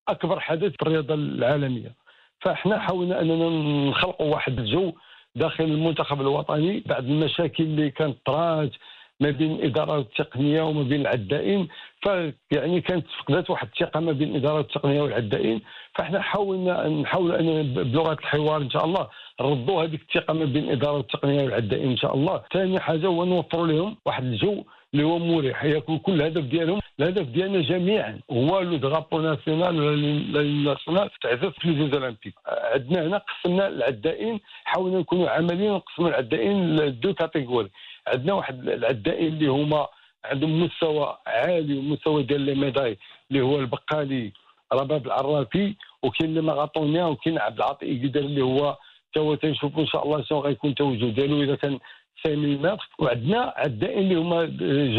أكبر 0.08 0.40
حدث 0.40 0.72
في 0.72 0.82
الرياضة 0.82 1.14
العالمية. 1.14 1.94
فاحنا 2.40 2.78
حاولنا 2.78 3.20
أننا 3.20 3.48
نخلقوا 3.90 4.32
واحد 4.34 4.58
الجو 4.58 4.92
داخل 5.34 5.64
المنتخب 5.64 6.20
الوطني 6.20 6.82
بعد 6.86 7.04
المشاكل 7.04 7.64
اللي 7.64 7.90
كانت 7.90 8.16
طرات 8.26 8.70
ما 9.20 9.30
بين 9.30 9.52
الاداره 9.52 9.98
التقنية 9.98 10.62
وما 10.62 10.82
بين 10.82 11.00
العدائين 11.00 11.68
فيعني 12.02 12.80
كانت 12.80 13.06
فقدت 13.18 13.50
واحد 13.50 13.68
الثقة 13.72 14.00
ما 14.00 14.12
بين 14.12 14.28
الاداره 14.30 14.60
التقنية 14.60 15.02
والعدائين. 15.02 15.60
فإحنا 15.94 16.20
حاولنا 16.20 16.88
نحاول 16.88 17.32
أن 17.32 17.74
بلغة 17.74 18.12
الحوار 18.12 18.62
إن 18.62 18.70
شاء 18.70 18.84
الله 18.84 19.08
نردوا 19.40 19.82
هذيك 19.82 20.00
الثقة 20.00 20.34
ما 20.34 20.44
بين 20.44 20.64
الاداره 20.64 21.00
التقنية 21.00 21.42
والعدائين 21.42 21.90
إن 21.90 21.96
شاء 21.96 22.14
الله. 22.14 22.42
ثاني 22.52 22.80
حاجة 22.80 23.06
هو 23.06 23.24
نوفروا 23.24 23.66
لهم 23.66 23.96
واحد 24.06 24.24
الجو 24.24 24.64
اللي 24.94 25.04
هو 25.04 25.18
مريح 25.18 25.64
ياكل 25.64 25.98
كل 25.98 26.12
الهدف 26.12 26.44
ديالهم. 26.44 26.80
الهدف 27.00 27.26
ديالنا 27.26 27.60
جميعا 27.60 28.20
هو 28.30 28.60
le 28.60 28.76
drapeau 28.76 29.20
national 29.20 29.80
و 29.80 29.88
l'hymne 29.88 30.42
national 30.42 31.10
تعزف 31.22 31.58
في 31.58 31.68
les 31.68 31.82
Olympiques 31.82 32.34
عندنا 32.46 33.06
هنا 33.06 33.18
قسمنا 33.18 33.68
العدائين 33.68 34.40
حاولنا 34.64 34.98
نكونوا 34.98 35.30
عمليين 35.30 35.70
ونقسموا 35.70 36.08
العدائين 36.08 36.76
ل 36.76 36.84
deux 36.84 37.14
catégories. 37.14 37.68
عندنا 38.08 38.32
واحد 38.32 38.68
العدائين 38.68 39.32
اللي 39.32 39.46
هما 39.46 39.86
عندهم 40.24 40.62
مستوى 40.62 41.18
عالي 41.26 41.78
ومستوى 41.78 42.22
ديال 42.22 42.40
les 42.40 42.54
médailles 42.54 42.98
اللي 43.30 43.40
هو 43.42 43.58
البقالي 43.58 44.32
رباب 44.72 45.06
العرافي 45.06 45.74
وكاين 46.02 46.30
ال 46.30 46.33
les 46.33 46.40
marathoniens 46.42 47.04
وكاين 47.04 47.38
عبد 47.38 47.56
العاطي 47.56 47.86
إيكدير 47.86 48.20
اللي 48.20 48.42
هو 48.42 48.76
tout 49.12 49.34
تنشوفوا 49.34 49.82
إن 49.82 49.86
شاء 49.86 50.04
الله 50.04 50.24
شنو 50.24 50.40
غيكون 50.40 50.70
التوجه 50.70 51.04
ديالو 51.04 51.42
إذا 51.42 51.54
كان 51.54 51.78
5000 52.24 52.60
متر 52.60 52.88
وعندنا 52.98 53.54
عدائين 53.56 53.98
اللي 53.98 54.14
هما 54.14 54.44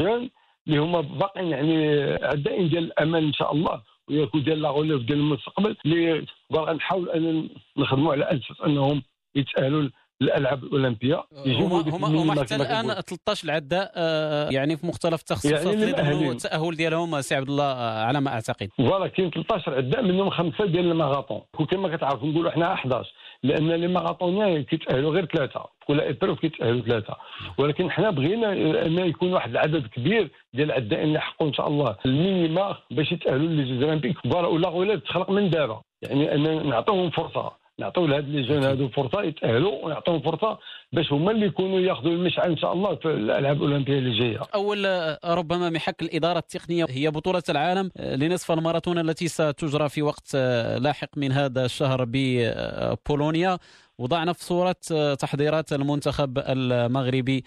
jeunes 0.01 0.29
اللي 0.67 0.77
هما 0.79 1.01
باقيين 1.01 1.47
يعني 1.51 2.13
عدائين 2.25 2.69
ديال 2.69 2.83
الأمان 2.83 3.23
إن 3.23 3.33
شاء 3.33 3.51
الله 3.53 3.81
ويكون 4.09 4.43
ديال 4.43 4.61
لا 4.61 4.81
ديال 4.81 5.19
المستقبل 5.19 5.77
اللي 5.85 6.25
نحاول 6.51 7.09
أن 7.09 7.49
نخدموا 7.77 8.11
على 8.13 8.25
أساس 8.25 8.61
أنهم 8.65 9.03
يتأهلوا 9.35 9.89
للألعاب 10.21 10.63
الأولمبية 10.63 11.23
هما 11.47 11.81
هما 11.81 12.07
هما 12.07 12.41
حتى 12.41 12.55
الآن 12.55 12.87
13 12.87 13.45
العداء 13.45 13.91
آه، 13.95 14.49
يعني 14.49 14.77
في 14.77 14.87
مختلف 14.87 15.21
التخصصات 15.21 15.65
يعني 15.65 15.83
التأهل 15.83 16.75
ديالهم 16.75 17.21
سي 17.21 17.35
عبد 17.35 17.49
الله 17.49 17.63
آه، 17.63 18.03
على 18.05 18.21
ما 18.21 18.33
أعتقد. 18.33 18.69
voilà 18.77 19.07
كاين 19.07 19.31
13 19.31 19.75
عداء 19.75 20.01
منهم 20.01 20.29
خمسة 20.29 20.65
ديال 20.65 20.91
الماراطون 20.91 21.41
وكما 21.59 21.97
كتعرفوا 21.97 22.27
نقولوا 22.27 22.49
إحنا 22.51 22.73
11 22.73 23.13
لأن 23.43 23.71
les 23.71 23.87
marathoniens 23.87 24.63
كيتأهلوا 24.63 25.11
غير 25.11 25.25
ثلاثة. 25.25 25.65
كل 25.87 26.01
épreuve 26.01 26.39
كيتأهلوا 26.39 26.81
ثلاثة. 26.81 27.15
ولكن 27.57 27.91
حنا 27.91 28.09
بغينا 28.09 28.51
أن 28.85 28.99
يكون 28.99 29.33
واحد 29.33 29.49
العدد 29.49 29.87
كبير 29.87 30.31
ديال 30.53 30.67
العدائين 30.71 31.07
اللي 31.07 31.19
يحققوا 31.19 31.47
إن 31.47 31.53
شاء 31.53 31.67
الله 31.67 31.95
les 32.05 32.29
minima 32.29 32.77
باش 32.91 33.11
يتأهلوا 33.11 33.47
les 33.47 33.85
Olympiques 33.85 34.17
ولا 34.25 34.69
غير 34.69 34.97
تخلق 34.97 35.29
من 35.29 35.49
دابا. 35.49 35.81
يعني 36.01 36.35
أن 36.35 36.69
نعطيهم 36.69 37.09
فرصة. 37.09 37.60
نعطيو 37.81 38.05
لهاد 38.05 38.29
les 38.29 38.41
jeunes 38.41 38.63
هادو 38.63 38.89
فرصة 38.89 39.23
يتأهلوا 39.23 39.85
ونعطيهم 39.85 40.21
فرصة 40.21 40.57
باش 40.93 41.13
هما 41.13 41.31
اللي 41.31 41.45
يكونوا 41.45 41.79
ياخذوا 41.79 42.11
المشعل 42.11 42.49
إن 42.49 42.57
شاء 42.57 42.73
الله 42.73 42.95
في 42.95 43.05
الألعاب 43.07 43.57
الأولمبية 43.57 43.97
اللي 43.97 44.19
جاية. 44.19 44.39
أول 44.55 44.85
ربما 45.25 45.69
محك 45.69 46.01
الإدارة 46.01 46.39
التقنية 46.39 46.85
هي 46.89 47.11
بطولة 47.11 47.43
العالم 47.49 47.91
لنصف 47.99 48.51
الماراثون 48.51 48.97
التي 48.99 49.27
ستجرى 49.27 49.89
في 49.89 50.01
وقت 50.01 50.35
لاحق 50.79 51.09
من 51.17 51.31
هذا 51.31 51.65
الشهر 51.65 52.05
ببولونيا 52.07 53.57
وضعنا 54.01 54.33
في 54.33 54.43
صورة 54.43 54.75
تحضيرات 55.19 55.73
المنتخب 55.73 56.37
المغربي 56.47 57.43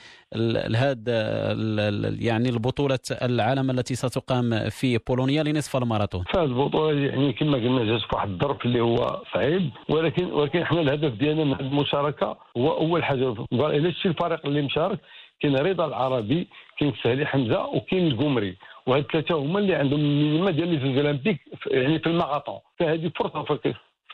لهذا 0.69 1.19
يعني 2.21 2.49
البطولة 2.49 2.99
العالم 3.23 3.71
التي 3.71 3.95
ستقام 3.95 4.69
في 4.71 4.99
بولونيا 5.09 5.43
لنصف 5.43 5.77
الماراثون. 5.77 6.25
فهذه 6.35 6.45
البطولة 6.45 7.01
يعني 7.01 7.33
كما 7.33 7.57
قلنا 7.57 7.85
جات 7.85 8.01
في 8.01 8.09
واحد 8.15 8.29
الظرف 8.29 8.65
اللي 8.67 8.81
هو 8.81 9.23
صعيب 9.35 9.71
ولكن 9.89 10.25
ولكن 10.33 10.59
إحنا 10.63 10.81
الهدف 10.81 11.13
ديالنا 11.13 11.45
من 11.45 11.61
المشاركة 11.61 12.37
هو 12.57 12.71
أول 12.73 13.05
حاجة 13.05 13.35
إلا 13.53 13.91
شتي 13.93 14.09
الفريق 14.09 14.47
اللي 14.47 14.63
مشارك 14.63 14.99
كاين 15.41 15.57
رضا 15.57 15.87
العربي 15.87 16.49
كاين 16.79 16.93
سهلي 17.05 17.27
حمزة 17.27 17.67
وكاين 17.67 18.07
القمري 18.07 18.57
وهاد 18.87 19.03
الثلاثة 19.05 19.35
هما 19.35 19.59
اللي 19.59 19.75
عندهم 19.75 20.01
ال 20.01 20.08
minima 20.08 20.51
ديال 20.51 20.69
les 20.69 20.95
Olympiques 20.97 21.41
يعني 21.71 21.99
في 21.99 22.07
الماراثون 22.07 22.59
فهذه 22.79 23.11
فرصة 23.17 23.45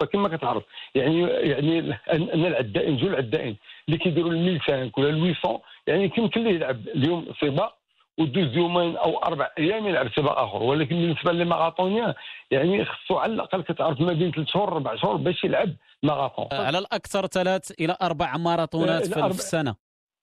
فكما 0.01 0.37
كتعرف. 0.37 0.63
يعني 0.95 1.23
يعني 1.23 1.79
ان 2.13 2.47
العدائين 2.47 2.97
جوج 2.97 3.09
العدائين 3.09 3.57
اللي 3.89 3.99
كيديروا 3.99 4.33
ال 4.33 4.49
1500 4.49 4.91
ولا 4.99 5.09
ال 5.11 5.37
800 5.43 5.61
يعني 5.87 6.13
يمكن 6.19 6.45
ليه 6.45 6.51
يلعب 6.51 6.89
اليوم 6.89 7.27
سباق 7.41 7.77
ودوز 8.19 8.57
يومين 8.57 8.97
أو 8.97 9.19
أربع 9.19 9.51
أيام 9.59 9.87
يلعب 9.87 10.11
سباق 10.17 10.39
آخر. 10.39 10.63
ولكن 10.63 10.97
بالنسبة 10.97 11.33
لل 11.33 11.45
marathonien 11.45 12.15
يعني 12.51 12.85
خصو 12.85 13.17
على 13.17 13.33
الأقل 13.33 13.63
كتعرف 13.63 14.01
ما 14.01 14.13
بين 14.13 14.33
ثلاث 14.33 14.49
شهور 14.49 14.69
أربع 14.73 14.97
شهور 14.97 15.17
باش 15.17 15.45
يلعب 15.45 15.71
ماراثون 16.03 16.47
على 16.53 16.79
الأكثر 16.79 17.27
ثلاث 17.27 17.71
إلى 17.81 17.97
أربع 18.03 18.37
ماراثونات 18.37 19.07
في 19.07 19.27
السنة. 19.27 19.75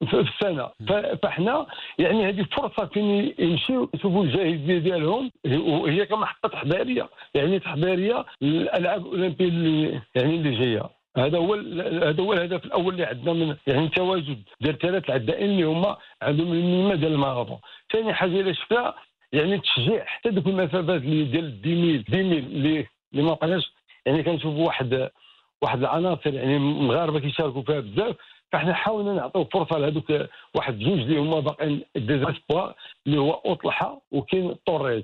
في 0.06 0.20
السنة. 0.20 0.70
فاحنا 1.24 1.66
يعني 2.00 2.30
هذه 2.30 2.46
فرصة 2.52 2.86
فين 2.86 3.34
يمشيو 3.40 3.90
يشوفوا 3.94 4.24
الجاهزيه 4.24 4.78
ديالهم. 4.78 5.32
وهي 5.46 6.06
كمحطه 6.06 6.50
تحضيريه 6.50 7.10
يعني 7.34 7.60
تحضيريه 7.60 8.26
للالعاب 8.42 9.02
الأولمبية 9.06 9.48
اللي 9.48 10.02
يعني 10.16 10.36
اللي 10.36 10.56
جاية. 10.60 10.90
هذا 11.18 11.38
هو 11.38 11.54
هذا 12.04 12.24
هو 12.24 12.34
الهدف 12.34 12.66
الأول 12.66 12.94
اللي 12.94 13.06
عندنا 13.06 13.34
من 13.34 13.56
يعني 13.68 13.86
التواجد 13.86 14.44
ديال 14.62 14.78
ثلاث 14.78 15.06
العدائين 15.06 15.50
اللي 15.50 15.64
هما 15.64 15.98
عندهم 16.22 16.54
المهمة 16.54 16.96
ديال 16.96 17.12
الماراثون 17.14 17.58
ثاني 17.94 18.14
حاجة 18.14 18.40
اللي 18.40 18.54
شفنا 18.54 18.94
يعني 19.34 19.56
التشجيع 19.56 20.06
حتى 20.06 20.30
دوك 20.30 20.48
المسافات 20.48 21.02
اللي 21.02 21.24
ديال 21.24 21.60
10000 21.66 22.10
10000 22.10 22.46
اللي 22.46 22.88
اللي 23.14 23.24
ما 23.24 23.34
بقيناش. 23.34 23.74
يعني 24.06 24.24
كنشوفوا 24.24 24.66
واحد 24.66 25.10
واحد 25.62 25.80
العناصر 25.80 26.34
يعني 26.34 26.60
مغاربة 26.60 27.20
كيشاركوا 27.20 27.62
فيها 27.62 27.80
بزاف. 27.80 28.16
فاحنا 28.52 28.74
حاولنا 28.74 29.14
نعطيو 29.14 29.44
فرصة 29.46 29.78
لهذوك 29.78 30.14
واحد 30.56 30.80
جوج 30.80 31.00
اللي 31.00 31.18
هما 31.20 31.40
باقيين 31.40 31.82
ديزاسبوار 31.96 32.76
اللي 33.08 33.20
هو 33.20 33.32
اوطلحه 33.32 34.02
وكاين 34.12 34.56
طوريز. 34.66 35.04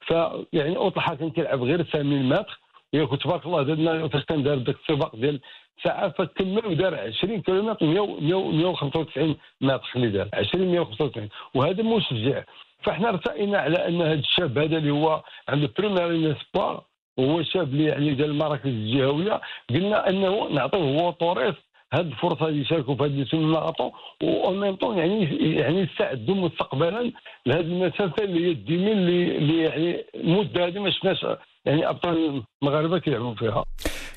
فيعني 0.00 0.76
اوطلحه 0.76 1.14
كان 1.14 1.30
كيلعب 1.30 1.62
غير 1.62 1.82
80 1.82 2.28
متر 2.28 2.60
ياك 2.92 3.10
تبارك 3.22 3.46
الله 3.46 3.62
زدنا 3.64 4.08
فاش 4.08 4.24
كان 4.24 4.42
دار 4.42 4.56
ذاك 4.58 4.76
السباق 4.76 5.16
ديال 5.16 5.40
ساعة 5.84 6.08
فكمل 6.08 6.66
ودار 6.66 6.94
20 6.94 7.42
كيلومتر 7.42 7.86
195 7.86 9.36
متر 9.60 9.90
اللي 9.96 10.08
دار. 10.10 10.28
20 10.34 10.66
195 10.72 11.28
وهذا 11.54 11.82
مشجع 11.82 12.42
فاحنا 12.82 13.08
ارتئينا 13.08 13.58
على 13.58 13.88
أن 13.88 14.02
هذا 14.02 14.14
الشاب 14.14 14.58
هذا 14.58 14.76
اللي 14.76 14.90
هو 14.90 15.22
عنده 15.48 15.70
premier 15.78 16.36
espoir 16.36 16.84
وهو 17.16 17.42
شاب 17.42 17.68
اللي 17.68 17.84
يعني 17.84 18.14
ديال 18.14 18.30
المراكز 18.30 18.66
الجهوية 18.66 19.40
قلنا 19.70 20.08
أنه 20.08 20.48
نعطيه 20.50 20.78
هو 20.78 21.10
طوريس 21.10 21.54
هذه 21.94 22.06
الفرصة 22.06 22.48
يشاركوا 22.48 22.94
في 22.94 23.02
هذه 23.02 23.26
الماراثون 23.34 23.90
و 24.22 24.35
en 24.35 24.60
même 24.60 24.74
temps 24.76 24.98
يعني 24.98 25.24
يعني 25.56 25.80
يستعدوا 25.80 26.34
مستقبلا 26.34 27.12
لهذه 27.46 27.60
المسافة 27.60 28.24
اللي 28.24 28.46
هي 28.46 28.50
ال 28.50 28.60
demi 28.60 28.98
اللي 28.98 29.62
يعني 29.62 30.04
المده 30.14 30.66
هذه 30.66 30.78
ما 30.78 30.90
شفناش 30.90 31.26
يعني 31.66 31.88
أبطال 31.88 32.44
المغاربه 32.62 32.98
كيلعبوا 32.98 33.34
فيها. 33.34 33.64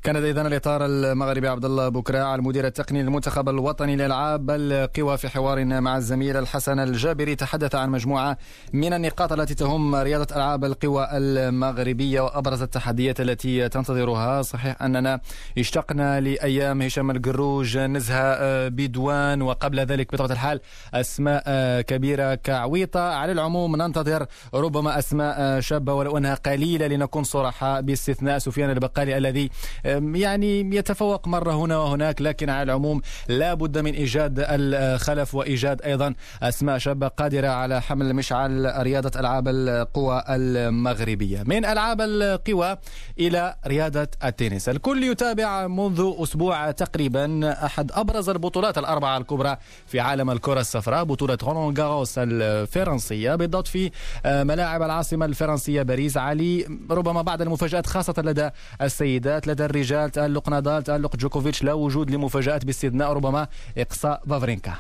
كان 0.03 0.15
اذا 0.15 0.47
الإطار 0.47 0.85
المغربي 0.85 1.47
عبد 1.47 1.65
الله 1.65 1.89
بكراع 1.89 2.35
المدير 2.35 2.65
التقني 2.65 3.03
للمنتخب 3.03 3.49
الوطني 3.49 3.95
للالعاب 3.95 4.51
القوى 4.51 5.17
في 5.17 5.29
حوار 5.29 5.65
مع 5.65 5.97
الزميل 5.97 6.37
الحسن 6.37 6.79
الجابري. 6.79 7.35
تحدث 7.35 7.75
عن 7.75 7.89
مجموعة 7.89 8.37
من 8.73 8.93
النقاط 8.93 9.31
التي 9.31 9.55
تهم 9.55 9.95
رياضة 9.95 10.35
ألعاب 10.35 10.65
القوى 10.65 11.07
المغربية 11.11 12.21
وابرز 12.21 12.61
التحديات 12.61 13.21
التي 13.21 13.69
تنتظرها. 13.69 14.41
صحيح 14.41 14.81
أننا 14.81 15.19
اشتقنا 15.57 16.19
لأيام 16.19 16.81
هشام 16.81 17.11
القروج 17.11 17.77
نزهة 17.77 18.67
بدوان 18.67 19.41
وقبل 19.41 19.79
ذلك 19.79 20.13
بطبيعة 20.13 20.31
الحال 20.31 20.59
أسماء 20.93 21.81
كبيرة 21.81 22.35
كعويطة. 22.35 23.13
على 23.13 23.31
العموم 23.31 23.75
ننتظر 23.75 24.25
ربما 24.53 24.99
أسماء 24.99 25.59
شابة 25.59 25.93
ولو 25.93 26.17
أنها 26.17 26.35
قليلة 26.35 26.87
لنكون 26.87 27.23
صراحة 27.37 27.81
باستثناء 27.81 28.37
سفيان 28.37 28.69
البقالي 28.69 29.17
الذي 29.17 29.49
يعني 30.15 30.75
يتفوق 30.75 31.27
مرة 31.27 31.53
هنا 31.53 31.77
وهناك 31.77 32.21
لكن 32.21 32.49
على 32.49 32.63
العموم 32.63 33.01
لا 33.27 33.53
بد 33.53 33.77
من 33.77 33.93
إيجاد 33.93 34.45
الخلف 34.49 35.35
وإيجاد 35.35 35.81
أيضا 35.81 36.13
أسماء 36.41 36.77
شابة 36.77 37.07
قادرة 37.07 37.47
على 37.47 37.81
حمل 37.81 38.13
مشعل 38.13 38.73
رياضة 38.77 39.19
ألعاب 39.19 39.47
القوى 39.47 40.23
المغربية. 40.29 41.43
من 41.45 41.65
ألعاب 41.65 42.01
القوى 42.01 42.77
إلى 43.19 43.55
رياضة 43.67 44.07
التنس. 44.23 44.69
الكل 44.69 45.03
يتابع 45.03 45.67
منذ 45.67 46.13
أسبوع 46.19 46.71
تقريبا 46.71 47.51
أحد 47.65 47.91
أبرز 47.91 48.29
البطولات 48.29 48.77
الأربعة 48.77 49.17
الكبرى 49.17 49.57
في 49.87 49.99
عالم 49.99 50.31
الكرة 50.31 50.59
الصفراء 50.59 51.03
بطولة 51.03 51.37
رولان 51.43 51.73
جاروس 51.73 52.17
الفرنسية 52.17 53.35
بالضبط 53.35 53.67
في 53.67 53.91
ملاعب 54.25 54.81
العاصمة 54.81 55.25
الفرنسية 55.25 55.81
باريس. 55.81 56.17
علي 56.17 56.65
ربما 56.91 57.21
بعض 57.26 57.42
المفاجآت 57.42 57.86
خاصة 57.86 58.14
لدى 58.18 58.50
السيدات 58.82 59.46
لدى 59.46 59.64
الرجال 59.64 59.82
الرجال 59.82 60.10
تألق 60.10 60.48
نادال 60.48 60.82
تألق 60.82 61.16
جوكوفيتش 61.16 61.62
لا 61.62 61.72
وجود 61.72 62.10
لمفاجآت 62.10 62.64
باستثناء 62.64 63.12
ربما 63.12 63.48
إقصاء 63.78 64.22
فافرينكا 64.28 64.74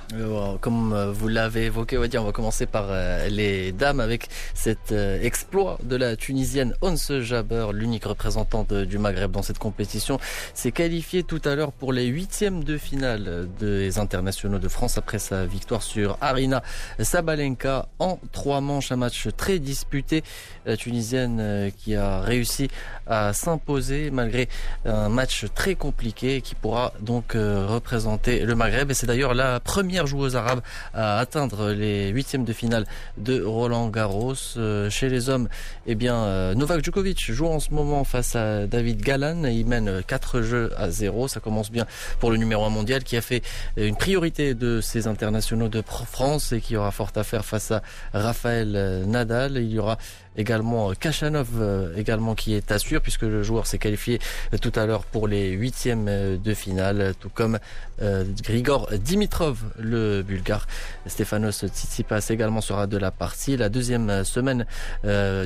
Comme 0.60 0.94
vous 1.12 1.28
l'avez 1.28 1.64
évoqué, 1.66 1.98
on 1.98 2.24
va 2.24 2.32
commencer 2.32 2.66
par 2.66 2.86
euh, 2.88 3.28
les 3.28 3.72
dames 3.72 4.00
avec 4.00 4.28
cet 4.54 4.92
euh, 4.92 5.20
exploit 5.22 5.78
de 5.82 5.96
la 5.96 6.16
Tunisienne 6.16 6.74
Once 6.82 7.12
Jabeur, 7.20 7.72
l'unique 7.72 8.04
représentante 8.04 8.72
du 8.72 8.98
Maghreb 8.98 9.30
dans 9.32 9.42
cette 9.42 9.58
compétition, 9.58 10.18
s'est 10.54 10.72
qualifiée 10.72 11.22
tout 11.22 11.42
à 11.44 11.54
l'heure 11.56 11.72
pour 11.72 11.92
les 11.92 12.06
huitièmes 12.06 12.64
de 12.64 12.76
finale 12.78 13.48
des 13.58 13.98
internationaux 13.98 14.58
de 14.58 14.68
France 14.68 14.98
après 14.98 15.18
sa 15.18 15.46
victoire 15.46 15.82
sur 15.82 16.16
Arina 16.20 16.62
Sabalenka 17.00 17.88
en 17.98 18.18
trois 18.30 18.60
manches, 18.60 18.92
un 18.92 18.96
match 18.96 19.28
très 19.36 19.58
disputé. 19.58 20.22
La 20.64 20.76
Tunisienne 20.76 21.38
euh, 21.40 21.70
qui 21.76 21.96
a 21.96 22.20
réussi 22.20 22.35
réussi 22.37 22.69
à 23.07 23.33
s'imposer 23.33 24.11
malgré 24.11 24.47
un 24.85 25.09
match 25.09 25.45
très 25.55 25.75
compliqué 25.75 26.41
qui 26.41 26.55
pourra 26.55 26.93
donc 26.99 27.33
représenter 27.33 28.45
le 28.45 28.53
Maghreb. 28.55 28.91
Et 28.91 28.93
c'est 28.93 29.07
d'ailleurs 29.07 29.33
la 29.33 29.59
première 29.59 30.07
joueuse 30.07 30.35
arabe 30.35 30.61
à 30.93 31.19
atteindre 31.19 31.71
les 31.71 32.09
huitièmes 32.09 32.45
de 32.45 32.53
finale 32.53 32.85
de 33.17 33.41
Roland 33.41 33.89
Garros. 33.89 34.35
Chez 34.89 35.09
les 35.09 35.29
hommes, 35.29 35.47
eh 35.85 35.95
bien, 35.95 36.53
Novak 36.53 36.83
Djokovic 36.83 37.31
joue 37.31 37.47
en 37.47 37.59
ce 37.59 37.71
moment 37.71 38.03
face 38.03 38.35
à 38.35 38.67
David 38.67 39.01
Galan. 39.01 39.43
Il 39.45 39.65
mène 39.65 40.03
4 40.05 40.41
jeux 40.41 40.71
à 40.77 40.91
0. 40.91 41.27
Ça 41.27 41.39
commence 41.39 41.71
bien 41.71 41.85
pour 42.19 42.29
le 42.29 42.37
numéro 42.37 42.63
1 42.65 42.69
mondial 42.69 43.03
qui 43.03 43.17
a 43.17 43.21
fait 43.21 43.41
une 43.77 43.95
priorité 43.95 44.53
de 44.53 44.81
ses 44.81 45.07
internationaux 45.07 45.69
de 45.69 45.81
France 45.81 46.51
et 46.51 46.61
qui 46.61 46.75
aura 46.75 46.91
fort 46.91 47.11
à 47.15 47.23
faire 47.23 47.45
face 47.45 47.71
à 47.71 47.81
Raphaël 48.13 49.03
Nadal. 49.07 49.57
Il 49.57 49.71
y 49.71 49.79
aura 49.79 49.97
également 50.36 50.90
euh, 50.90 50.94
Kachanov 50.94 51.48
euh, 51.58 51.96
également 51.96 52.34
qui 52.34 52.54
est 52.54 52.70
à 52.72 52.78
suivre 52.78 53.02
puisque 53.02 53.22
le 53.22 53.42
joueur 53.42 53.66
s'est 53.66 53.78
qualifié 53.78 54.18
euh, 54.52 54.58
tout 54.58 54.72
à 54.76 54.86
l'heure 54.86 55.04
pour 55.04 55.28
les 55.28 55.50
huitièmes 55.50 56.06
de 56.38 56.54
finale, 56.54 57.14
tout 57.20 57.28
comme 57.28 57.58
Grigor 58.42 58.90
Dimitrov, 58.92 59.58
le 59.78 60.22
bulgare. 60.22 60.66
Stefanos 61.06 61.64
Tsitsipas 61.64 62.26
également 62.30 62.60
sera 62.60 62.88
de 62.88 62.96
la 62.96 63.12
partie. 63.12 63.56
La 63.56 63.68
deuxième 63.68 64.24
semaine 64.24 64.66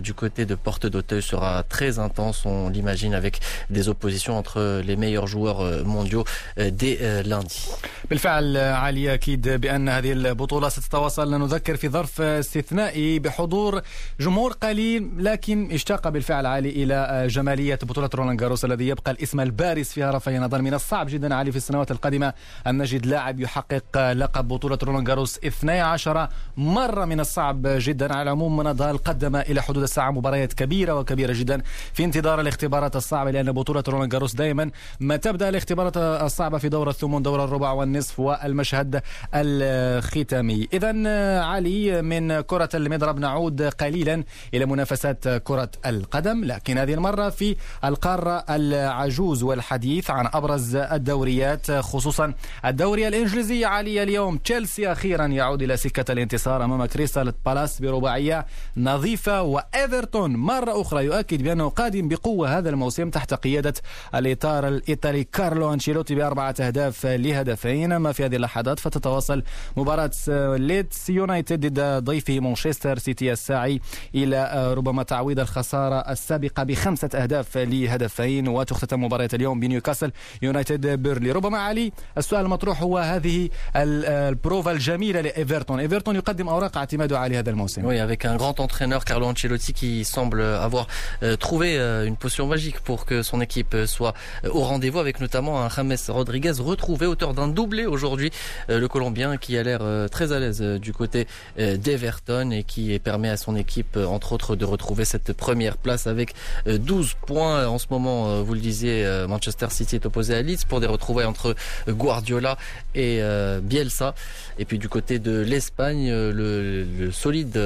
du 0.00 0.14
côté 0.14 0.46
de 0.46 0.54
Porte 0.54 0.86
d'Auteuil 0.86 1.20
sera 1.20 1.62
très 1.64 1.98
intense, 1.98 2.46
on 2.46 2.70
l'imagine, 2.70 3.12
avec 3.12 3.40
des 3.68 3.90
oppositions 3.90 4.38
entre 4.38 4.80
les 4.80 4.96
meilleurs 4.96 5.26
joueurs 5.26 5.84
mondiaux 5.84 6.24
dès 6.56 7.22
lundi. 7.24 7.68
بالفعل 8.10 8.56
علي 8.56 9.14
اكيد 9.14 9.48
بان 9.48 9.88
هذه 9.88 10.12
البطوله 10.12 10.68
ستتواصل 10.68 11.40
نذكر 11.40 11.76
في 11.76 11.88
ظرف 11.88 12.20
استثنائي 12.20 13.18
بحضور 13.18 13.82
جمهور 14.20 14.52
قليل 14.52 14.76
قليل 14.81 15.11
لكن 15.17 15.71
اشتاق 15.71 16.09
بالفعل 16.09 16.45
علي 16.45 16.69
إلى 16.69 17.27
جمالية 17.27 17.79
بطولة 17.83 18.09
رولان 18.15 18.37
جاروس 18.37 18.65
الذي 18.65 18.87
يبقى 18.87 19.11
الاسم 19.11 19.39
البارز 19.39 19.85
فيها 19.87 20.11
رافائيل 20.11 20.41
نادال 20.41 20.63
من 20.63 20.73
الصعب 20.73 21.07
جدا 21.09 21.35
علي 21.35 21.51
في 21.51 21.57
السنوات 21.57 21.91
القادمة 21.91 22.33
أن 22.67 22.77
نجد 22.77 23.05
لاعب 23.05 23.39
يحقق 23.39 24.11
لقب 24.11 24.47
بطولة 24.47 24.77
رولان 24.83 25.03
جاروس 25.03 25.37
12 25.37 26.27
مرة 26.57 27.05
من 27.05 27.19
الصعب 27.19 27.61
جدا 27.67 28.13
على 28.13 28.21
العموم. 28.21 28.61
نادال 28.61 28.97
قدم 28.97 29.35
إلى 29.35 29.61
حدود 29.61 29.83
الساعة 29.83 30.11
مباريات 30.11 30.53
كبيرة 30.53 30.93
وكبيرة 30.99 31.33
جدا 31.33 31.61
في 31.93 32.03
انتظار 32.03 32.41
الاختبارات 32.41 32.95
الصعبة 32.95 33.31
لأن 33.31 33.51
بطولة 33.51 33.83
رولان 33.87 34.09
جاروس 34.09 34.35
دائما 34.35 34.71
ما 34.99 35.15
تبدأ 35.15 35.49
الاختبارات 35.49 35.97
الصعبة 35.97 36.57
في 36.57 36.69
دور 36.69 36.89
الثمن 36.89 37.21
دور 37.21 37.43
الربع 37.43 37.71
والنصف 37.71 38.19
والمشهد 38.19 39.01
الختامي. 39.33 40.67
اذا 40.73 40.93
علي 41.41 42.01
من 42.01 42.41
كرة 42.41 42.69
المضرب 42.73 43.19
نعود 43.19 43.61
قليلا 43.61 44.23
إلى 44.53 44.65
منافسات 44.71 45.27
كرة 45.27 45.69
القدم 45.85 46.43
لكن 46.45 46.77
هذه 46.77 46.93
المرة 46.93 47.29
في 47.29 47.55
القارة 47.83 48.45
العجوز 48.49 49.43
والحديث 49.43 50.09
عن 50.09 50.29
أبرز 50.33 50.75
الدوريات 50.75 51.71
خصوصا 51.71 52.33
الدوري 52.65 53.07
الإنجليزي. 53.07 53.65
علي 53.65 54.03
اليوم 54.03 54.37
تشيلسي 54.37 54.91
أخيرا 54.91 55.25
يعود 55.25 55.61
إلى 55.61 55.77
سكة 55.77 56.11
الانتصار 56.11 56.63
أمام 56.63 56.85
كريستال 56.85 57.33
بالاس 57.45 57.81
برباعية 57.81 58.45
نظيفة. 58.77 59.41
وإيفرتون 59.41 60.35
مرة 60.35 60.81
أخرى 60.81 61.05
يؤكد 61.05 61.43
بأنه 61.43 61.69
قادم 61.69 62.07
بقوة 62.07 62.57
هذا 62.57 62.69
الموسم 62.69 63.09
تحت 63.09 63.33
قيادة 63.33 63.73
الإطار 64.15 64.67
الإيطالي 64.67 65.23
كارلو 65.23 65.73
أنشيلوتي 65.73 66.15
بأربعة 66.15 66.55
أهداف 66.59 67.05
لهدفين. 67.05 67.91
أما 67.91 68.11
في 68.11 68.25
هذه 68.25 68.35
اللحظات 68.35 68.79
فتتواصل 68.79 69.43
مباراة 69.77 70.11
ليدز 70.57 71.09
يونايتد 71.09 71.73
ضد 71.73 72.03
ضيفه 72.03 72.39
مانشستر 72.39 72.97
سيتي 72.97 73.31
الساعي 73.31 73.81
إلى 74.15 74.51
ربما 74.74 75.02
تعويض 75.02 75.40
الخسارة 75.40 75.96
السابقة 75.96 76.62
بخمسة 76.62 77.08
أهداف 77.14 77.58
لهدفين 77.58 78.48
وتختتم 78.48 79.04
مباراة 79.04 79.28
اليوم 79.34 79.60
بنيوكاسل 79.60 80.12
يونايتد 80.42 80.86
بيرلي 80.86 81.32
ربما 81.32 81.58
علي 81.58 81.92
السؤال 82.18 82.44
المطروح 82.44 82.82
هو 82.82 82.98
هذه 82.98 83.48
البروفا 83.76 84.72
الجميلة 84.72 85.20
لإيفرتون 85.20 85.80
إيفرتون 85.80 86.16
يقدم 86.16 86.48
أوراق 86.48 86.76
اعتماده 86.76 87.18
على 87.18 87.38
هذا 87.38 87.50
الموسم 87.50 87.86
Oui, 87.86 88.00
avec 88.00 88.24
un 88.24 88.36
grand 88.36 88.58
entraîneur, 88.58 89.04
Carlo 89.04 89.26
Ancelotti, 89.26 89.72
qui 89.72 90.04
semble 90.04 90.42
avoir 90.42 90.88
euh, 91.22 91.36
trouvé 91.36 91.78
euh, 91.78 92.04
une 92.04 92.16
potion 92.16 92.46
magique 92.46 92.80
pour 92.80 93.04
que 93.04 93.22
son 93.22 93.40
équipe 93.40 93.76
soit 93.86 94.14
euh, 94.44 94.50
au 94.50 94.62
rendez-vous, 94.62 94.98
avec 94.98 95.20
notamment 95.20 95.62
un 95.62 95.68
James 95.68 95.96
Rodriguez 96.08 96.52
retrouvé, 96.58 97.06
auteur 97.06 97.32
d'un 97.34 97.48
doublé 97.48 97.86
aujourd'hui, 97.86 98.30
le 98.68 98.86
Colombien 98.88 99.36
qui 99.36 99.56
a 99.56 99.62
l'air 99.62 99.80
très 100.10 100.32
à 100.32 100.40
l'aise 100.40 100.60
du 100.60 100.92
côté 100.92 101.26
d'Everton 101.56 102.50
et 102.50 102.64
qui 102.64 102.98
permet 102.98 103.28
à 103.28 103.36
son 103.36 103.54
équipe, 103.56 103.96
entre 103.96 104.32
autres, 104.32 104.49
de 104.55 104.65
retrouver 104.65 105.05
cette 105.05 105.33
première 105.33 105.77
place 105.77 106.07
avec 106.07 106.33
12 106.65 107.11
euh, 107.11 107.25
points. 107.25 107.67
En 107.67 107.77
ce 107.77 107.87
moment, 107.89 108.29
euh, 108.29 108.41
vous 108.41 108.53
le 108.53 108.59
disiez, 108.59 109.05
euh, 109.05 109.27
Manchester 109.27 109.67
City 109.69 109.95
est 109.95 110.05
opposé 110.05 110.35
à 110.35 110.41
Leeds 110.41 110.65
pour 110.67 110.79
des 110.79 110.87
retrouvailles 110.87 111.25
entre 111.25 111.55
Guardiola 111.87 112.57
et 112.95 113.21
Bielsa. 113.63 114.13
Et 114.59 114.65
puis 114.65 114.77
du 114.77 114.89
côté 114.89 115.19
de 115.19 115.39
l'Espagne, 115.39 116.11
le, 116.11 117.11
solide 117.11 117.57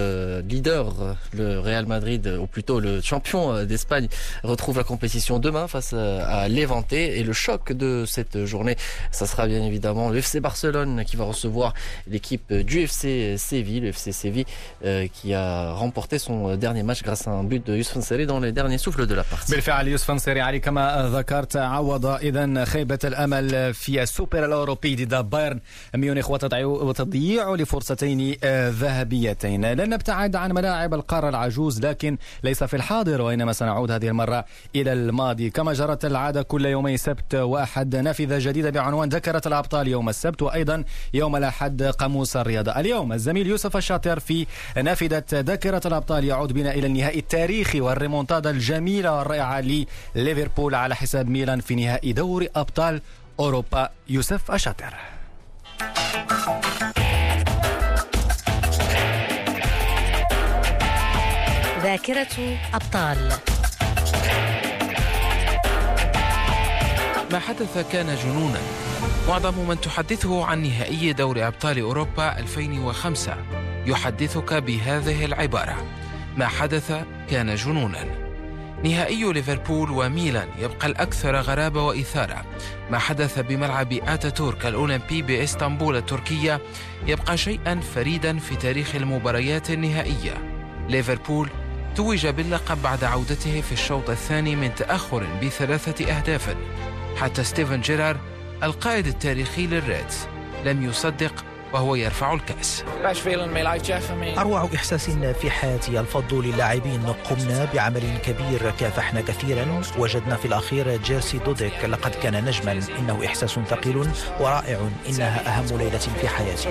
leader, 0.47 1.17
le 1.33 1.59
Real 1.59 1.85
Madrid, 1.85 2.37
ou 2.39 2.47
plutôt 2.47 2.79
le 2.79 3.01
champion 3.01 3.63
d'Espagne, 3.63 4.07
retrouve 4.43 4.77
la 4.77 4.83
compétition 4.83 5.39
demain 5.39 5.67
face 5.67 5.93
à 5.93 6.47
Levante. 6.47 6.93
Et 6.93 7.23
le 7.23 7.33
choc 7.33 7.71
de 7.71 8.05
cette 8.07 8.45
journée, 8.45 8.75
ça 9.11 9.25
sera 9.25 9.47
bien 9.47 9.63
évidemment 9.63 10.09
le 10.09 10.19
FC 10.19 10.39
Barcelone 10.39 11.03
qui 11.05 11.15
va 11.15 11.25
recevoir 11.25 11.73
l'équipe 12.07 12.53
du 12.53 12.81
FC 12.81 13.37
Séville, 13.37 13.81
le 13.81 13.87
FC 13.89 14.11
Séville 14.11 14.45
qui 15.13 15.33
a 15.33 15.73
remporté 15.73 16.19
son 16.19 16.55
dernier 16.67 16.85
match 16.89 17.01
grâce 17.07 17.23
à 17.27 17.31
un 17.31 17.45
but 17.51 17.61
de 17.67 17.73
Youssef 17.79 17.95
Nseri 18.01 18.25
dans 18.31 18.39
les 18.45 18.51
derniers 18.59 18.81
souffles 18.85 19.05
de 19.11 19.15
la 19.15 19.23
partie. 19.23 19.51
بالفعل 19.51 19.87
يوسف 19.87 20.11
نصيري 20.11 20.41
علي 20.41 20.59
كما 20.59 21.09
ذكرت 21.13 21.57
عوض 21.57 22.05
اذا 22.05 22.65
خيبة 22.65 22.99
الأمل 23.03 23.73
في 23.73 24.03
السوبر 24.03 24.45
الأوروبي 24.45 25.05
ضد 25.05 25.29
بايرن 25.29 25.59
ميونخ 25.95 26.31
وتضييع 26.31 27.55
لفرصتين 27.55 28.35
ذهبيتين. 28.69 29.65
لن 29.65 29.89
نبتعد 29.89 30.35
عن 30.35 30.51
ملاعب 30.51 30.93
القارة 30.93 31.29
العجوز 31.29 31.85
لكن 31.85 32.17
ليس 32.43 32.63
في 32.63 32.75
الحاضر 32.75 33.21
وإنما 33.21 33.53
سنعود 33.53 33.91
هذه 33.91 34.07
المرة 34.07 34.45
إلى 34.75 34.93
الماضي. 34.93 35.49
كما 35.49 35.73
جرت 35.73 36.05
العادة 36.05 36.41
كل 36.41 36.65
يومي 36.65 36.97
سبت 36.97 37.35
واحد 37.35 37.95
نافذة 37.95 38.37
جديدة 38.39 38.69
بعنوان 38.69 39.09
ذكرة 39.09 39.41
الأبطال 39.45 39.87
يوم 39.87 40.09
السبت 40.09 40.41
وأيضا 40.41 40.83
يوم 41.13 41.35
الأحد 41.35 41.83
قاموس 41.83 42.37
الرياضه 42.37 42.71
اليوم 42.71 43.13
الزميل 43.13 43.47
يوسف 43.47 43.77
الشاطر 43.77 44.19
في 44.19 44.45
نافذة 44.83 45.23
ذاكرة 45.33 45.81
الأبطال 45.85 46.25
يعود 46.25 46.54
بنا 46.55 46.71
إلى 46.73 46.87
النهائي 46.87 47.19
التاريخي 47.19 47.81
والريمونتادا 47.81 48.49
الجميلة 48.49 49.17
والرائعة 49.17 49.85
لليفربول 50.15 50.75
على 50.75 50.95
حساب 50.95 51.29
ميلان 51.29 51.59
في 51.59 51.75
نهائي 51.75 52.13
دوري 52.13 52.49
أبطال 52.55 53.01
أوروبا. 53.39 53.89
يوسف 54.09 54.51
أشاتر 54.51 54.93
ذاكرة 61.83 62.57
أبطال. 62.73 63.31
ما 67.31 67.39
حدث 67.39 67.91
كان 67.91 68.15
جنونا. 68.15 68.59
معظم 69.27 69.67
من 69.67 69.81
تحدثه 69.81 70.45
عن 70.45 70.63
نهائي 70.63 71.13
دوري 71.13 71.47
أبطال 71.47 71.79
أوروبا 71.79 72.39
2005 72.39 73.37
يحدثك 73.85 74.53
بهذه 74.53 75.25
العبارة. 75.25 75.94
ما 76.37 76.47
حدث 76.47 77.03
كان 77.29 77.55
جنونا. 77.55 78.25
نهائي 78.83 79.33
ليفربول 79.33 79.91
وميلان 79.91 80.47
يبقى 80.59 80.87
الأكثر 80.87 81.35
غرابة 81.35 81.83
وإثارة. 81.83 82.45
ما 82.91 82.97
حدث 82.97 83.39
بملعب 83.39 83.93
آتاتورك 83.93 84.65
الأولمبي 84.65 85.21
بإسطنبول 85.21 85.95
التركية 85.95 86.61
يبقى 87.07 87.37
شيئا 87.37 87.79
فريدا 87.79 88.39
في 88.39 88.55
تاريخ 88.55 88.95
المباريات 88.95 89.71
النهائية. 89.71 90.33
ليفربول 90.89 91.49
توج 91.95 92.27
باللقب 92.27 92.81
بعد 92.81 93.03
عودته 93.03 93.61
في 93.61 93.71
الشوط 93.71 94.09
الثاني 94.09 94.55
من 94.55 94.75
تأخر 94.75 95.27
بثلاثة 95.43 96.17
أهداف. 96.17 96.55
حتى 97.17 97.43
ستيفن 97.43 97.81
جيرار 97.81 98.17
القائد 98.63 99.07
التاريخي 99.07 99.67
للريدز 99.67 100.27
لم 100.65 100.83
يصدق 100.83 101.45
وهو 101.75 101.95
يرفع 101.95 102.33
الكأس. 102.33 102.83
أروع 104.37 104.69
إحساس 104.75 105.09
في 105.09 105.51
حياتي 105.51 105.99
الفضل 105.99 106.45
للاعبين. 106.45 107.13
قمنا 107.29 107.67
بعمل 107.73 108.17
كبير 108.25 108.71
كافحنا 108.79 109.21
كثيرا. 109.21 109.81
وجدنا 109.97 110.35
في 110.35 110.45
الأخير 110.45 110.97
جيرسي 110.97 111.37
دوديك. 111.37 111.85
لقد 111.85 112.11
كان 112.15 112.45
نجما. 112.45 112.71
إنه 112.99 113.25
إحساس 113.25 113.59
ثقيل 113.69 114.07
ورائع. 114.39 114.79
إنها 115.09 115.57
أهم 115.57 115.77
ليلة 115.77 115.97
في 115.97 116.27
حياتي. 116.27 116.69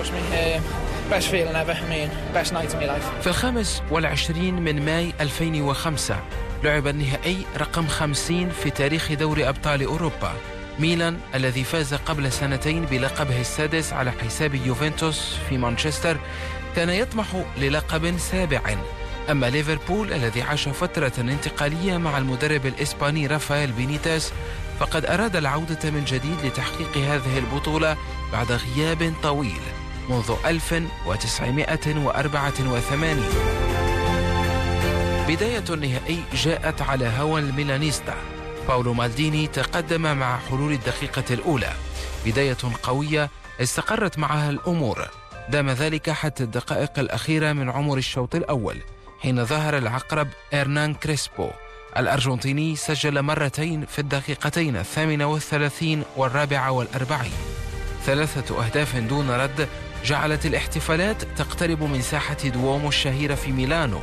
في 3.21 3.27
الخامس 3.27 3.83
والعشرين 3.91 4.55
من 4.55 4.85
ماي 4.85 5.13
2005 5.21 6.19
لعب 6.63 6.87
النهائي 6.87 7.45
رقم 7.57 7.87
50 7.87 8.49
في 8.49 8.69
تاريخ 8.69 9.13
دوري 9.13 9.49
أبطال 9.49 9.83
أوروبا. 9.83 10.33
ميلان 10.79 11.19
الذي 11.35 11.63
فاز 11.63 11.93
قبل 11.93 12.31
سنتين 12.31 12.85
بلقبه 12.85 13.41
السادس 13.41 13.93
على 13.93 14.11
حساب 14.11 14.55
يوفنتوس 14.55 15.35
في 15.49 15.57
مانشستر 15.57 16.17
كان 16.75 16.89
يطمح 16.89 17.25
للقب 17.57 18.17
سابع. 18.17 18.61
أما 19.31 19.49
ليفربول 19.49 20.13
الذي 20.13 20.41
عاش 20.41 20.67
فترة 20.67 21.13
انتقالية 21.19 21.97
مع 21.97 22.17
المدرب 22.17 22.65
الإسباني 22.65 23.27
رافائيل 23.27 23.71
بينيتيز 23.71 24.33
فقد 24.79 25.05
أراد 25.05 25.35
العودة 25.35 25.91
من 25.91 26.05
جديد 26.05 26.37
لتحقيق 26.43 26.97
هذه 26.97 27.37
البطولة 27.37 27.97
بعد 28.31 28.51
غياب 28.51 29.13
طويل 29.23 29.61
منذ 30.09 30.35
1984 30.45 33.23
بداية 35.27 35.63
النهائي 35.69 36.23
جاءت 36.33 36.81
على 36.81 37.07
هوى 37.07 37.41
الميلانيستا. 37.41 38.34
باولو 38.67 38.93
مالديني 38.93 39.47
تقدم 39.47 40.17
مع 40.17 40.39
حلول 40.49 40.73
الدقيقة 40.73 41.23
الأولى. 41.33 41.73
بداية 42.25 42.57
قوية 42.83 43.29
استقرت 43.61 44.19
معها 44.19 44.49
الأمور. 44.49 45.07
دام 45.49 45.69
ذلك 45.69 46.09
حتى 46.09 46.43
الدقائق 46.43 46.99
الأخيرة 46.99 47.53
من 47.53 47.69
عمر 47.69 47.97
الشوط 47.97 48.35
الأول 48.35 48.77
حين 49.19 49.45
ظهر 49.45 49.77
العقرب 49.77 50.27
إرنان 50.53 50.93
كريسبو. 50.93 51.49
الأرجنتيني 51.97 52.75
سجل 52.75 53.21
مرتين 53.21 53.85
في 53.85 53.99
الدقيقتين 53.99 54.77
الثامنة 54.77 55.25
والثلاثين 55.25 56.03
والرابعة 56.15 56.71
والأربعين. 56.71 57.31
ثلاثة 58.05 58.65
أهداف 58.65 58.95
دون 58.95 59.29
رد 59.31 59.67
جعلت 60.05 60.45
الاحتفالات 60.45 61.23
تقترب 61.23 61.83
من 61.83 62.01
ساحة 62.01 62.37
دوومو 62.45 62.89
الشهيرة 62.89 63.35
في 63.35 63.51
ميلانو. 63.51 63.99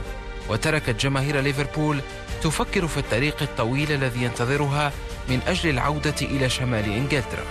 وتركت 0.48 1.00
جماهير 1.00 1.40
ليفربول 1.40 2.00
تفكر 2.42 2.86
في 2.86 2.96
الطريق 2.96 3.42
الطويل 3.42 3.92
الذي 3.92 4.22
ينتظرها 4.22 4.92
من 5.28 5.40
أجل 5.46 5.70
العودة 5.70 6.14
إلى 6.22 6.48
شمال 6.48 6.84
إنجلترا. 6.84 7.44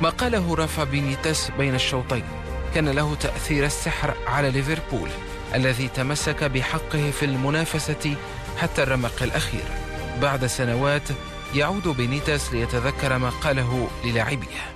ما 0.00 0.08
قاله 0.08 0.54
رافا 0.54 0.84
بينيتس 0.84 1.50
بين 1.58 1.74
الشوطين 1.74 2.24
كان 2.74 2.88
له 2.88 3.14
تأثير 3.14 3.64
السحر 3.64 4.14
على 4.26 4.50
ليفربول 4.50 5.08
الذي 5.54 5.88
تمسك 5.88 6.44
بحقه 6.44 7.10
في 7.10 7.24
المنافسة 7.24 8.16
حتى 8.58 8.82
الرمق 8.82 9.22
الأخير. 9.22 9.64
بعد 10.22 10.46
سنوات 10.46 11.08
يعود 11.54 11.88
بينيتس 11.88 12.52
ليتذكر 12.52 13.18
ما 13.18 13.30
قاله 13.30 13.88
للاعبيه. 14.04 14.74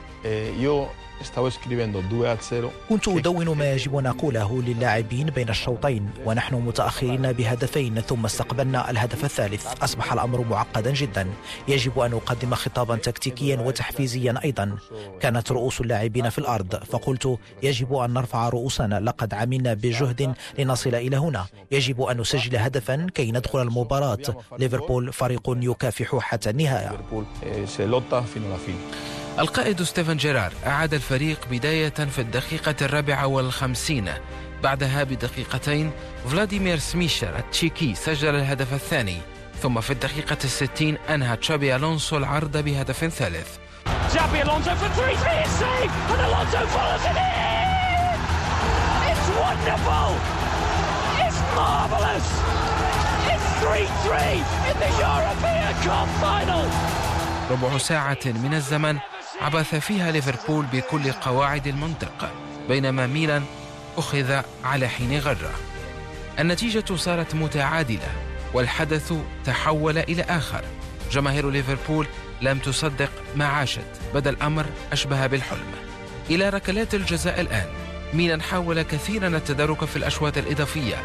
كنت 2.88 3.08
أدون 3.08 3.48
ما 3.58 3.72
يجب 3.72 3.96
أن 3.96 4.06
أقوله 4.06 4.62
للاعبين 4.62 5.26
بين 5.26 5.48
الشوطين 5.48 6.10
ونحن 6.26 6.54
متأخرين 6.54 7.32
بهدفين 7.32 8.00
ثم 8.00 8.24
استقبلنا 8.24 8.90
الهدف 8.90 9.24
الثالث. 9.24 9.66
أصبح 9.82 10.12
الأمر 10.12 10.44
معقدا 10.44 10.90
جدا. 10.92 11.26
يجب 11.68 11.98
أن 11.98 12.12
أقدم 12.12 12.54
خطابا 12.54 12.96
تكتيكيا 12.96 13.56
وتحفيزيا 13.56 14.34
أيضا. 14.44 14.76
كانت 15.20 15.52
رؤوس 15.52 15.80
اللاعبين 15.80 16.28
في 16.28 16.38
الأرض. 16.38 16.74
فقلت 16.74 17.38
يجب 17.62 17.94
أن 17.94 18.12
نرفع 18.12 18.48
رؤوسنا. 18.48 19.00
لقد 19.00 19.34
عملنا 19.34 19.74
بجهد 19.74 20.34
لنصل 20.58 20.94
إلى 20.94 21.16
هنا. 21.16 21.46
يجب 21.70 22.02
أن 22.02 22.20
نسجل 22.20 22.56
هدفا 22.56 23.06
كي 23.14 23.32
ندخل 23.32 23.62
المباراة. 23.62 24.36
ليفربول 24.58 25.12
فريق 25.12 25.58
يكافح 25.62 26.18
حتى 26.18 26.50
النهاية. 26.50 26.90
القائد 29.38 29.82
ستيفن 29.82 30.16
جيرار 30.16 30.52
أعاد 30.66 30.94
الفريق 30.94 31.38
بداية 31.50 31.88
في 31.88 32.18
الدقيقة 32.18 32.74
الرابعة 32.82 33.26
والخمسين 33.26 34.12
بعدها 34.62 35.04
بدقيقتين 35.04 35.90
فلاديمير 36.30 36.78
سميشر 36.78 37.38
التشيكي 37.38 37.94
سجل 37.94 38.34
الهدف 38.34 38.74
الثاني 38.74 39.16
ثم 39.62 39.80
في 39.80 39.90
الدقيقة 39.90 40.36
الستين 40.44 40.96
أنهى 41.10 41.36
تشابي 41.36 41.76
ألونسو 41.76 42.16
العرض 42.16 42.56
بهدف 42.56 43.04
ثالث 43.04 43.48
Xabi 44.14 44.40
Alonso 44.46 44.74
for 44.80 44.90
3-3 44.96 45.44
is 45.44 45.52
saved 45.62 45.96
and 46.12 46.20
Alonso 46.28 46.60
follows 46.74 47.04
it 47.10 47.18
in! 47.18 48.18
It's 49.10 49.28
wonderful! 49.44 50.08
It's 51.24 51.40
marvellous! 51.58 52.26
It's 53.32 53.48
3-3 53.62 54.40
in 54.70 54.76
the 54.84 54.92
European 55.06 55.74
Cup 55.86 56.08
final! 56.22 56.64
ربع 57.50 57.78
ساعة 57.78 58.18
من 58.26 58.54
الزمن 58.54 58.98
عبث 59.40 59.74
فيها 59.74 60.12
ليفربول 60.12 60.66
بكل 60.66 61.12
قواعد 61.12 61.66
المنطق 61.66 62.30
بينما 62.68 63.06
ميلان 63.06 63.44
أخذ 63.96 64.40
على 64.64 64.88
حين 64.88 65.18
غرة. 65.18 65.54
النتيجة 66.38 66.96
صارت 66.96 67.34
متعادلة 67.34 68.08
والحدث 68.54 69.12
تحول 69.44 69.98
إلى 69.98 70.22
آخر. 70.22 70.64
جماهير 71.12 71.50
ليفربول 71.50 72.06
لم 72.42 72.58
تصدق 72.58 73.10
ما 73.36 73.46
عاشت 73.46 74.00
بدا 74.14 74.30
الأمر 74.30 74.66
أشبه 74.92 75.26
بالحلم. 75.26 75.72
إلى 76.30 76.48
ركلات 76.48 76.94
الجزاء 76.94 77.40
الآن. 77.40 77.66
ميلان 78.14 78.42
حاول 78.42 78.82
كثيرا 78.82 79.28
التدارك 79.28 79.84
في 79.84 79.96
الأشواط 79.96 80.38
الإضافية. 80.38 80.96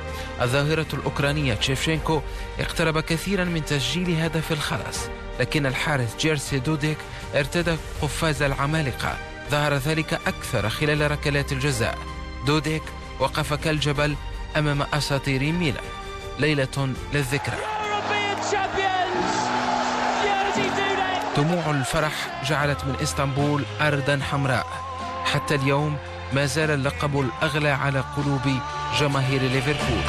الظاهرة 0.41 0.85
الأوكرانية 0.93 1.53
تشيفشينكو 1.53 2.21
اقترب 2.59 2.99
كثيرا 2.99 3.43
من 3.43 3.65
تسجيل 3.65 4.21
هدف 4.21 4.51
الخلاص 4.51 5.09
لكن 5.39 5.65
الحارس 5.65 6.15
جيرسي 6.19 6.59
دوديك 6.59 6.97
ارتدى 7.35 7.75
قفاز 8.01 8.41
العمالقة. 8.41 9.17
ظهر 9.51 9.73
ذلك 9.73 10.13
أكثر 10.13 10.69
خلال 10.69 11.11
ركلات 11.11 11.51
الجزاء. 11.51 11.97
دوديك 12.47 12.83
وقف 13.19 13.53
كالجبل 13.53 14.15
أمام 14.57 14.81
أساطير 14.81 15.51
ميلان. 15.51 15.83
ليلة 16.39 16.93
للذكرى. 17.13 17.57
دموع 21.37 21.71
الفرح 21.71 22.43
جعلت 22.49 22.85
من 22.85 22.95
إسطنبول 23.03 23.63
أرضا 23.81 24.19
حمراء. 24.31 24.67
حتى 25.25 25.55
اليوم 25.55 25.97
ما 26.33 26.45
زال 26.45 26.71
اللقب 26.71 27.19
الأغلى 27.19 27.69
على 27.69 28.03
قلوب 28.17 28.41
جماهير 28.99 29.41
ليفربول. 29.41 30.03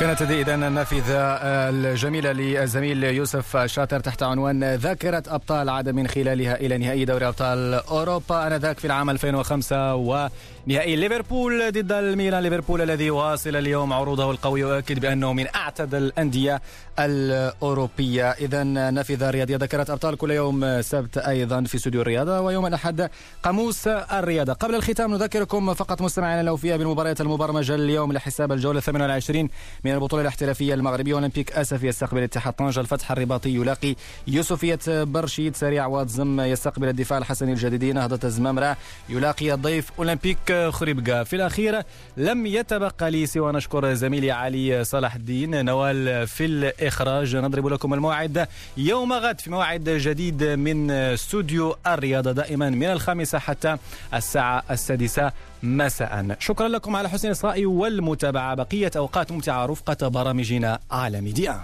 كانت 0.00 0.22
هذه 0.22 0.40
اذا 0.40 0.54
النافذه 0.54 1.16
الجميلة 1.44 2.32
للزميل 2.32 3.04
يوسف 3.04 3.56
شاطر 3.56 4.00
تحت 4.00 4.22
عنوان 4.22 4.74
ذاكرة 4.74 5.22
أبطال 5.28 5.68
عاد 5.68 5.88
من 5.88 6.08
خلالها 6.08 6.54
إلى 6.54 6.78
نهائي 6.78 7.04
دوري 7.04 7.28
أبطال 7.28 7.74
أوروبا. 7.74 8.46
آنذاك 8.46 8.78
في 8.78 8.84
العام 8.84 9.10
2005 9.10 9.94
ونهائي 9.94 10.96
ليفربول 10.96 11.72
ضد 11.72 11.92
الميلان. 11.92 12.42
ليفربول 12.42 12.82
الذي 12.82 13.06
يواصل 13.06 13.56
اليوم 13.56 13.92
عروضه 13.92 14.30
القوي 14.30 14.64
ويؤكد 14.64 14.98
بأنه 14.98 15.32
من 15.32 15.46
أعتد 15.54 15.94
الأندية 15.94 16.62
الأوروبية. 16.98 18.30
اذا 18.30 18.62
نافذة 18.64 19.30
رياضية 19.30 19.56
ذكرت 19.56 19.90
أبطال 19.90 20.16
كل 20.16 20.30
يوم 20.30 20.82
سبت 20.82 21.18
أيضا 21.18 21.62
في 21.62 21.74
استوديو 21.74 22.00
الرياضة 22.00 22.40
ويوم 22.40 22.66
الأحد 22.66 23.10
قاموس 23.42 23.88
الرياضة. 23.88 24.52
قبل 24.52 24.74
الختام 24.74 25.14
نذكركم 25.14 25.74
فقط 25.74 26.02
مستمعينا 26.02 26.42
لو 26.42 26.56
فيها 26.56 26.76
بالمباريات 26.76 27.20
المبرمجة 27.20 27.74
اليوم 27.74 28.12
لحساب 28.12 28.52
الجولة 28.52 28.80
28 28.80 29.48
من 29.84 29.89
البطولة 29.94 30.22
الاحترافية 30.22 30.74
المغربية 30.74 31.14
أولمبيك 31.14 31.52
اسف 31.52 31.82
يستقبل 31.82 32.22
اتحاد 32.22 32.52
طنجة. 32.52 32.80
الفتح 32.80 33.10
الرباطي 33.10 33.50
يلاقي 33.50 33.94
يوسفيه 34.26 34.78
برشيد 34.86 35.56
سريع 35.56 35.86
وأتزم 35.86 36.40
يستقبل 36.40 36.88
الدفاع 36.88 37.18
الحسني 37.18 37.52
الجديدي 37.52 37.92
نهضه 37.92 38.20
الزمامره 38.24 38.76
يلاقي 39.08 39.54
الضيف 39.54 39.90
أولمبيك 39.98 40.68
خريبكا 40.70 41.24
في 41.24 41.36
الأخير 41.36 41.82
لم 42.16 42.46
يتبقى 42.46 43.10
لي 43.10 43.26
سوى 43.26 43.52
نشكر 43.52 43.94
زميلي 43.94 44.30
علي 44.30 44.84
صلاح 44.84 45.14
الدين. 45.14 45.64
نوال 45.64 46.26
في 46.26 46.44
الإخراج 46.44 47.36
نضرب 47.36 47.66
لكم 47.66 47.94
الموعد. 47.94 48.48
يوم 48.76 49.12
غد 49.12 49.40
في 49.40 49.50
موعد 49.50 49.88
جديد 49.88 50.44
من 50.44 50.90
استوديو 50.90 51.76
الرياضة 51.86 52.32
دائما 52.32 52.70
من 52.70 52.84
الخامسة 52.84 53.38
حتى 53.38 53.76
الساعة 54.14 54.64
السادسة. 54.70 55.32
مساء. 55.62 56.36
شكرا 56.38 56.68
لكم 56.68 56.96
على 56.96 57.08
حسن 57.08 57.28
الإصغاء 57.28 57.64
والمتابعة. 57.66 58.54
بقية 58.54 58.90
أوقات 58.96 59.32
ممتعة 59.32 59.66
رفقة 59.66 60.08
برامجنا 60.08 60.78
على 60.90 61.20
ميديا 61.20 61.60